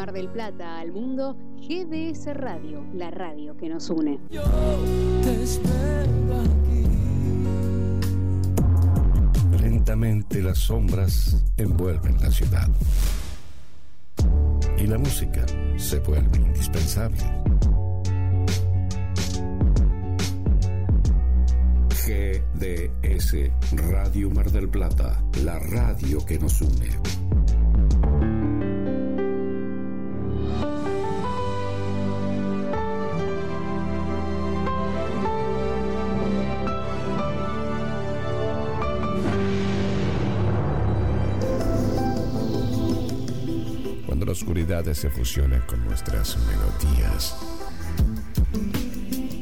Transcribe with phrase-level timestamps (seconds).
[0.00, 4.18] Mar del Plata al mundo, GDS Radio, la radio que nos une.
[9.60, 12.66] Lentamente las sombras envuelven la ciudad.
[14.78, 15.44] Y la música
[15.76, 17.22] se vuelve indispensable.
[22.06, 23.34] GDS
[23.90, 26.88] Radio Mar del Plata, la radio que nos une.
[44.40, 44.48] Cuando la
[44.80, 47.36] oscuridad se fusiona con nuestras melodías.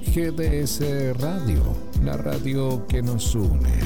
[0.06, 0.80] GDS
[1.20, 1.62] Radio,
[2.02, 3.78] la radio que nos une.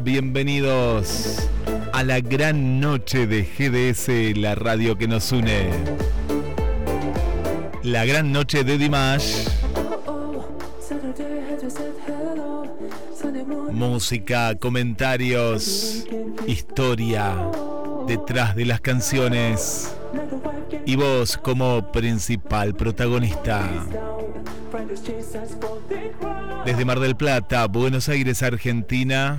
[0.00, 1.48] Bienvenidos
[1.92, 5.70] a la gran noche de GDS, la radio que nos une.
[7.82, 9.48] La gran noche de Dimash,
[13.72, 16.06] música, comentarios,
[16.46, 17.36] historia
[18.06, 19.94] detrás de las canciones
[20.86, 23.68] y vos como principal protagonista.
[26.64, 29.38] Desde Mar del Plata, Buenos Aires, Argentina,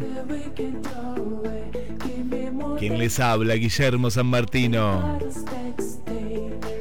[2.84, 5.18] quien les habla, Guillermo San Martino.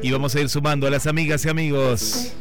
[0.02, 2.32] Y vamos a ir sumando a las amigas y amigos.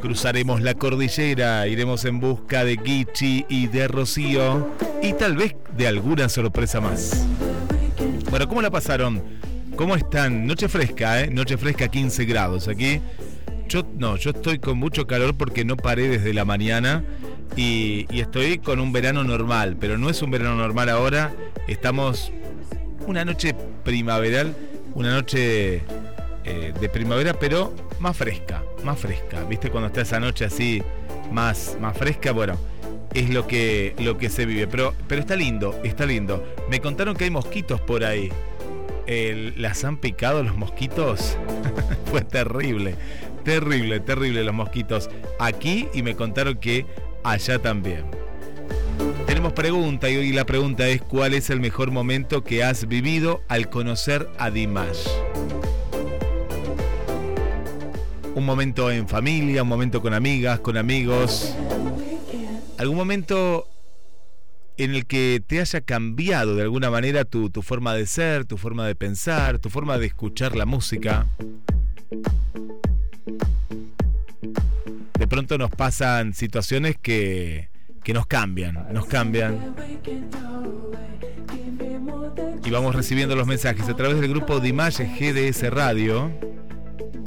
[0.00, 4.70] Cruzaremos la cordillera, iremos en busca de Gichi y de Rocío
[5.02, 7.26] y tal vez de alguna sorpresa más.
[8.30, 9.22] Bueno, ¿cómo la pasaron?
[9.76, 10.46] ¿Cómo están?
[10.46, 11.30] Noche fresca, ¿eh?
[11.30, 12.68] Noche fresca, 15 grados.
[12.68, 13.02] Aquí,
[13.68, 17.04] yo no, yo estoy con mucho calor porque no paré desde la mañana
[17.54, 21.32] y, estoy con un verano normal, pero no es un verano normal ahora.
[21.68, 22.32] Estamos
[23.06, 24.56] una noche primaveral,
[24.94, 25.82] una noche
[26.44, 29.44] eh, de primavera, pero más fresca, más fresca.
[29.44, 30.82] ¿Viste cuando está esa noche así
[31.30, 32.32] más, más fresca?
[32.32, 32.58] Bueno,
[33.14, 34.66] es lo que, lo que se vive.
[34.66, 36.44] Pero, pero está lindo, está lindo.
[36.68, 38.30] Me contaron que hay mosquitos por ahí.
[39.56, 41.38] ¿Las han picado los mosquitos?
[42.10, 42.96] Fue terrible,
[43.44, 45.08] terrible, terrible los mosquitos
[45.38, 46.86] aquí y me contaron que
[47.32, 48.04] allá también.
[49.26, 53.42] Tenemos pregunta y hoy la pregunta es ¿cuál es el mejor momento que has vivido
[53.48, 55.06] al conocer a Dimash?
[58.34, 61.54] Un momento en familia, un momento con amigas, con amigos,
[62.78, 63.66] algún momento
[64.76, 68.58] en el que te haya cambiado de alguna manera tu, tu forma de ser, tu
[68.58, 71.26] forma de pensar, tu forma de escuchar la música.
[75.26, 77.68] De pronto nos pasan situaciones que,
[78.04, 79.74] que nos cambian, nos cambian.
[82.64, 86.30] Y vamos recibiendo los mensajes a través del grupo Dimash GDS Radio,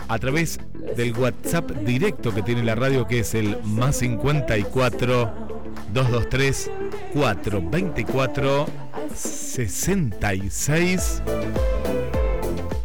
[0.07, 0.61] a través
[0.95, 6.71] del WhatsApp directo que tiene la radio, que es el más 54 223
[7.13, 8.65] 24 24
[9.13, 11.21] 66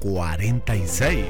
[0.00, 1.24] 46.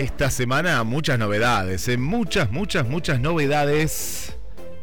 [0.00, 1.98] Esta semana muchas novedades, ¿eh?
[1.98, 4.34] muchas, muchas, muchas novedades.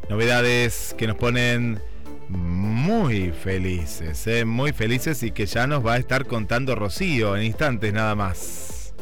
[0.10, 1.82] Novedades que nos ponen
[2.30, 4.46] muy felices, ¿eh?
[4.46, 8.94] muy felices y que ya nos va a estar contando Rocío en instantes nada más.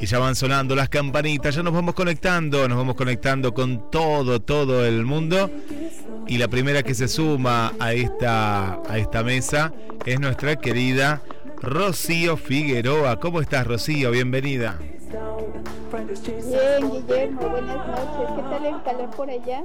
[0.00, 4.42] Y ya van sonando las campanitas, ya nos vamos conectando, nos vamos conectando con todo,
[4.42, 5.50] todo el mundo.
[6.26, 9.72] Y la primera que se suma a esta, a esta mesa
[10.04, 11.22] es nuestra querida
[11.62, 13.18] Rocío Figueroa.
[13.18, 14.10] ¿Cómo estás, Rocío?
[14.10, 14.78] Bienvenida.
[14.80, 18.32] Bien, Guillermo, buenas noches.
[18.36, 19.64] ¿Qué tal el calor por allá?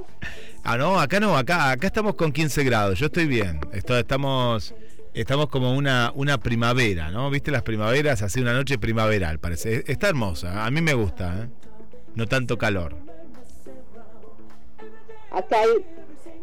[0.62, 2.98] Ah, no, acá no, acá, acá estamos con 15 grados.
[2.98, 3.60] Yo estoy bien.
[3.72, 4.74] Esto, estamos,
[5.12, 7.30] estamos como una, una primavera, ¿no?
[7.30, 8.22] ¿Viste las primaveras?
[8.22, 9.84] Así una noche primaveral, parece.
[9.86, 10.64] Está hermosa.
[10.64, 11.48] A mí me gusta, ¿eh?
[12.14, 12.96] No tanto calor.
[15.30, 15.84] Acá hay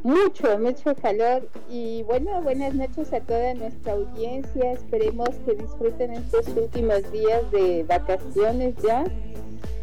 [0.03, 1.47] mucho, mucho calor.
[1.69, 4.73] Y bueno, buenas noches a toda nuestra audiencia.
[4.73, 9.03] Esperemos que disfruten estos últimos días de vacaciones ya.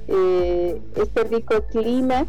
[0.09, 2.27] Eh, este rico clima.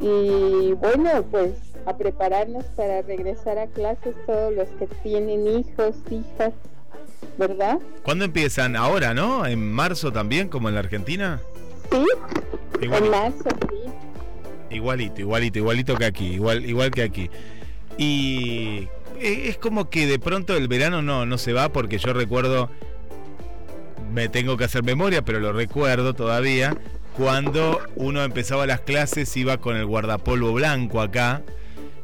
[0.00, 1.52] Y bueno, pues
[1.86, 6.52] a prepararnos para regresar a clases todos los que tienen hijos, hijas,
[7.38, 7.78] ¿verdad?
[8.02, 8.76] ¿Cuándo empiezan?
[8.76, 9.46] Ahora, ¿no?
[9.46, 11.40] ¿En marzo también, como en la Argentina?
[11.90, 12.04] Sí,
[12.80, 14.09] en marzo, sí.
[14.70, 17.30] Igualito, igualito, igualito que aquí, igual, igual que aquí.
[17.98, 18.88] Y
[19.20, 22.70] e- es como que de pronto el verano no, no se va porque yo recuerdo,
[24.12, 26.76] me tengo que hacer memoria, pero lo recuerdo todavía,
[27.16, 31.42] cuando uno empezaba las clases iba con el guardapolvo blanco acá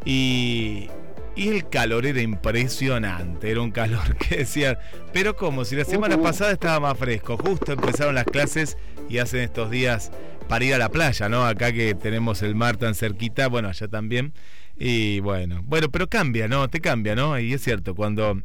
[0.04, 0.88] y,
[1.34, 4.78] y el calor era impresionante, era un calor que decía,
[5.12, 6.24] pero como si la semana Ujú.
[6.24, 8.76] pasada estaba más fresco, justo empezaron las clases
[9.08, 10.10] y hacen estos días
[10.48, 11.46] para ir a la playa, ¿no?
[11.46, 14.32] Acá que tenemos el mar tan cerquita, bueno, allá también.
[14.78, 16.68] Y bueno, bueno, pero cambia, ¿no?
[16.68, 17.38] Te cambia, ¿no?
[17.38, 18.42] Y es cierto, cuando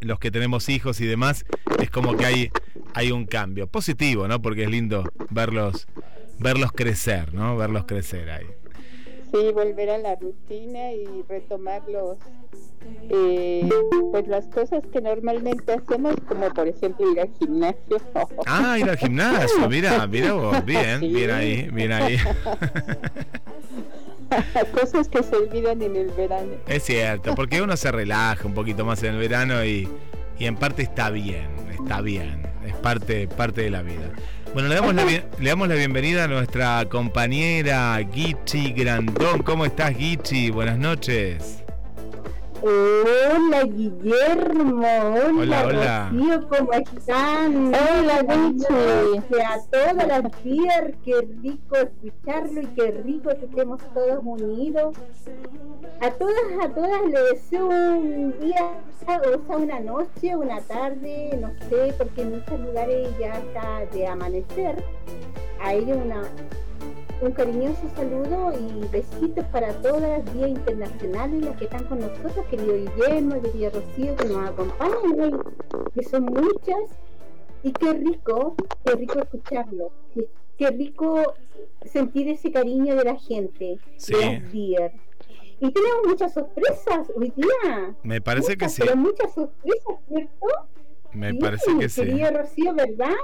[0.00, 1.44] los que tenemos hijos y demás,
[1.80, 2.50] es como que hay,
[2.94, 4.42] hay un cambio positivo, ¿no?
[4.42, 5.86] Porque es lindo verlos,
[6.38, 7.56] verlos crecer, ¿no?
[7.56, 8.46] Verlos crecer ahí.
[9.32, 12.16] Sí, volver a la rutina y retomar los,
[13.10, 13.68] eh,
[14.12, 17.96] pues las cosas que normalmente hacemos, como por ejemplo ir al gimnasio.
[18.46, 21.08] Ah, ir al gimnasio, mira, mira vos, bien, Sí.
[21.12, 22.16] bien ahí, bien ahí.
[24.72, 26.52] cosas que se olvidan en el verano.
[26.66, 29.88] Es cierto, porque uno se relaja un poquito más en el verano y,
[30.38, 34.10] y en parte está bien, está bien, es parte, parte de la vida.
[34.56, 39.42] Bueno, le damos, la, bien- le damos la bienvenida a nuestra compañera Gichi Grandón.
[39.42, 40.48] ¿Cómo estás, Gichi?
[40.50, 41.62] Buenas noches.
[42.66, 46.10] Hola Guillermo, hola, Hola, hola.
[46.10, 47.66] Rocío, ¿cómo están?
[47.68, 54.96] Hola, A todas las días, qué rico escucharlo y qué rico que estemos todos unidos.
[56.00, 59.20] A todas, a todas les deseo un día, o sea,
[59.56, 64.82] una noche, una tarde, no sé, porque en muchos lugares ya está de amanecer.
[65.70, 66.22] Ellos una,
[67.22, 72.46] un cariñoso saludo y besitos para todas las días internacionales, las que están con nosotros,
[72.50, 75.34] querido Guillermo, querida Rocío, que nos acompañan hoy,
[75.94, 76.98] que son muchas.
[77.62, 78.54] Y qué rico,
[78.84, 79.90] qué rico escucharlo.
[80.58, 81.34] Qué, rico
[81.84, 84.14] sentir ese cariño de la gente, Sí.
[84.14, 84.92] de las días.
[85.60, 87.94] Y tenemos muchas sorpresas hoy día.
[88.02, 90.46] Me parece que sí, Pero muchas sorpresas, ¿cierto?
[91.12, 92.00] me Sí, parece que sí.
[92.02, 93.14] Querida Rocío, ¿verdad?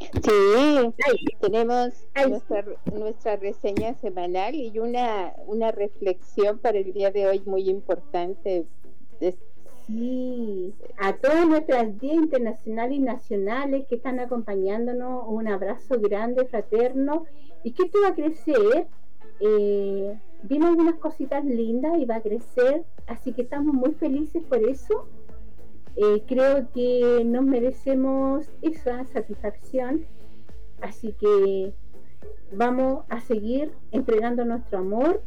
[0.00, 7.42] Sí, tenemos nuestra, nuestra reseña semanal y una, una reflexión para el día de hoy
[7.44, 8.66] muy importante.
[9.86, 17.24] Sí, a todas nuestras días internacionales y nacionales que están acompañándonos, un abrazo grande, fraterno,
[17.64, 18.86] y que esto va a crecer.
[19.40, 24.58] Eh, vienen algunas cositas lindas y va a crecer, así que estamos muy felices por
[24.58, 25.08] eso.
[26.00, 30.06] Eh, creo que nos merecemos esa satisfacción,
[30.80, 31.72] así que
[32.52, 35.24] vamos a seguir entregando nuestro amor.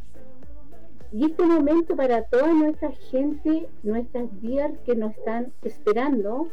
[1.12, 6.48] Y este momento para toda nuestra gente, nuestras días que nos están esperando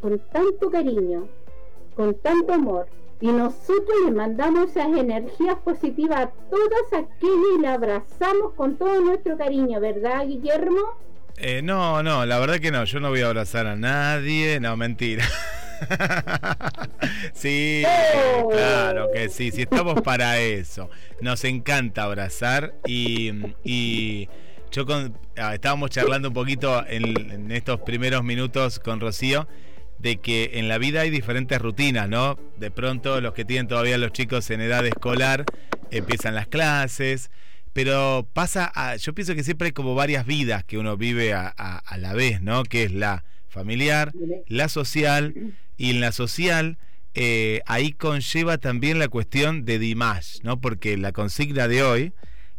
[0.00, 1.28] con tanto cariño,
[1.94, 2.86] con tanto amor,
[3.20, 8.98] Y nosotros le mandamos esas energías positivas a todas aquellas y la abrazamos con todo
[9.02, 11.07] nuestro cariño, ¿verdad, Guillermo?
[11.40, 14.76] Eh, no, no, la verdad que no, yo no voy a abrazar a nadie, no,
[14.76, 15.24] mentira.
[17.32, 17.84] sí,
[18.40, 18.48] Oh.
[18.50, 20.90] claro que sí, sí, estamos para eso.
[21.20, 23.32] Nos encanta abrazar y,
[23.64, 24.28] y
[24.70, 29.48] yo con, ah, estábamos charlando un poquito en, en estos primeros minutos con Rocío
[29.98, 32.38] de que en la vida hay diferentes rutinas, ¿no?
[32.56, 35.44] De pronto los que tienen todavía los chicos en edad escolar
[35.90, 37.30] empiezan las clases,
[37.78, 41.54] pero pasa, a- yo pienso que siempre hay como varias vidas que uno vive a,
[41.56, 42.64] a- a la vez, ¿no?
[42.64, 44.12] Que es la familiar,
[44.48, 45.32] la social
[45.76, 46.76] y en la social
[47.14, 50.60] eh, ahí conlleva también la cuestión de Dimash, ¿no?
[50.60, 52.12] Porque la consigna de hoy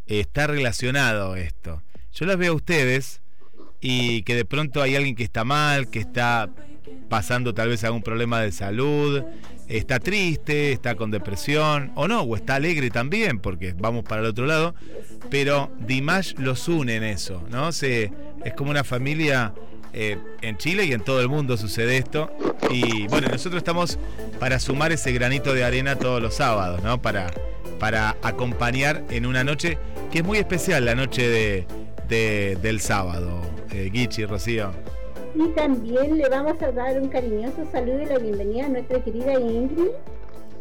[0.07, 1.83] eh, está relacionado a esto.
[2.13, 3.21] Yo las veo a ustedes
[3.81, 6.49] y que de pronto hay alguien que está mal, que está
[7.09, 9.23] pasando tal vez algún problema de salud,
[9.67, 14.27] está triste, está con depresión, o no, o está alegre también, porque vamos para el
[14.27, 14.75] otro lado,
[15.29, 17.71] pero Dimash los une en eso, ¿no?
[17.71, 18.11] Se,
[18.45, 19.53] es como una familia
[19.93, 22.31] eh, en Chile y en todo el mundo sucede esto,
[22.71, 23.97] y bueno, nosotros estamos
[24.39, 27.01] para sumar ese granito de arena todos los sábados, ¿no?
[27.01, 27.31] Para,
[27.79, 29.77] para acompañar en una noche
[30.11, 31.67] que es muy especial, la noche de,
[32.07, 33.41] de- del sábado,
[33.71, 34.71] eh, Guichi, Rocío.
[35.35, 39.39] Y también le vamos a dar un cariñoso saludo y la bienvenida a nuestra querida
[39.39, 39.91] Ingrid.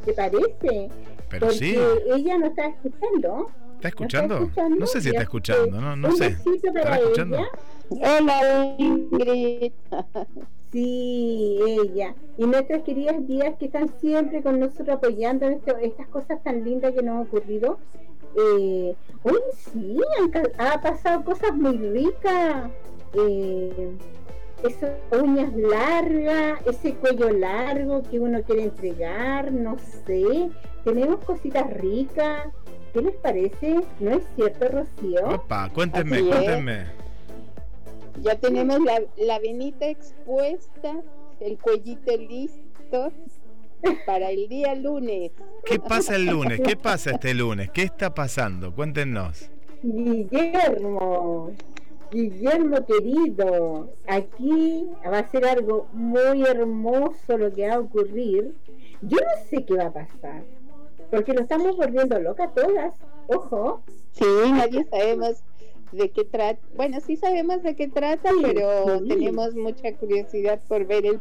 [0.04, 0.90] ¿Te parece?
[1.28, 1.78] Pero Porque sí,
[2.14, 3.50] ella nos está escuchando.
[3.76, 4.34] ¿está escuchando?
[4.38, 4.76] escuchando?
[4.76, 6.30] No sé si está escuchando, no, no un sé.
[6.30, 7.36] besito ¿Estará para escuchando?
[7.38, 7.48] ella.
[8.18, 9.72] Hola Ingrid.
[10.70, 12.14] Sí, ella.
[12.36, 15.46] Y nuestras queridas vidas que están siempre con nosotros apoyando
[15.80, 17.78] estas cosas tan lindas que nos han ocurrido.
[18.36, 22.70] Eh, hoy sí, han, ha pasado cosas muy ricas.
[23.14, 23.92] Eh,
[24.64, 30.50] esas uñas largas, ese cuello largo que uno quiere entregar, no sé.
[30.84, 32.48] Tenemos cositas ricas.
[32.92, 33.80] ¿Qué les parece?
[34.00, 35.28] ¿No es cierto, Rocío?
[35.28, 36.86] Opa, cuéntenme, cuéntenme.
[38.22, 40.94] Ya tenemos la, la venita expuesta,
[41.40, 43.12] el cuellito listo
[44.06, 45.32] para el día lunes.
[45.64, 46.60] ¿Qué pasa el lunes?
[46.64, 47.70] ¿Qué pasa este lunes?
[47.70, 48.74] ¿Qué está pasando?
[48.74, 49.50] Cuéntenos.
[49.82, 51.52] Guillermo,
[52.10, 58.54] Guillermo querido, aquí va a ser algo muy hermoso lo que va a ocurrir.
[59.02, 60.42] Yo no sé qué va a pasar,
[61.10, 62.94] porque lo estamos volviendo loca todas.
[63.28, 65.42] Ojo, Sí, nadie sabemos
[65.92, 66.60] de qué trata.
[66.74, 69.08] Bueno, sí sabemos de qué trata, Sí, pero sí.
[69.08, 71.20] tenemos mucha curiosidad por ver el,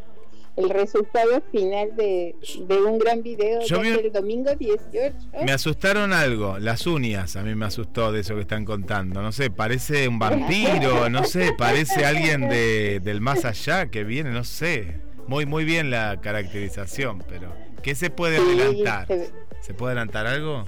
[0.58, 2.36] el resultado final de,
[2.68, 5.16] de un gran video Yo vi- del domingo 18.
[5.46, 9.22] Me asustaron algo, las uñas, a mí me asustó de eso que están contando.
[9.22, 14.32] No sé, parece un vampiro, no sé, parece alguien de, del más allá que viene,
[14.32, 15.00] no sé.
[15.28, 19.08] Muy, muy bien la caracterización, pero ¿qué se puede Sí, adelantar?
[19.08, 20.64] se- ¿Se puede adelantar algo?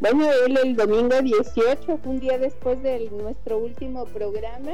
[0.00, 4.72] Bueno, él el domingo 18, fue un día después de nuestro último programa,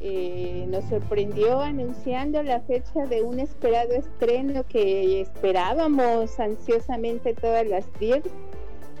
[0.00, 7.84] eh, nos sorprendió anunciando la fecha de un esperado estreno que esperábamos ansiosamente todas las
[7.98, 8.22] 10.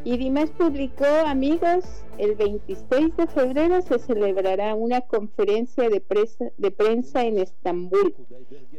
[0.04, 1.84] Y Dimash publicó, amigos,
[2.16, 8.14] el 26 de febrero se celebrará una conferencia de, presa- de prensa en Estambul.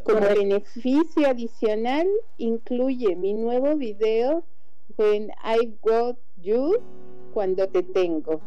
[0.05, 2.07] Como beneficio adicional,
[2.37, 4.43] incluye mi nuevo video
[4.97, 6.77] When I Got You,
[7.33, 8.39] cuando te tengo.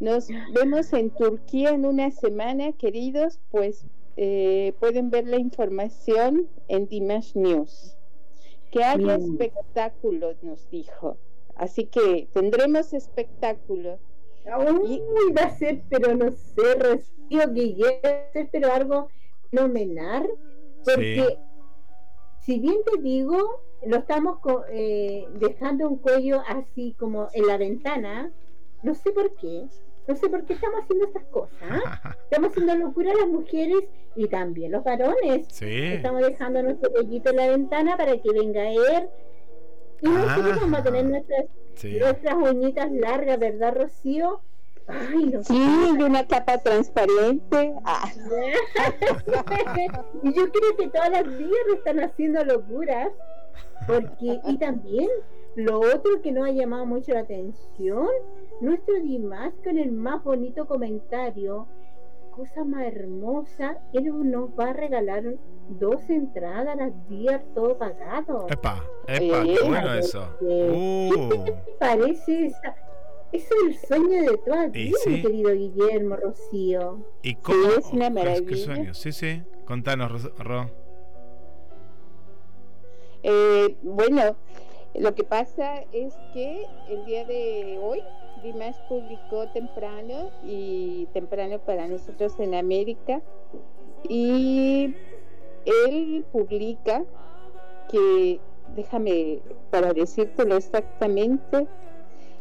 [0.00, 3.86] Nos vemos en Turquía en una semana, queridos, pues
[4.16, 7.96] eh, pueden ver la información en Dimash News.
[8.70, 9.22] Que haya Mm.
[9.40, 11.16] espectáculo, nos dijo.
[11.54, 13.98] Así que tendremos espectáculo.
[14.80, 15.00] Uy,
[15.36, 19.08] va a ser, pero no sé, Rocío, Guillermo, va a ser, pero algo
[19.50, 20.28] fenomenal,
[20.84, 21.38] porque
[22.40, 24.38] si bien te digo, lo estamos
[24.70, 28.32] eh, dejando un cuello así como en la ventana,
[28.82, 29.66] no sé por qué,
[30.08, 31.82] no sé por qué estamos haciendo estas cosas,
[32.30, 33.84] estamos haciendo locura las mujeres
[34.16, 35.66] y también los varones, Sí.
[35.94, 39.10] estamos dejando nuestro cuellito en la ventana para que venga a ver
[40.00, 40.58] y nosotros Ah.
[40.60, 41.98] vamos a tener nuestras Sí.
[42.00, 44.40] nuestras uñitas largas, ¿verdad, Rocío?
[44.88, 45.54] Ay, no Sí,
[45.98, 47.74] y una capa transparente.
[47.84, 48.10] Ah,
[50.22, 53.10] y yo creo que todas las días están haciendo locuras.
[53.86, 55.08] Porque, y también,
[55.56, 58.08] lo otro que nos ha llamado mucho la atención,
[58.60, 61.66] nuestro Dimas con el más bonito comentario,
[62.30, 65.24] cosa más hermosa, él nos va a regalar
[65.68, 68.46] dos entradas a las días todo pagado.
[68.48, 70.24] Epa, epa, qué bueno eso.
[70.40, 71.44] Uh,
[71.78, 72.74] Parece esa,
[73.32, 75.22] eso es el sueño de toda Y vida, mi sí.
[75.22, 76.98] querido Guillermo Rocío.
[77.22, 77.68] ¿Y cómo?
[77.78, 78.46] es una qué- maravilla.
[78.48, 78.94] Qué sueño.
[78.94, 79.42] Sí, sí.
[79.66, 80.70] Contanos, Ro- Ro.
[83.22, 84.36] Eh, bueno,
[84.94, 88.00] lo que pasa es que el día de hoy
[88.40, 93.22] Dimash publicó temprano y temprano para nosotros en América
[94.02, 94.96] y
[95.64, 97.04] él publica
[97.88, 101.68] que, déjame para decírtelo exactamente,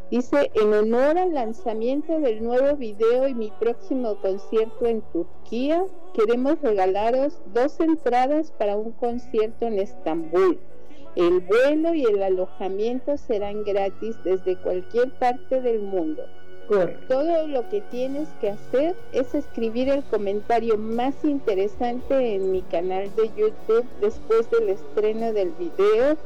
[0.10, 6.62] dice, en honor al lanzamiento del nuevo video y mi próximo concierto en Turquía, queremos
[6.62, 10.62] regalaros dos entradas para un concierto en Estambul.
[11.18, 16.24] El vuelo y el alojamiento serán gratis desde cualquier parte del mundo.
[17.08, 23.10] Todo lo que tienes que hacer es escribir el comentario más interesante en mi canal
[23.16, 26.18] de YouTube después del estreno del video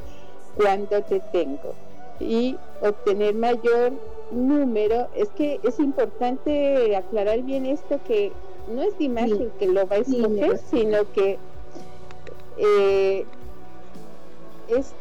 [0.56, 1.74] cuando te tengo
[2.18, 3.92] y obtener mayor
[4.30, 5.08] número.
[5.14, 8.32] Es que es importante aclarar bien esto que
[8.66, 9.42] no es Dimash Sí.
[9.42, 11.38] el que lo va a escoger, sino que
[12.58, 13.26] eh,
[14.76, 14.94] es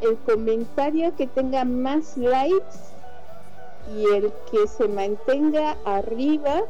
[0.00, 2.78] el comentario que tenga más likes
[3.94, 6.62] y el que se mantenga arriba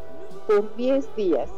[0.47, 1.49] por 10 días.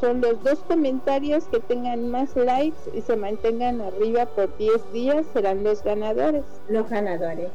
[0.00, 5.26] Son los dos comentarios que tengan más likes y se mantengan arriba por 10 días
[5.32, 6.44] serán los ganadores.
[6.68, 7.50] Los ganadores.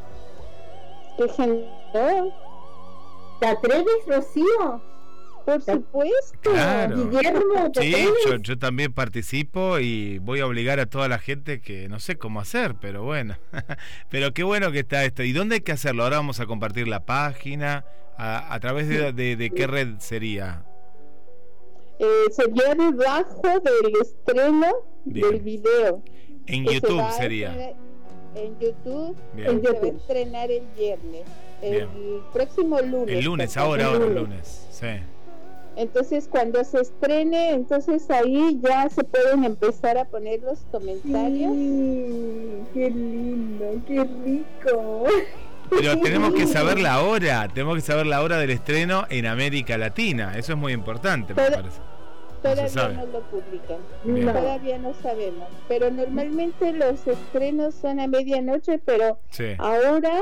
[1.17, 2.33] ¡Qué genial!
[3.39, 4.81] ¿Te atreves, Rocío?
[5.45, 6.51] Por supuesto.
[6.51, 7.09] Claro.
[7.09, 11.59] Guillermo, ¿te Sí, yo, yo también participo y voy a obligar a toda la gente
[11.62, 13.35] que no sé cómo hacer, pero bueno.
[14.09, 15.23] pero qué bueno que está esto.
[15.23, 16.03] ¿Y dónde hay que hacerlo?
[16.03, 17.85] Ahora vamos a compartir la página.
[18.17, 20.63] ¿A, a través de, de- de qué red sería?
[22.00, 24.67] Eh, sería debajo del estreno
[25.05, 25.29] Bien.
[25.31, 26.03] del video.
[26.45, 27.50] En se YouTube sería.
[27.50, 27.75] estrenar
[28.35, 29.17] En YouTube.
[29.35, 29.62] Bien.
[29.62, 31.23] que se va a estrenar el viernes.
[31.62, 31.88] El
[32.33, 33.15] próximo lunes.
[33.17, 34.67] El lunes, ahora, ahora, el lunes.
[34.71, 34.88] Sí.
[35.75, 41.51] Entonces, cuando se estrene, entonces ahí ya se pueden empezar a poner los comentarios.
[41.53, 45.05] Sí, qué lindo, qué rico.
[45.70, 49.77] Pero tenemos que saber la hora, tenemos que saber la hora del estreno en América
[49.77, 50.38] Latina.
[50.38, 51.79] Eso es muy importante, me Pero- parece.
[52.44, 53.77] Todavía no lo publican.
[54.03, 54.27] Bien.
[54.27, 55.48] Todavía no sabemos.
[55.70, 59.46] Pero normalmente los estrenos son a medianoche, pero Sí.
[59.59, 60.20] ahora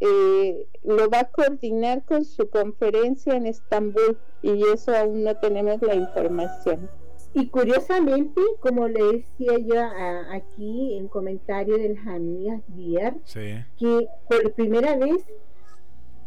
[0.00, 5.82] eh, lo va a coordinar con su conferencia en Estambul y eso aún no tenemos
[5.82, 6.88] la información.
[7.34, 9.02] Y curiosamente, como le
[9.38, 13.54] decía yo a- aquí en comentario de las amigas Sí.
[13.78, 15.24] que por primera vez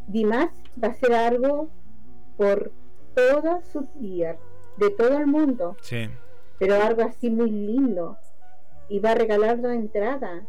[0.07, 0.49] Dimas
[0.81, 1.69] va a hacer algo
[2.37, 2.71] por
[3.15, 4.37] toda su Dier,
[4.77, 6.07] de todo el mundo, Sí.
[6.59, 8.17] pero algo así muy lindo.
[8.89, 10.43] Y va a regalar dos entradas.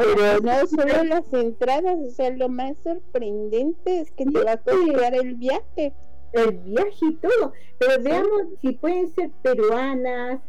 [0.00, 4.56] Pero no solo las entradas, o sea, lo más sorprendente es que te va a
[4.56, 5.92] costar el viaje.
[6.32, 7.52] el viaje y todo.
[7.78, 10.40] Pero veamos si pueden ser peruanas,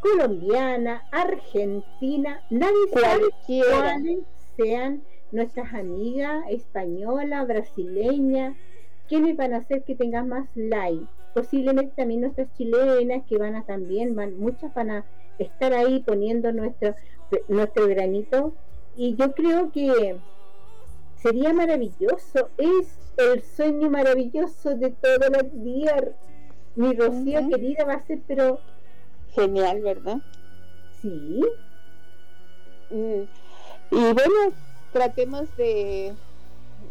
[0.00, 4.18] colombianas, argentinas, nadie sabe cuáles
[4.56, 8.56] sean nuestras amigas españolas, brasileñas,
[9.08, 11.06] quienes van a hacer que tengan más like.
[11.34, 15.04] Posiblemente también nuestras chilenas que van a también, van, muchas van a
[15.38, 16.94] estar ahí poniendo nuestro,
[17.48, 18.54] nuestro granito.
[18.96, 20.20] Y yo creo que
[21.14, 26.02] sería maravilloso, es el sueño maravilloso de todos los días.
[26.74, 28.60] Mi Rocío querida va a ser, pero
[29.34, 30.18] Genial, ¿verdad?
[31.00, 31.40] sí,
[32.90, 33.22] Mm,
[33.90, 34.54] Y bueno,
[34.92, 36.16] tratemos de,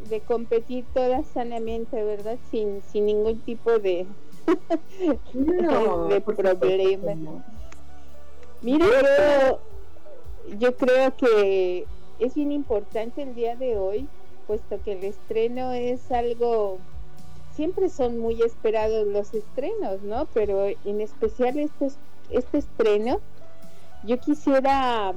[0.10, 2.40] de competir todas sanamente, ¿verdad?
[2.52, 4.08] Sin, sin ningún tipo de,
[5.34, 7.16] no, de problema.
[7.16, 7.44] no.
[8.62, 9.62] Mira, yo,
[10.58, 11.86] yo creo que
[12.18, 14.10] es bien importante el día de hoy,
[14.46, 16.80] puesto que el estreno es algo,
[17.50, 20.28] siempre son muy esperados los estrenos, ¿no?
[20.34, 21.88] Pero en especial este,
[22.30, 23.22] este estreno,
[24.02, 25.16] yo quisiera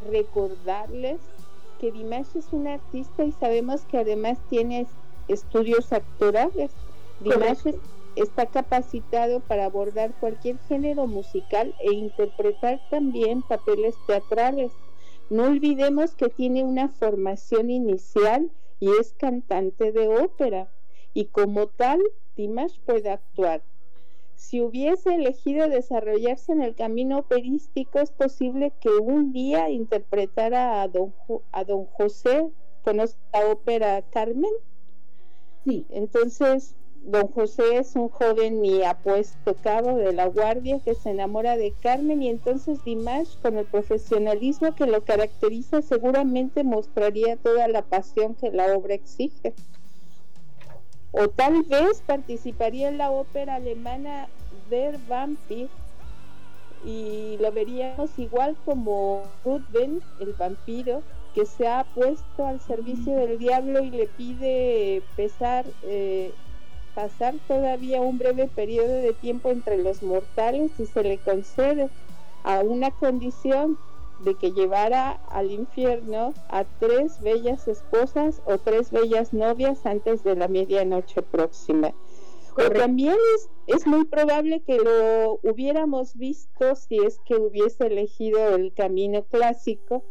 [0.00, 1.32] recordarles
[1.78, 4.88] que Dimash es un artista y sabemos que además tiene
[5.28, 6.72] estudios actorales.
[7.18, 7.80] Dimash es-
[8.14, 14.80] está capacitado para abordar cualquier género musical e interpretar también papeles teatrales.
[15.30, 20.72] No olvidemos que tiene una formación inicial y es cantante de ópera
[21.12, 22.02] y como tal
[22.36, 23.64] Dimash puede actuar.
[24.34, 30.88] Si hubiese elegido desarrollarse en el camino operístico, es posible que un día interpretara a
[30.88, 32.50] don, Jo- a don José,
[32.82, 34.50] conoce la ópera Carmen.
[35.64, 41.10] Sí, Entonces, don José es un joven y apuesto cabo de la guardia que se
[41.10, 47.68] enamora de Carmen y entonces Dimash, con el profesionalismo que lo caracteriza, seguramente mostraría toda
[47.68, 49.54] la pasión que la obra exige.
[51.12, 54.28] O tal vez participaría en la ópera alemana
[54.68, 55.68] Der Vampir
[56.84, 61.02] y lo veríamos igual como Ruthven, el vampiro,
[61.34, 66.32] que se ha puesto al servicio del diablo y le pide pesar, eh,
[66.94, 71.88] pasar todavía un breve periodo de tiempo entre los mortales y se le concede
[72.44, 73.78] a una condición
[74.24, 80.36] de que llevara al infierno a tres bellas esposas o tres bellas novias antes de
[80.36, 81.92] la medianoche próxima.
[82.56, 88.54] O también es, es muy probable que lo hubiéramos visto si es que hubiese elegido
[88.54, 90.04] el camino clásico,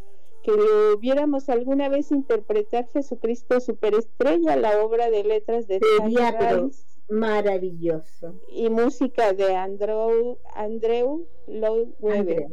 [0.43, 6.69] que lo hubiéramos alguna vez interpretar Jesucristo Superestrella, la obra de letras de Sería,
[7.09, 8.35] maravilloso.
[8.49, 12.47] y música de Andrew, Andreu Lloyd Webber.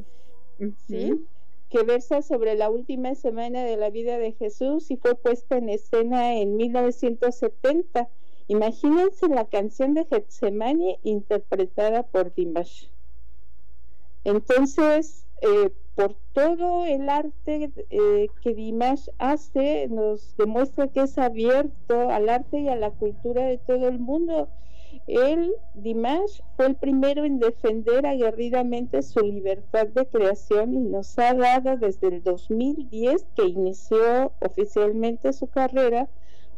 [0.87, 1.26] ¿sí?
[1.68, 5.68] Que versa sobre la última semana de la vida de Jesús y fue puesta en
[5.68, 8.09] escena en 1970.
[8.48, 12.87] Imagínense la canción de Getsemani interpretada por Dimash.
[14.24, 22.11] Entonces, eh, por todo el arte eh, que Dimash hace, nos demuestra que es abierto
[22.11, 24.48] al arte y a la cultura de todo el mundo.
[25.07, 31.35] Él, Dimash, fue el primero en defender aguerridamente su libertad de creación y nos ha
[31.35, 36.09] dado desde el 2010 que inició oficialmente su carrera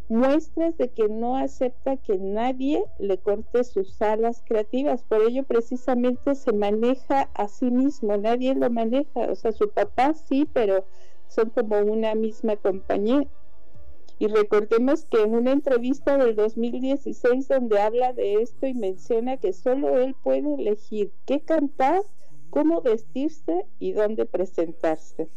[0.09, 5.03] muestras de que no acepta que nadie le corte sus alas creativas.
[5.03, 9.31] Por ello precisamente se maneja a sí mismo, nadie lo maneja.
[9.31, 10.85] O sea, su papá sí, pero
[11.29, 13.27] son como una misma compañía.
[14.19, 19.53] Y recordemos que en una entrevista del 2016 donde habla de esto y menciona que
[19.53, 22.03] solo él puede elegir qué cantar,
[22.51, 25.29] cómo vestirse y dónde presentarse.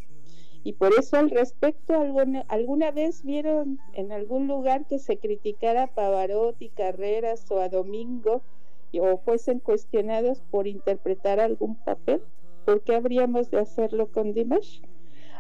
[0.66, 5.84] Y por eso al respecto, alguna, alguna vez vieron en algún lugar que se criticara
[5.84, 8.42] a Pavarotti, Carreras o a Domingo
[9.00, 12.22] o fuesen cuestionados por interpretar algún papel.
[12.66, 14.82] ¿Por qué habríamos de hacerlo con Dimash?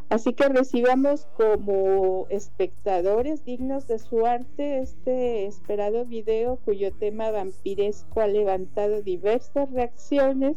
[0.10, 8.22] Así que recibamos como espectadores dignos de su arte este esperado video cuyo tema vampiresco
[8.22, 10.56] ha levantado diversas reacciones,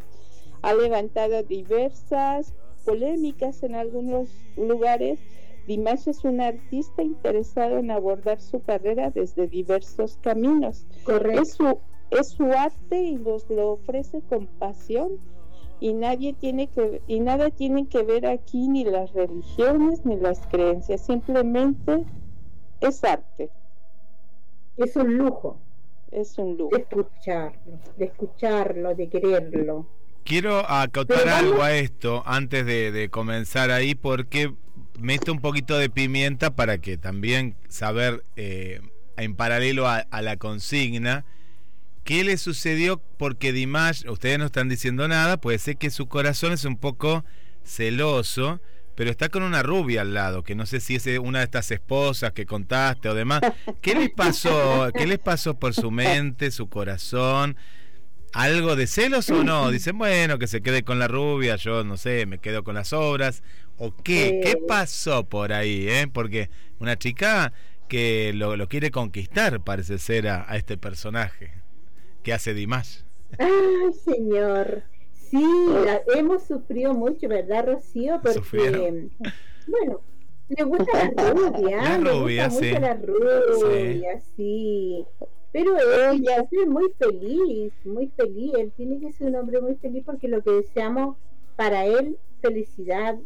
[0.60, 2.52] ha levantado diversas
[2.84, 5.18] polémicas en algunos lugares.
[5.66, 10.86] Dimash es un artista interesado en abordar su carrera desde diversos caminos.
[11.04, 11.42] Correcto.
[11.42, 11.78] Es su,
[12.10, 15.18] es su arte y nos lo ofrece con pasión
[15.80, 20.44] y nadie tiene que y nada tiene que ver aquí ni las religiones ni las
[20.48, 22.04] creencias simplemente
[22.80, 23.50] es arte
[24.76, 25.56] Es un lujo
[26.10, 29.86] es un de lujo escucharlo, de escucharlo, de quererlo.
[30.28, 34.52] Quiero acotar algo a esto antes de, de comenzar ahí porque
[34.98, 38.82] mete un poquito de pimienta para que también saber eh,
[39.16, 41.24] en paralelo a, a la consigna
[42.04, 46.52] qué le sucedió porque Dimash, ustedes no están diciendo nada, puede ser que su corazón
[46.52, 47.24] es un poco
[47.64, 48.60] celoso,
[48.96, 51.70] pero está con una rubia al lado, que no sé si es una de estas
[51.70, 53.40] esposas que contaste o demás.
[53.80, 54.90] ¿Qué les pasó?
[54.94, 57.56] ¿Qué les pasó por su mente, su corazón?
[58.34, 59.70] ¿Algo de celos o no?
[59.70, 62.92] Dicen, bueno, que se quede con la rubia, yo no sé, me quedo con las
[62.92, 63.42] obras.
[63.78, 64.40] ¿O qué?
[64.44, 65.88] ¿Qué pasó por ahí?
[65.88, 66.06] Eh?
[66.12, 67.52] Porque una chica
[67.88, 71.52] que lo, lo quiere conquistar, parece ser, a, a este personaje
[72.22, 73.00] que hace Dimash.
[73.38, 74.82] Ay, señor.
[75.30, 75.42] Sí,
[75.84, 78.20] la- hemos sufrido mucho, ¿verdad, Rocío?
[78.22, 79.10] Porque, Sufrieron.
[79.66, 80.00] bueno,
[80.48, 82.66] le gusta la rubia, La rubia, gusta sí.
[82.68, 85.04] mucho la rubia, sí.
[85.52, 88.52] Pero él ya es muy feliz, muy feliz.
[88.58, 91.16] Él tiene que ser un hombre muy feliz porque lo que deseamos
[91.56, 93.16] para él, felicidad,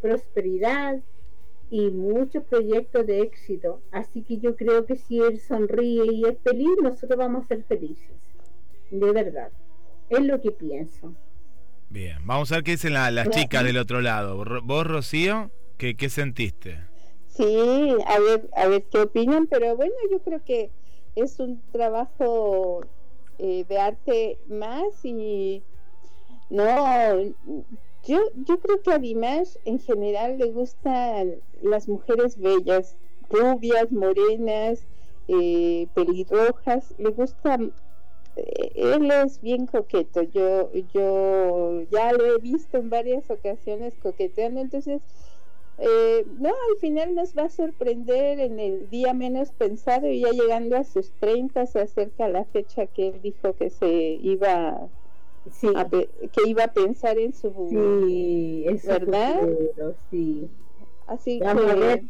[0.00, 1.00] prosperidad
[1.70, 3.80] y muchos proyectos de éxito.
[3.90, 7.64] Así que yo creo que si él sonríe y es feliz, nosotros vamos a ser
[7.64, 8.16] felices.
[8.90, 9.50] De verdad.
[10.08, 11.14] Es lo que pienso.
[11.88, 14.36] Bien, vamos a ver qué dicen la- las chicas del otro lado.
[14.62, 16.78] ¿Vos, Rocío, qué, qué sentiste?
[17.28, 20.70] sí a ver a ver qué opinan pero bueno yo creo que
[21.16, 22.82] es un trabajo
[23.38, 25.62] eh, de arte más y
[26.50, 26.64] no
[28.04, 32.96] yo yo creo que a Dimash en general le gustan las mujeres bellas
[33.28, 34.86] rubias morenas
[35.28, 37.72] eh, pelirrojas le gustan
[38.36, 44.60] eh, él es bien coqueto yo yo ya lo he visto en varias ocasiones coqueteando
[44.60, 45.02] entonces
[45.80, 50.30] eh, no, al final nos va a sorprender en el día menos pensado y ya
[50.32, 54.90] llegando a sus 30 se acerca la fecha que él dijo que se iba
[55.50, 59.36] Sí, a pe- que iba a pensar en su sí, eso ¿Verdad?
[59.36, 60.50] futuro, sí.
[61.06, 62.04] así Vamos a ver,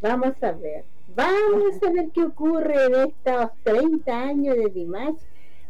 [0.00, 0.88] vamos a ver.
[1.06, 5.22] Vamos a ver qué ocurre en estos 30 años de Dimash.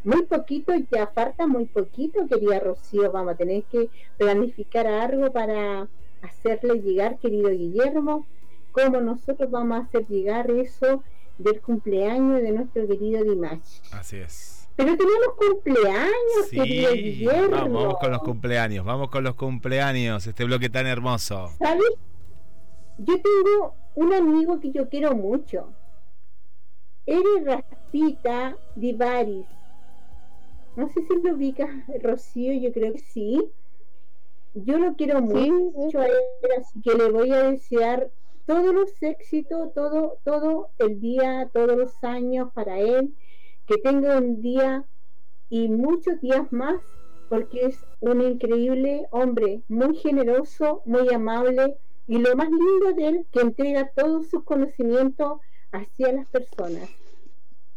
[0.03, 3.11] muy poquito, ya falta muy poquito, querida Rocío.
[3.13, 5.91] Vamos a tener que planificar algo para
[6.23, 8.27] hacerle llegar, querido Guillermo,
[8.73, 11.03] cómo nosotros vamos a hacer llegar eso
[11.39, 13.81] del cumpleaños de nuestro querido Dimash.
[13.93, 14.69] Así es.
[14.77, 17.51] Pero tenemos cumpleaños, querido Guillermo.
[17.51, 21.51] vamos, vamos con los cumpleaños, vamos con los cumpleaños, este bloque tan hermoso.
[21.59, 21.85] ¿Sabes?
[22.99, 25.73] Yo tengo un amigo que yo quiero mucho.
[27.07, 29.47] Él es Rafita Divaris.
[30.77, 31.69] No sé si lo ubicas,
[32.03, 33.51] Rocío, yo creo que sí.
[34.55, 36.15] Yo lo quiero Sí, mucho a él,
[36.59, 38.11] así que le voy a desear
[38.47, 43.15] todos los éxitos, todo, todo el día, todos los años para él,
[43.67, 44.85] que tenga un día
[45.49, 46.81] y muchos días más,
[47.29, 53.27] porque es un increíble hombre, muy generoso, muy amable, y lo más lindo de él,
[53.31, 55.39] que entrega todos sus conocimientos
[55.71, 56.91] hacia las personas,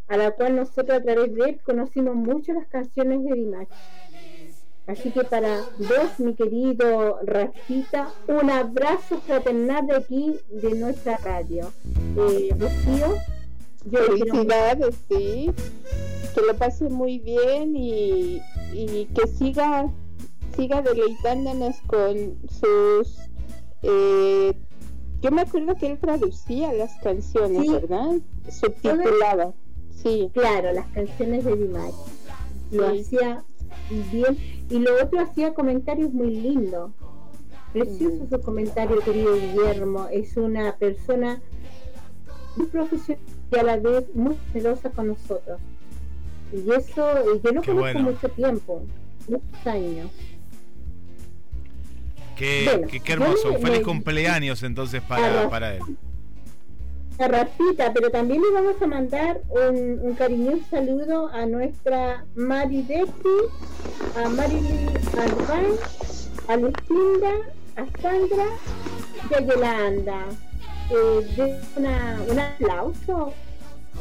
[0.07, 3.69] a la cual nosotros a través de él conocimos mucho las canciones de Dimash.
[4.85, 11.71] Así que para vos, mi querido Rafita, un abrazo fraternal de aquí, de nuestra radio.
[12.17, 13.15] Eh, Rocío,
[13.85, 14.17] yo quiero.
[14.17, 15.51] Felicidades, sí.
[16.35, 18.41] Que lo pase muy bien y,
[18.73, 19.89] y que siga
[20.55, 23.17] siga deleitándonos con sus
[23.81, 24.53] eh,
[25.21, 27.69] yo me acuerdo que él traducía las canciones, Sí.
[27.71, 28.11] ¿verdad?
[28.49, 29.53] Subtitulaba.
[30.03, 30.29] Sí.
[30.33, 31.93] Claro, las canciones de Dimash.
[32.71, 32.99] Lo Sí.
[32.99, 33.43] hacía
[34.11, 34.37] bien.
[34.69, 36.91] Y lo otro hacía comentarios muy lindos.
[37.73, 40.07] Precioso su comentario, querido Guillermo.
[40.11, 41.41] Es una persona
[42.55, 43.19] muy profesional
[43.51, 45.59] y a la vez muy generosa con nosotros.
[46.51, 47.99] Y eso, yo lo Qué conozco bueno.
[48.01, 48.83] mucho tiempo,
[49.27, 50.11] muchos años.
[52.37, 55.81] Qué, Bueno, qué, qué hermoso, un feliz le- cumpleaños entonces para, Ra- para él.
[57.19, 62.81] A Rafita, pero también le vamos a mandar un, un cariñoso saludo a nuestra Mari
[62.83, 63.37] Desi,
[64.23, 65.65] a Marily Albán,
[66.47, 67.31] a Lucinda,
[67.75, 68.45] a Sandra
[69.29, 70.25] y a Yolanda.
[70.89, 73.33] Eh, una, un aplauso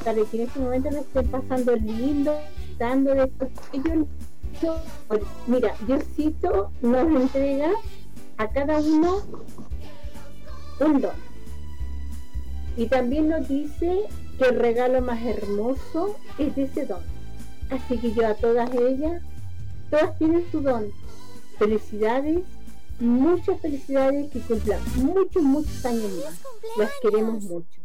[0.05, 2.35] para que en este momento nos estén pasando lindo,
[2.79, 3.31] dando de
[3.73, 4.07] ellos.
[4.61, 4.77] yo-
[5.47, 7.71] Mira, Diosito nos entrega
[8.39, 9.19] a cada uno
[10.81, 11.32] un don.
[12.77, 14.05] Y también nos dice
[14.39, 17.03] que el regalo más hermoso es ese don.
[17.71, 19.23] Así que yo a todas ellas,
[19.91, 20.91] todas tienen su don.
[21.59, 22.41] Felicidades,
[22.99, 26.41] muchas felicidades que cumplan muchos, muchos años más.
[26.79, 27.81] Las queremos mucho.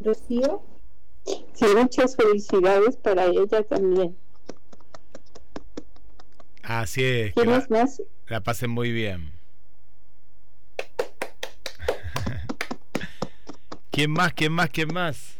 [0.00, 0.62] Rocío,
[1.54, 4.16] Sí, muchas felicidades para ella también.
[6.62, 8.02] Así es, que la, ¿Tienes más?
[8.28, 9.32] la pasen muy bien.
[13.98, 14.32] ¿Quién más?
[14.32, 14.70] ¿Quién más?
[14.70, 15.34] ¿Quién más?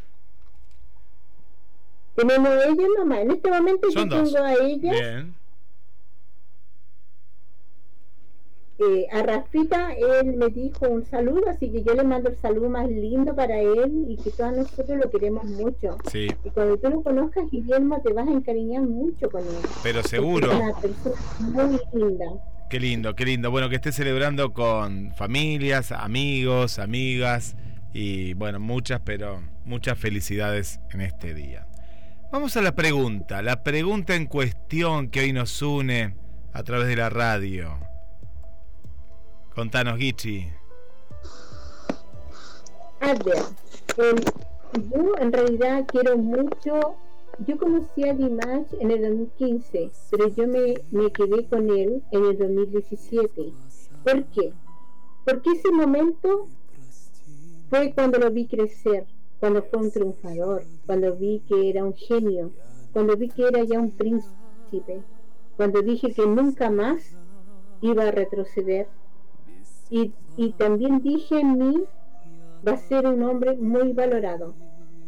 [2.17, 3.19] tenemos a ella nomás.
[3.21, 4.33] En este momento Son yo dos.
[4.33, 5.35] tengo a ella, Bien.
[8.81, 12.69] eh, a Rafita, él me dijo un saludo, así que yo le mando el saludo
[12.69, 15.97] más lindo para él y que todos nosotros lo queremos mucho.
[16.11, 19.55] Sí, Y cuando tú lo conozcas, Guillermo, te vas a encariñar mucho con él.
[19.85, 20.51] pero seguro.
[20.51, 22.25] Es una persona muy linda.
[22.69, 23.53] Qué lindo, qué lindo.
[23.53, 27.55] Bueno, que esté celebrando con familias, amigos, amigas
[27.93, 31.67] y bueno, muchas, pero muchas felicidades en este día.
[32.31, 36.15] Vamos a la pregunta, la pregunta en cuestión que hoy nos une
[36.53, 37.79] a través de la radio.
[39.55, 40.47] Contanos, Gichi.
[43.01, 43.39] A ver,
[43.97, 46.97] el- yo en realidad quiero mucho.
[47.47, 52.25] Yo conocí a Dimash en el 2015, pero yo me, me quedé con él en
[52.25, 53.53] el 2017.
[54.05, 54.53] ¿Por qué?
[55.25, 56.49] Porque ese momento
[57.69, 59.07] fue cuando lo vi crecer,
[59.41, 62.51] cuando fue un triunfador, cuando vi que era un genio,
[62.93, 65.03] cuando vi que era ya un príncipe,
[65.57, 67.17] cuando dije que nunca más
[67.81, 68.89] iba a retroceder.
[69.91, 70.13] Y,
[70.57, 71.85] también dije en mí
[72.67, 74.55] va a ser un hombre muy valorado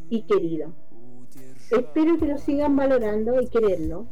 [0.09, 0.73] y querido.
[1.71, 4.07] Espero que lo sigan valorando y quererlo,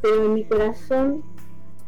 [0.00, 1.24] pero en mi corazón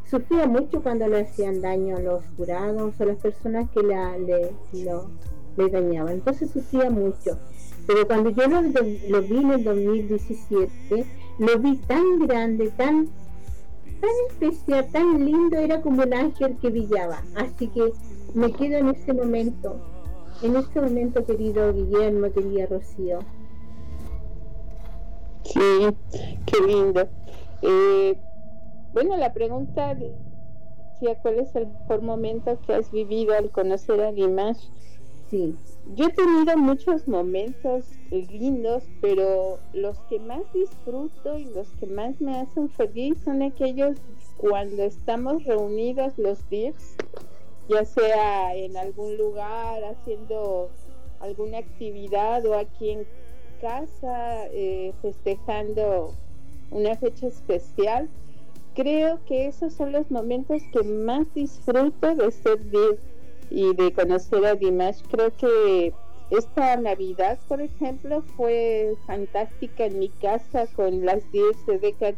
[0.04, 4.50] sufría mucho cuando le hacían daño a los jurados o las personas que la, le,
[4.72, 5.10] lo,
[5.56, 6.14] le dañaban.
[6.14, 7.38] Entonces sufría mucho.
[7.86, 11.06] Pero cuando yo lo, lo vi en el 2017,
[11.38, 13.08] lo vi tan grande, tan
[14.00, 17.22] tan especial, tan lindo, era como un ángel que brillaba.
[17.36, 17.92] Así que
[18.34, 19.76] me quedo en ese momento,
[20.42, 23.18] en este momento, querido Guillermo, querida Rocío.
[25.44, 25.60] Sí,
[26.46, 27.08] qué lindo.
[27.62, 28.16] Eh,
[28.94, 29.94] bueno, la pregunta
[31.22, 34.68] cuál es el mejor momento que has vivido al conocer a Dimash.
[35.30, 35.60] Sí.
[35.84, 42.20] Yo he tenido muchos momentos lindos, pero los que más disfruto y los que más
[42.20, 43.98] me hacen feliz son aquellos
[44.36, 47.00] cuando estamos reunidos los DIRs,
[47.68, 50.74] ya sea en algún lugar haciendo
[51.18, 53.08] alguna actividad o aquí en
[53.58, 56.18] casa eh, festejando
[56.70, 58.10] una fecha especial.
[58.74, 63.09] Creo que esos son los momentos que más disfruto de ser DIR
[63.50, 65.02] y de conocer a Dimash.
[65.10, 65.92] Creo que
[66.30, 72.14] esta Navidad, por ejemplo, fue fantástica en mi casa con las 10 de Deca.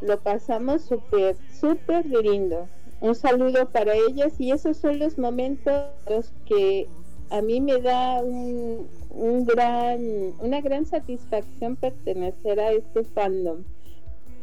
[0.00, 2.68] Lo pasamos súper, súper lindo.
[3.00, 6.88] Un saludo para ellas y esos son los momentos que
[7.30, 13.64] a mí me da un, un gran, una gran satisfacción pertenecer a este fandom.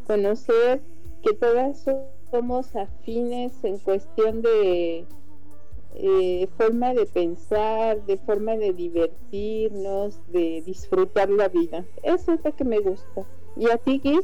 [0.07, 0.81] Conocer
[1.21, 1.85] que todas
[2.31, 5.05] somos afines en cuestión de
[5.95, 11.83] eh, forma de pensar, de forma de divertirnos, de disfrutar la vida.
[12.03, 13.25] Eso es lo que me gusta.
[13.57, 14.19] ¿Y a ti, Gui?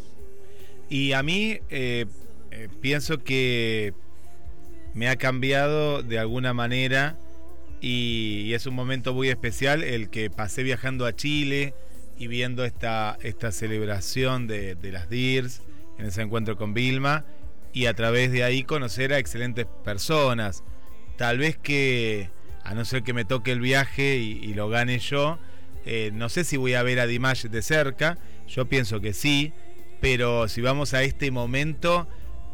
[0.90, 2.06] Y a mí eh,
[2.52, 3.94] eh, pienso que
[4.94, 7.18] me ha cambiado de alguna manera
[7.82, 11.74] y, es un momento muy especial el que pasé viajando a Chile
[12.18, 15.62] y viendo esta, esta celebración de, de las DIRS
[15.98, 17.26] en ese encuentro con Vilma
[17.74, 20.64] y a través de ahí conocer a excelentes personas.
[21.18, 22.30] Tal vez que,
[22.64, 25.40] a no ser que me toque el viaje y, lo gane yo,
[25.86, 29.54] eh, no sé si voy a ver a Dimash de cerca, yo pienso que sí,
[30.02, 32.08] pero si vamos a este momento,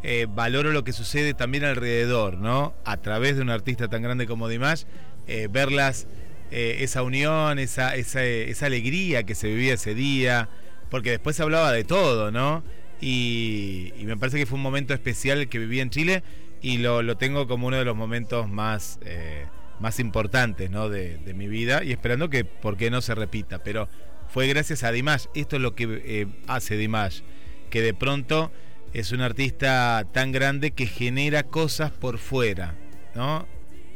[0.03, 2.75] eh, valoro lo que sucede también alrededor, ¿no?
[2.85, 4.83] A través de un artista tan grande como Dimash,
[5.27, 6.07] eh, verlas,
[6.53, 10.49] esa unión, esa, esa, esa alegría que se vivía ese día,
[10.89, 12.61] porque después se hablaba de todo, ¿no?
[12.99, 16.23] Y, y me parece que fue un momento especial que viví en Chile
[16.61, 19.45] y lo, lo tengo como uno de los momentos más, eh,
[19.79, 20.89] más importantes ¿no?
[20.89, 23.63] de, de mi vida y esperando que, ¿por qué no se repita?
[23.63, 23.89] Pero
[24.29, 27.21] fue gracias a Dimash, esto es lo que eh, hace Dimash,
[27.69, 28.51] que de pronto
[28.93, 32.75] es un artista tan grande que genera cosas por fuera,
[33.15, 33.47] ¿no?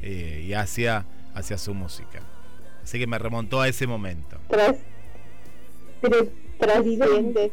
[0.01, 2.21] Eh, y hacia, hacia su música.
[2.83, 4.37] Así que me remontó a ese momento.
[4.49, 4.75] Tras,
[6.01, 6.27] Pero,
[6.59, 7.51] trasciende.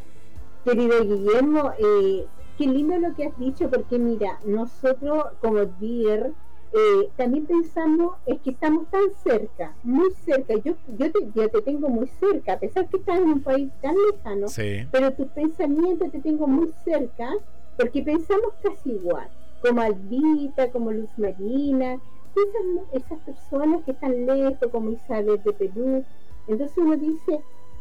[0.65, 2.27] querido Guillermo, eh,
[2.63, 6.33] qué lindo lo que has dicho, porque mira, nosotros como DIR
[6.75, 10.55] eh, también pensamos es que estamos tan cerca, muy cerca.
[10.55, 13.69] Yo, yo te, yo te tengo muy cerca, a pesar que estás en un país
[13.81, 14.87] tan lejano, Sí.
[14.93, 17.31] pero tus pensamientos te tengo muy cerca,
[17.77, 19.29] porque pensamos casi igual,
[19.61, 21.99] como Albita, como Luz Marina,
[22.37, 26.05] esas, esas personas que están lejos, como Isabel de Perú.
[26.47, 27.41] Entonces uno dice,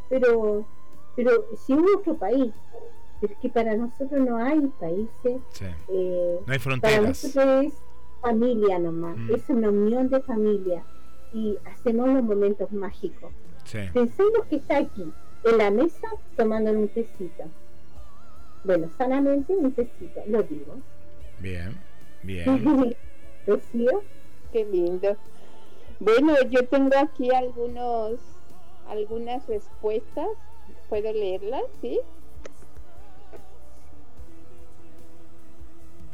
[0.09, 0.65] pero,
[1.15, 2.51] pero si hubo otro país,
[3.21, 5.41] pero es que para nosotros no hay países.
[5.53, 5.65] sí.
[5.89, 7.01] eh, No hay para fronteras.
[7.03, 7.73] nosotros es
[8.21, 9.36] familia nomás, Mm.
[9.36, 10.84] es una unión de familia
[11.34, 13.31] y hacemos los momentos mágicos.
[13.63, 13.79] Sí.
[13.93, 15.05] Pensemos que está aquí,
[15.45, 17.43] en la mesa, tomando un tecito.
[18.63, 20.75] Bueno, sanamente un tecito, lo digo.
[21.39, 21.75] Bien,
[22.23, 22.95] bien.
[23.47, 24.03] Rocío,
[24.51, 25.15] Qué lindo.
[25.99, 28.19] Bueno, yo tengo aquí algunos,
[28.89, 30.27] algunas respuestas.
[30.89, 31.63] ¿Puedo leerlas?
[31.81, 31.99] ¿Sí?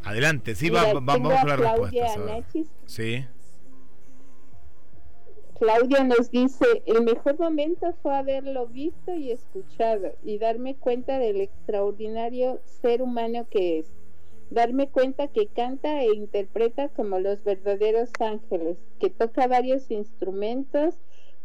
[0.07, 2.15] Adelante, sí, Mira, va- va- tengo vamos a las Claudia respuestas.
[2.17, 2.29] a ver.
[2.31, 2.67] Anachis.
[2.85, 3.25] Sí,
[5.59, 11.41] Claudia nos dice, el mejor momento fue haberlo visto y escuchado y darme cuenta del
[11.41, 13.87] extraordinario ser humano que es.
[14.51, 20.95] Darme cuenta que canta e interpreta como los verdaderos ángeles, que toca varios instrumentos,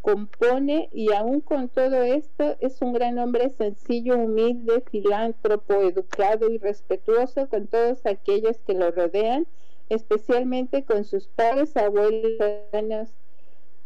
[0.03, 6.59] compone y aún con todo esto es un gran hombre sencillo, humilde, filántropo, educado y
[6.59, 9.47] respetuoso con todos aquellos que lo rodean,
[9.88, 13.15] especialmente con sus padres, abuelos,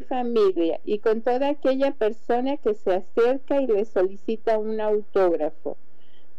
[0.09, 5.77] familia y con toda aquella persona que se acerca y le solicita un autógrafo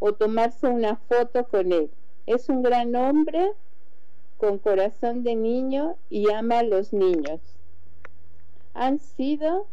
[0.00, 1.90] o tomarse una foto con él.
[2.26, 3.52] Es un gran hombre
[4.36, 7.57] con corazón de niño y ama a los niños.
[8.80, 9.66] Han sido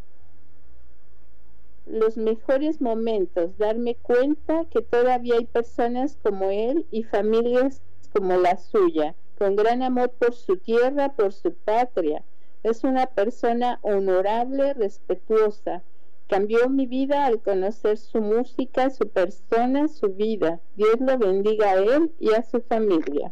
[1.86, 8.58] los mejores momentos, darme cuenta que todavía hay personas como él y familias como la
[8.58, 12.24] suya, con gran amor por su tierra, por su patria.
[12.64, 15.84] Es una persona honorable, respetuosa.
[16.28, 20.60] Cambió mi vida al conocer su música, su persona, su vida.
[20.76, 23.32] Dios lo bendiga a él y a su familia.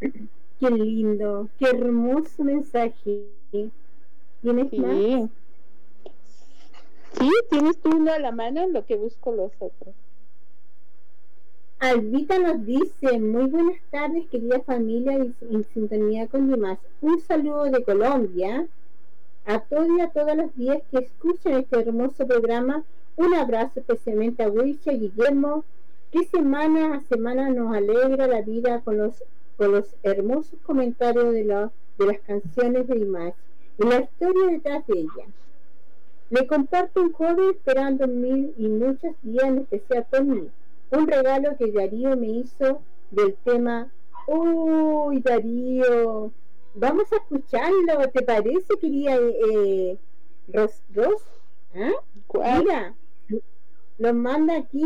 [0.00, 3.28] qué lindo, qué hermoso mensaje.
[4.42, 4.96] ¿Tienes más?
[4.96, 5.30] Sí.
[7.50, 9.94] Tienes tú uno a la mano en lo que busco los otros.
[11.80, 16.78] Albita nos dice, muy buenas tardes querida familia en sintonía con demás.
[17.00, 18.66] Un saludo de Colombia
[19.46, 22.84] a todos y a todas los días que escuchan este hermoso programa.
[23.16, 25.64] Un abrazo especialmente a y Guillermo,
[26.12, 29.24] que semana a semana nos alegra la vida con los,
[29.56, 33.34] con los hermosos comentarios de, la- de las canciones de Image
[33.84, 35.28] la historia detrás de ellas.
[36.30, 40.48] Le comparto un joven esperando mil y muchos días, en especial por mí.
[40.90, 43.88] Un regalo que Darío me hizo del tema.
[44.26, 46.30] Uy, Darío,
[46.74, 48.08] vamos a escucharlo.
[48.12, 49.98] ¿Te parece, quería eh,
[50.52, 50.82] Ros?
[50.94, 51.22] Ros?
[51.74, 51.92] ¿Ah?
[52.26, 52.64] ¿Cuál?
[52.64, 52.94] Mira,
[53.98, 54.84] nos manda aquí,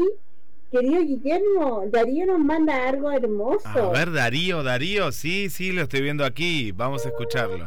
[0.70, 1.84] querido Guillermo.
[1.88, 3.68] Darío nos manda algo hermoso.
[3.68, 6.72] A ver, Darío, Darío, sí, sí, lo estoy viendo aquí.
[6.72, 7.66] Vamos a escucharlo.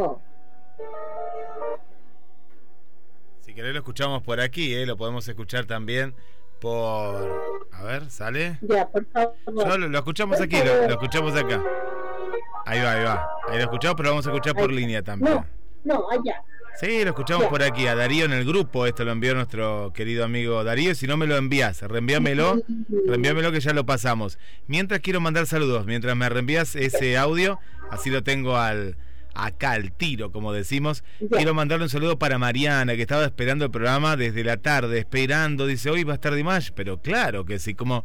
[0.00, 0.20] Oh,
[3.40, 4.86] Si querés lo escuchamos por aquí, ¿eh?
[4.86, 6.14] lo podemos escuchar también
[6.60, 7.66] por...
[7.72, 8.58] A ver, ¿sale?
[8.62, 9.34] ya, por favor.
[9.78, 11.60] Lo, lo escuchamos aquí, lo, lo escuchamos acá.
[12.66, 13.26] Ahí va, ahí va.
[13.48, 14.76] Ahí lo escuchamos, pero lo vamos a escuchar por Ahí.
[14.76, 15.34] línea también.
[15.34, 15.46] No,
[15.84, 16.42] no, allá.
[16.78, 17.48] Sí, lo escuchamos Ya.
[17.50, 18.86] por aquí, a Darío en el grupo.
[18.86, 20.94] Esto lo envió nuestro querido amigo Darío.
[20.94, 22.62] Si no me lo envías, reenvíamelo.
[23.06, 24.38] Reenvíamelo que ya lo pasamos.
[24.68, 27.58] Mientras quiero mandar saludos, mientras me reenvías ese audio,
[27.90, 28.96] así lo tengo al
[29.46, 31.04] acá al tiro, como decimos.
[31.30, 35.66] Quiero mandarle un saludo para Mariana, que estaba esperando el programa desde la tarde, esperando.
[35.66, 38.04] Dice, hoy va a estar Dimash, pero claro que sí, como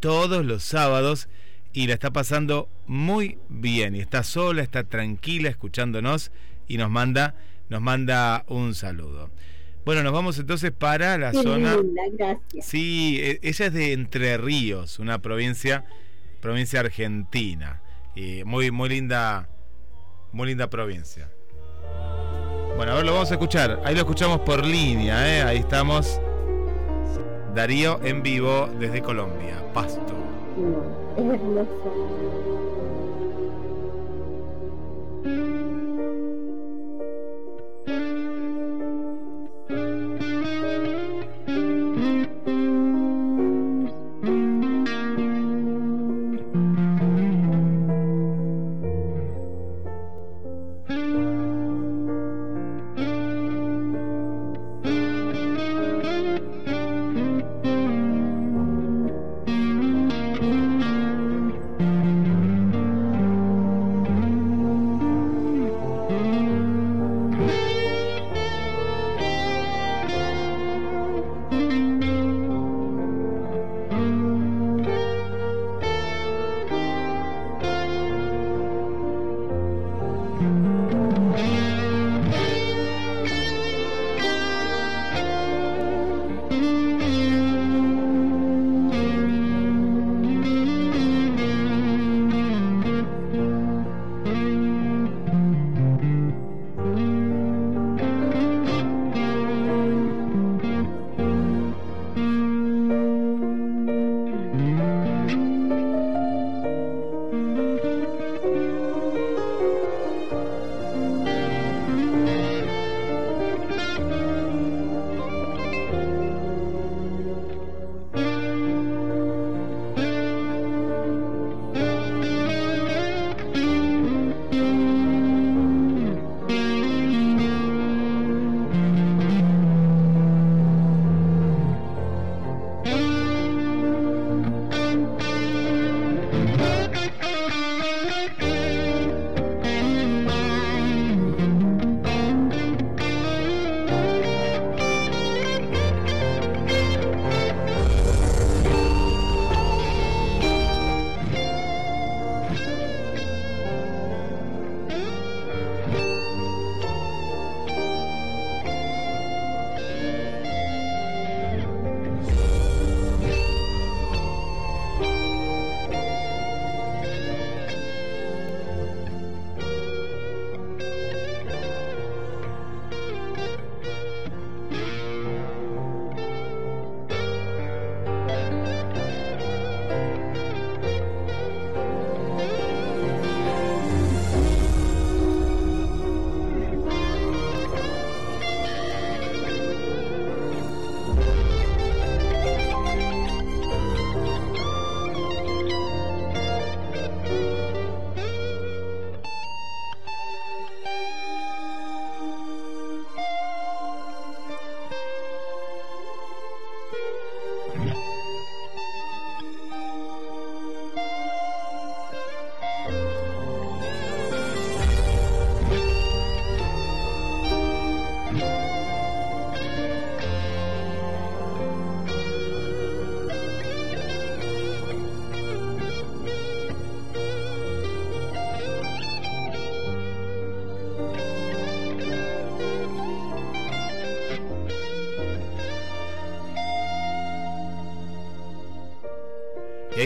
[0.00, 1.28] todos los sábados.
[1.72, 3.96] Y la está pasando muy bien.
[3.96, 6.30] Y está sola, está tranquila, escuchándonos.
[6.68, 7.34] Y nos manda,
[7.68, 9.30] nos manda un saludo.
[9.84, 11.76] Bueno, nos vamos entonces para la Qué zona.
[11.76, 12.66] linda, gracias.
[12.66, 15.84] Sí, e- ella es de Entre Ríos, una provincia,
[16.40, 17.82] provincia argentina.
[18.14, 19.48] Y muy, muy linda,
[20.34, 21.30] muy linda provincia.
[22.76, 23.80] Bueno, a ver, lo vamos a escuchar.
[23.84, 25.42] Ahí lo escuchamos por línea, ¿eh?
[25.42, 26.20] Ahí estamos.
[27.54, 30.12] Darío en vivo desde Colombia, Pasto.
[31.16, 31.68] Es hermoso.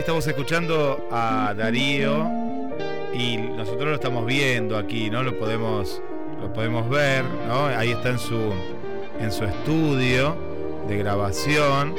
[0.08, 2.30] Estamos escuchando a Darío
[3.12, 5.22] y nosotros lo estamos viendo aquí, ¿no?
[5.22, 6.00] Lo podemos,
[6.40, 7.66] lo podemos ver, ¿no?
[7.66, 8.54] Ahí está en su,
[9.20, 10.34] en su estudio
[10.88, 11.94] de grabación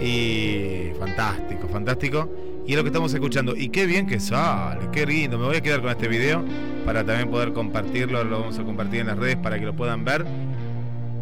[0.00, 2.28] y fantástico, fantástico.
[2.66, 3.54] Y es lo que estamos escuchando.
[3.54, 5.38] Y qué bien que sale, qué lindo.
[5.38, 6.44] Me voy a quedar con este video
[6.84, 8.24] para también poder compartirlo.
[8.24, 10.26] Lo vamos a compartir en las redes para que lo puedan ver.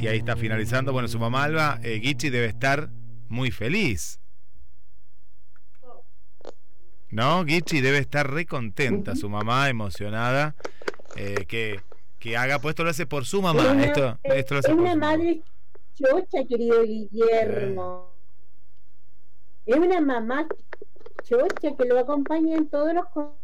[0.01, 0.95] Y ahí está finalizando.
[0.95, 2.89] Bueno, su mamá Alba, eh, Gichi debe estar
[3.29, 4.20] muy feliz.
[7.21, 7.45] ¿No?
[7.45, 10.55] Gichi debe estar re contenta, su mamá emocionada.
[11.17, 11.81] eh, que,
[12.19, 13.63] que haga, pues esto lo hace por su mamá.
[13.63, 15.17] Es una- esto, esto lo hace es por una su mamá.
[15.19, 15.43] madre
[15.95, 18.11] chocha, querido Guillermo.
[19.67, 20.47] Es una mamá
[21.23, 23.35] chocha que lo acompaña en todos los con-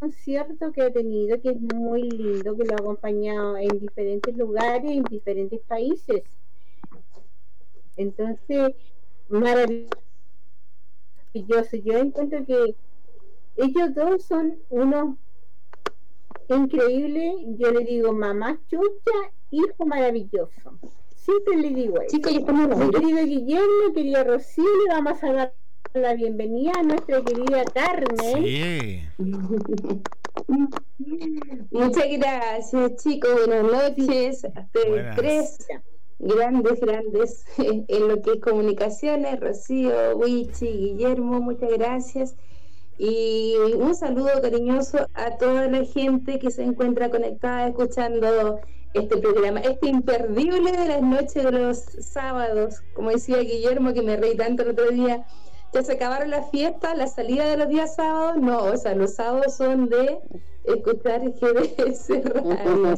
[0.00, 4.90] conciertos que ha tenido, que es muy lindo, que lo ha acompañado en diferentes lugares,
[4.90, 6.22] en diferentes países.
[7.96, 8.74] Entonces,
[9.28, 10.03] maravilloso.
[11.34, 12.76] Yo encuentro que
[13.56, 15.16] ellos dos son unos
[16.48, 17.34] increíbles.
[17.58, 20.78] Yo le digo mamá chucha, hijo maravilloso.
[21.16, 22.16] Siempre le digo eso.
[22.16, 25.54] Chicos, Mi querido Guillermo, querida Rocío, le vamos a dar
[25.94, 28.44] la bienvenida a nuestra querida Carmen.
[28.44, 29.02] Sí.
[31.70, 33.46] Muchas gracias, chicos.
[33.46, 34.44] Buenas noches.
[34.44, 35.16] A ustedes Buenas.
[35.16, 35.58] tres
[36.18, 39.40] grandes, grandes en lo que es comunicaciones.
[39.40, 42.36] Rocío, Wichi, Guillermo, muchas gracias.
[42.96, 48.60] Y un saludo cariñoso a toda la gente que se encuentra conectada escuchando
[48.94, 52.82] este programa, este imperdible de las noches de los sábados.
[52.94, 55.26] Como decía Guillermo, que me reí tanto el otro día.
[55.72, 58.36] Ya se acabaron las fiestas, la salida de los días sábados.
[58.40, 60.20] No, o sea, los sábados son de
[60.62, 62.94] escuchar GDS Radio.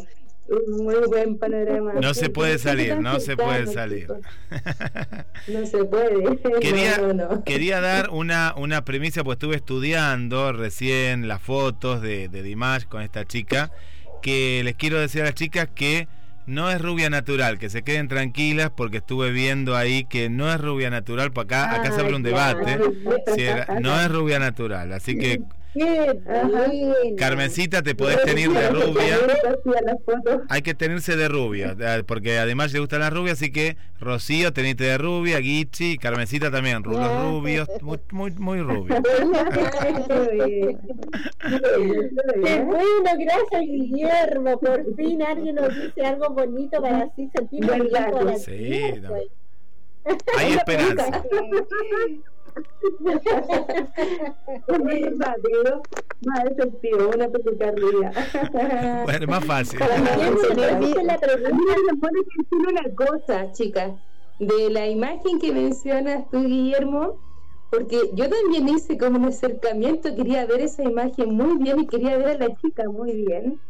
[0.48, 1.94] Un muy buen panorama.
[2.00, 4.06] No se puede salir, no se puede salir.
[5.48, 6.38] No se puede.
[6.60, 7.44] Quería, No, no, no.
[7.44, 13.02] quería dar una, una premisa, pues estuve estudiando recién las fotos de, de Dimash con
[13.02, 13.70] esta chica,
[14.22, 16.08] que les quiero decir a las chicas que
[16.46, 20.60] no es rubia natural, que se queden tranquilas porque estuve viendo ahí que no es
[20.60, 22.78] rubia natural, acá, acá se abre un debate,
[23.34, 25.40] si era- no es rubia natural, así que
[25.76, 27.16] Qué bueno.
[27.18, 29.18] Carmencita te podés tener de rubia.
[30.48, 34.52] Hay que tenerse de rubia, eh, porque además le gustan las rubias, así que Rocío,
[34.52, 39.00] tenete de rubia, Guichi, Carmencita también, los rubios, muy, muy, muy rubios.
[42.44, 44.58] Qué bueno, gracias Guillermo.
[44.58, 49.14] Por fin alguien nos dice algo bonito para así sentirnos bien Sí, no.
[50.38, 51.22] Hay esperanza.
[54.68, 55.18] Un
[56.24, 57.28] más efectivo, una.
[59.04, 59.78] Bueno, más fácil.
[59.78, 60.96] Que decir
[62.52, 63.92] una cosa, chicas,
[64.38, 67.18] de la imagen que mencionas tú, Guillermo,
[67.70, 72.16] porque yo también hice como un acercamiento, quería ver esa imagen muy bien y quería
[72.16, 73.60] ver a la chica muy bien.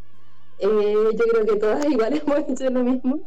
[0.58, 3.20] Eh, yo creo que todas igual hemos hecho lo mismo,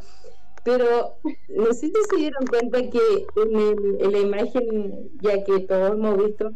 [0.63, 5.61] pero no sé si se dieron cuenta que en, el- en la imagen, ya que
[5.61, 6.51] todos hemos visto,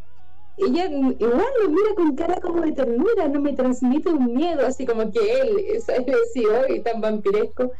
[0.57, 4.85] ella igual lo mira con cara como de ternura, no me transmite un miedo, así
[4.85, 7.71] como que él es así hoy tan vampiresco.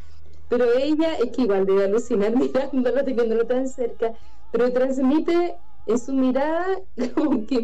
[0.48, 4.14] Pero ella es que igual debe alucinar mirándolo, teniéndolo tan cerca,
[4.52, 6.80] pero transmite en su mirada
[7.16, 7.62] como que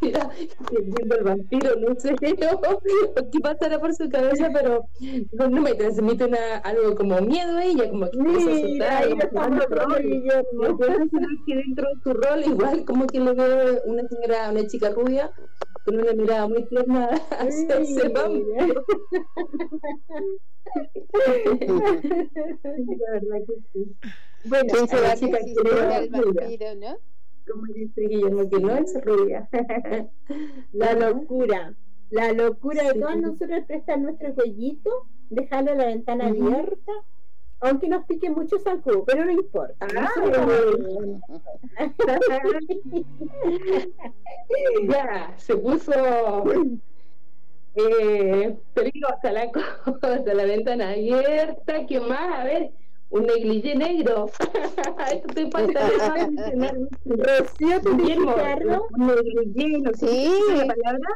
[0.00, 0.30] mira,
[0.84, 4.88] viendo el vampiro, no sé, o qué pasará por su cabeza, pero
[5.32, 9.18] no, no me transmite una, algo como miedo a ella, como que empieza a lo
[11.46, 15.30] que dentro de su rol, igual como que le veo una señora, una chica rubia,
[15.84, 18.84] con una mirada muy tierna hacia ese vampiro.
[21.12, 23.96] La verdad que sí.
[24.44, 26.08] Bueno, ¿Quién se va a rubia.
[26.10, 26.98] vampiro, no?
[27.50, 29.48] Como dice Guillermo, que no es rubia.
[30.72, 31.74] la locura.
[32.10, 33.00] La locura de Sí.
[33.00, 34.90] todas nosotros es prestar nuestro cuellito,
[35.30, 36.92] dejarlo la ventana abierta,
[37.60, 39.86] aunque nos pique mucho zancudo, pero no importa.
[39.96, 41.20] Ah, Nosotros
[44.88, 45.92] ya, se puso
[47.74, 49.50] eh, peligrosa la
[50.00, 52.40] cosa, la ventana abierta, ¿qué más?
[52.40, 52.70] A ver,
[53.12, 54.26] un negligé negro.
[55.12, 55.80] Esto te falta.
[57.04, 58.86] Rocío, ¿tú Guillermo, dijiste algo?
[58.98, 60.32] un negligé, no sé Sí.
[60.46, 61.08] ¿qué es la palabra.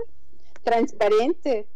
[0.62, 1.68] Transparente.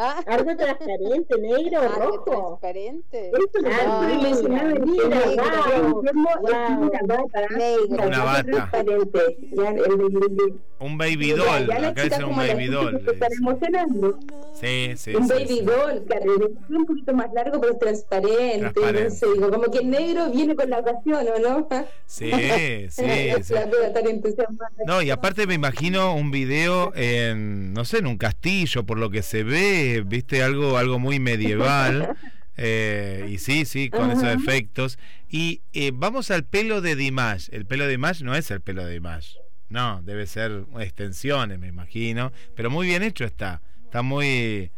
[0.00, 2.58] Ah, Algo transparente, negro o algo rojo.
[2.60, 3.30] transparente.
[3.30, 3.32] Es
[3.62, 6.38] wow, Guillermo, es wow.
[6.38, 8.84] una bata, una bata.
[9.50, 9.74] Ya,
[10.78, 11.66] Un baby ya, doll.
[11.66, 13.00] ya la Acá dice un baby doll.
[14.54, 15.60] Sí, sí, un sí, baby sí.
[15.62, 18.58] doll, claro, es un poquito más largo, pero es transparente.
[18.70, 19.04] Transparente.
[19.04, 21.68] No sé, digo, como que el negro viene con la ocasión, ¿o no?
[22.06, 22.30] Sí,
[22.90, 23.04] sí,
[23.42, 23.54] sí.
[24.86, 29.10] No, y aparte me imagino un video en, no sé, en un castillo, por lo
[29.10, 32.16] que se ve, viste, algo, algo muy medieval.
[32.56, 34.98] eh, y sí, sí, con esos efectos.
[35.28, 37.48] Y eh, vamos al pelo de Dimash.
[37.52, 39.34] El pelo de Dimash no es el pelo de Dimash.
[39.68, 42.32] No, debe ser extensiones, me imagino.
[42.54, 43.60] Pero muy bien hecho está.
[43.84, 44.70] Está muy,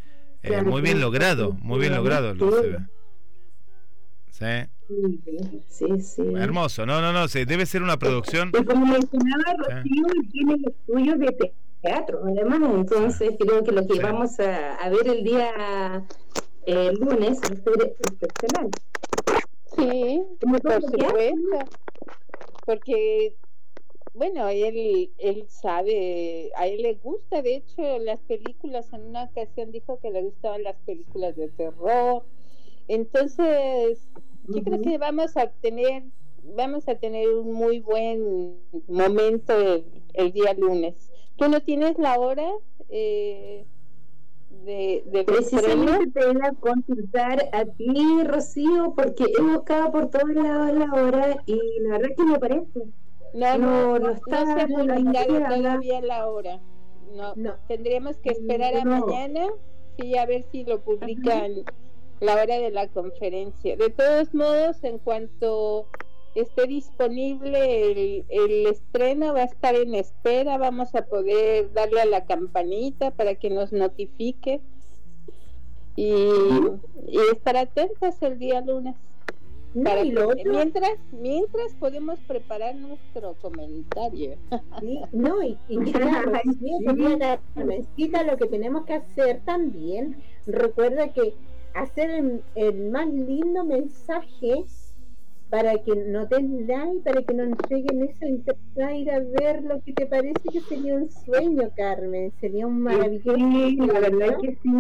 [0.43, 1.53] eh, muy bien logrado.
[1.61, 2.35] Muy bien logrado.
[2.35, 2.79] Lo se ve.
[4.31, 4.71] Sí,
[5.69, 6.23] Sí, sí.
[6.37, 6.85] hermoso.
[6.87, 7.29] No, no, no.
[7.29, 8.51] se- debe ser una producción.
[8.59, 11.53] Y como mencionaba Rocío, tiene estudios de te-
[11.83, 14.01] teatro, además, entonces creo que lo que Sí.
[14.01, 16.11] vamos a, a ver el día
[16.67, 18.77] eh, lunes va a ser excepcional.
[19.65, 20.23] Sí,
[20.63, 21.71] por supuesto.
[22.65, 23.37] Porque,
[24.15, 29.73] bueno, él, él sabe, a él le gusta, de hecho, las películas, en una ocasión
[29.73, 32.25] dijo que le gustaban las películas de terror.
[32.89, 34.11] Entonces,
[34.45, 36.05] yo creo que vamos a tener,
[36.43, 41.13] vamos a tener un muy buen momento el, el día lunes.
[41.41, 42.53] ¿Tú no tienes la hora
[42.91, 43.65] eh,
[44.67, 45.25] de, estreno?
[45.25, 50.93] Precisamente te iba a consultar a ti, Rocío, porque he buscado por todos lados la
[50.93, 52.81] hora y la verdad que me parece.
[53.33, 56.61] No, no, No, no, no no está se ha publicado todavía la hora.
[57.15, 57.55] No, No.
[57.69, 59.47] tendríamos que esperar a mañana,
[59.99, 61.65] sí, a ver si lo publican
[62.21, 63.79] la hora de la conferencia.
[63.79, 65.87] De todos modos, en cuanto
[66.35, 72.07] esté disponible el, el estreno, va a estar en espera, vamos a poder darle a
[72.07, 74.63] la campanita para que nos notifique
[75.97, 76.13] y,
[77.07, 78.97] y estar atentas el día lunes.
[79.73, 84.39] No, Para que- mientras, mientras podemos preparar nuestro comentario.
[84.81, 91.37] sí, no, y, y querida Carmencita, lo que tenemos que hacer también, recuerda que
[91.73, 94.71] hacer el, el más lindo mensaje
[95.51, 99.81] para que no den like, para que nos entreguen eso, intentar ir a ver lo
[99.83, 103.37] que te parece que sería un sueño, Carmen, sería un maravilloso.
[103.37, 104.41] Sí, la verdad ¿no?
[104.41, 104.71] que sí.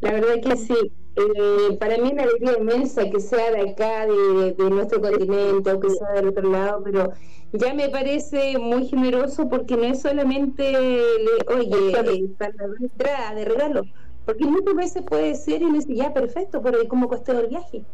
[0.00, 0.74] La verdad que sí.
[1.16, 5.80] Eh, para mí una alegría inmensa que sea de acá, de, de nuestro continente, o
[5.80, 7.10] que sea del otro lado, pero
[7.52, 13.34] ya me parece muy generoso porque no es solamente, le- oye, eh, para la entrada
[13.34, 13.82] de regalo,
[14.26, 17.48] porque muchas veces puede ser y uno dice, ya, perfecto, pero ¿y cómo costó el
[17.48, 17.86] viaje?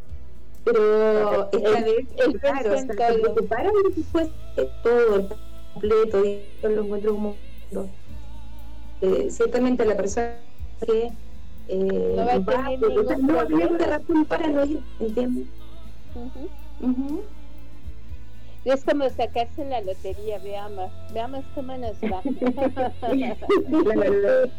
[0.65, 4.33] Pero esta El- vez, el claro, o sea, se de que fuese
[4.83, 5.29] todo el
[5.73, 7.37] completo y yo lo encuentro como
[9.01, 10.37] eh, ciertamente la persona
[10.87, 11.11] que
[11.69, 15.47] eh, No va a va, tener ningún no había razón para no ir, ¿entiendes?
[16.15, 16.51] Ujú.
[16.81, 17.23] Ujú.
[18.65, 22.23] Es como sacarse la lotería, veamos, veamos cómo nos va.
[23.11, 24.51] La verdad.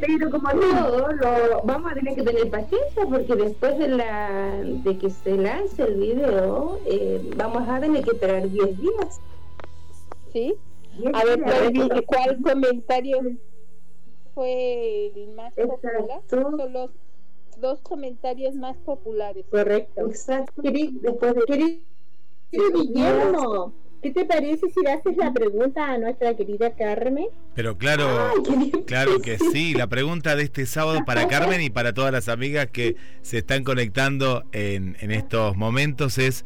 [0.00, 4.98] Pero como todo, lo, vamos a tener que tener paciencia porque después de la de
[4.98, 9.20] que se lance el video, eh, vamos a tener que esperar 10 días.
[10.30, 10.54] ¿Sí?
[10.98, 11.42] 10 A ver.
[11.42, 13.20] ¿cuál, cuál comentario
[14.34, 16.20] fue el más popular?
[16.28, 16.90] Son los
[17.58, 19.46] dos comentarios más populares.
[19.50, 20.08] Correcto.
[20.08, 20.60] Exacto.
[20.60, 21.84] Después de
[22.54, 27.26] Querido Guillermo, ¿qué te parece si le haces la pregunta a nuestra querida Carmen?
[27.54, 29.74] Pero claro, Ay, claro que sí.
[29.74, 33.64] La pregunta de este sábado para Carmen y para todas las amigas que se están
[33.64, 36.44] conectando en, en estos momentos es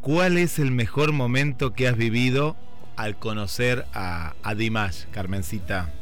[0.00, 2.56] ¿cuál es el mejor momento que has vivido
[2.96, 5.92] al conocer a, a Dimash, Carmencita?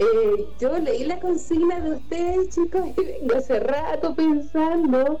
[0.00, 5.20] Eh, yo leí la consigna de ustedes, chicos, y vengo hace rato pensando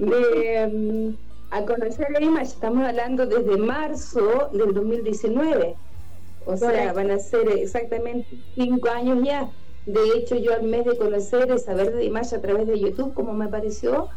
[0.00, 2.46] de, mm, a conocer a Image.
[2.46, 5.76] Estamos hablando desde marzo del 2019.
[6.46, 9.48] O sea, van a ser exactamente cinco años ya.
[9.86, 13.14] De hecho, yo al mes de conocer y saber de Image a través de YouTube,
[13.14, 14.08] como me pareció,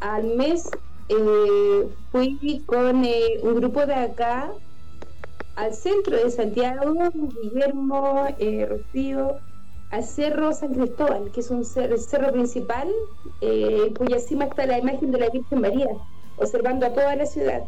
[0.00, 0.68] al mes
[1.08, 4.52] eh, fui con eh, un grupo de acá
[5.56, 9.38] al centro de Santiago, Guillermo, eh, Rocío,
[9.90, 12.88] al Cerro San Cristóbal, que es un cerro principal,
[13.40, 15.88] eh, cuya cima está la imagen de la Virgen María,
[16.36, 17.64] observando a toda la ciudad.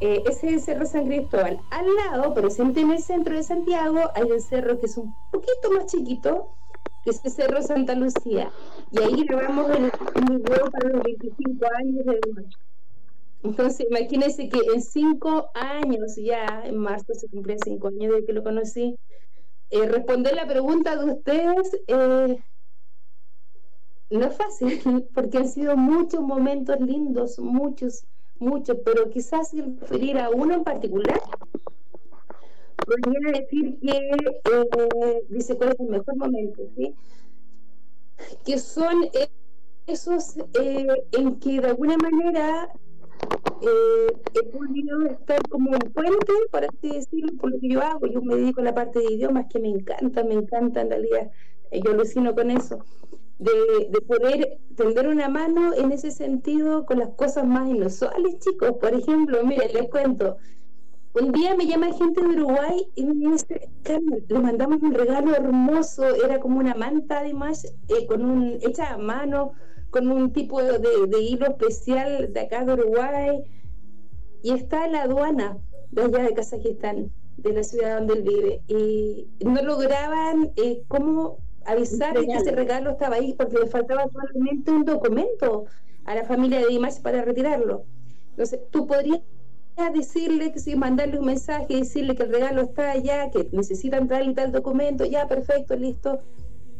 [0.00, 1.60] Eh, ese es el Cerro San Cristóbal.
[1.70, 5.70] Al lado, siempre en el centro de Santiago, hay un cerro que es un poquito
[5.76, 6.48] más chiquito,
[7.04, 8.50] que es el Cerro Santa Lucía.
[8.90, 9.90] Y ahí grabamos el,
[10.38, 12.69] video para los 25 años de Dimash.
[13.42, 18.32] Entonces, imagínense que en cinco años ya, en marzo se cumplen cinco años desde que
[18.32, 18.96] lo conocí,
[19.70, 22.42] eh, responder la pregunta de ustedes eh,
[24.10, 24.80] no es fácil,
[25.14, 28.04] porque han sido muchos momentos lindos, muchos,
[28.38, 31.20] muchos, pero quizás referir a uno en particular,
[32.84, 36.94] podría decir que, eh, dice cuál es el mejor momento, ¿sí?
[38.44, 39.28] que son eh,
[39.86, 42.68] esos eh, en que de alguna manera
[43.62, 48.06] eh, he podido estar como un puente, por así decirlo, por lo que yo hago.
[48.06, 51.30] Yo me dedico a la parte de idiomas que me encanta, me encanta en realidad.
[51.70, 52.84] Eh, Yo alucino con eso.
[53.38, 58.72] De, de poder tender una mano en ese sentido con las cosas más inusuales, chicos.
[58.80, 60.36] Por ejemplo, miren, les cuento.
[61.12, 65.34] Un día me llama gente de Uruguay y me dice, Carmen, le mandamos un regalo
[65.34, 69.52] hermoso, era como una manta además, eh, con un, hecha a mano,
[69.90, 73.42] con un tipo de, de hilo especial de acá de Uruguay,
[74.42, 75.58] y está en la aduana
[75.90, 81.38] de allá de Kazajistán, de la ciudad donde él vive, y no lograban eh, cómo
[81.64, 85.66] avisar de que ese regalo estaba ahí, porque le faltaba solamente un documento
[86.04, 87.84] a la familia de Dimash para retirarlo.
[88.30, 89.20] Entonces, tú podrías
[89.94, 94.30] decirle que si mandarle un mensaje, decirle que el regalo está allá, que necesitan tal
[94.30, 96.20] y tal documento, ya, perfecto, listo.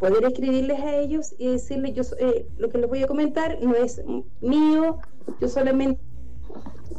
[0.01, 3.75] Poder escribirles a ellos y decirles, yo, eh, lo que les voy a comentar no
[3.77, 4.03] es
[4.41, 4.99] mío,
[5.41, 6.01] yo solamente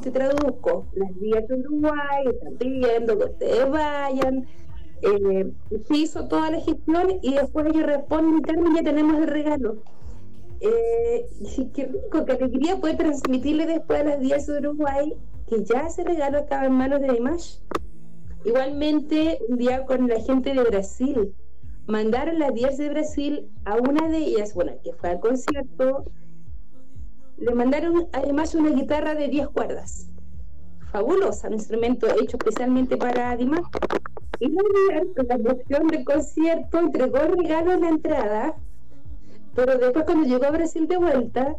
[0.01, 4.47] te traduzco las vías de Uruguay, están pidiendo que ustedes vayan.
[5.01, 5.51] Eh,
[5.89, 9.77] hizo toda la gestión y después ellos responden, Carmen, ya tenemos el regalo.
[10.59, 15.17] Eh, y qué rico, qué alegría poder transmitirle después a las 10 de Uruguay
[15.51, 17.57] que ya ese regalo estaba en manos de Dimash.
[18.45, 21.33] Igualmente, un día con la gente de Brasil,
[21.91, 26.05] mandaron las 10 de Brasil a una de ellas, bueno, que fue al concierto,
[27.37, 30.07] le mandaron además una guitarra de 10 cuerdas.
[30.91, 33.65] Fabulosa, un instrumento hecho especialmente para Dimash.
[34.39, 38.55] Y con la emoción del concierto, entregó el regalo en la entrada,
[39.53, 41.55] pero después cuando llegó a Brasil de vuelta,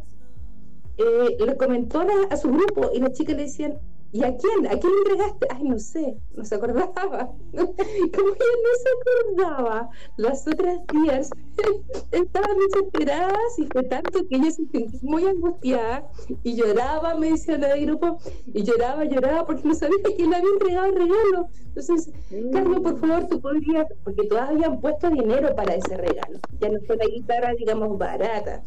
[0.96, 3.78] eh, le comentó a su grupo y las chicas le decían,
[4.12, 4.66] ¿y a quién?
[4.66, 5.46] ¿A quién le entregaste?
[5.50, 7.32] Ay, no sé, no se acordaba.
[7.52, 11.30] Como ella no se acordaba, las otras tías
[12.12, 16.06] estaban desesperadas y fue tanto que ella se sintió muy angustiada
[16.42, 18.18] y lloraba, me decía la del grupo,
[18.52, 21.48] y lloraba, lloraba porque no sabía quién le había entregado el regalo.
[21.66, 22.10] Entonces,
[22.52, 26.78] Carmen, por favor, tú podrías, porque todas habían puesto dinero para ese regalo, ya no
[26.86, 28.62] fue la guitarra, digamos, barata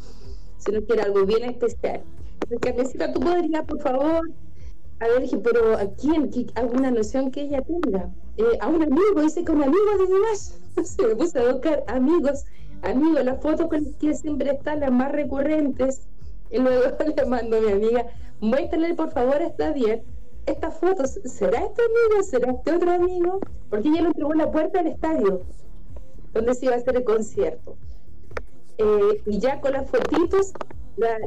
[0.58, 2.02] sino que era algo bien especial.
[2.41, 4.22] Entonces, Carmencita, tú podrías, por favor,
[5.00, 6.30] a ver, pero ¿a quién?
[6.30, 8.10] ¿Qué- ¿Alguna noción que ella tenga?
[8.38, 10.60] Eh, a un amigo, dice que un amigo de demás.
[10.84, 12.43] Se me puse a buscar amigos,
[12.82, 16.08] amigos, las fotos con las que siempre están las más recurrentes.
[16.50, 16.84] Y luego
[17.16, 18.06] le mando a mi amiga,
[18.39, 20.04] muéstrale por favor a esta bien
[20.46, 21.20] estas fotos.
[21.26, 22.24] ¿Será este amigo?
[22.24, 23.39] ¿Será este otro amigo?
[23.70, 25.41] Porque ella lo entregó en la puerta del estadio,
[26.34, 27.76] donde se iba a hacer el concierto.
[28.78, 30.52] Eh, y ya con las fotitos
[30.98, 31.18] la,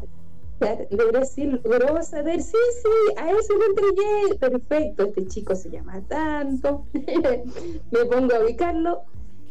[0.60, 5.70] la de Brasil logró saber, sí, sí, a ese lo entregué, perfecto, este chico se
[5.70, 9.02] llama tanto, me pongo a ubicarlo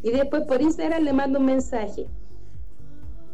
[0.02, 2.06] y después por Instagram le mando un mensaje.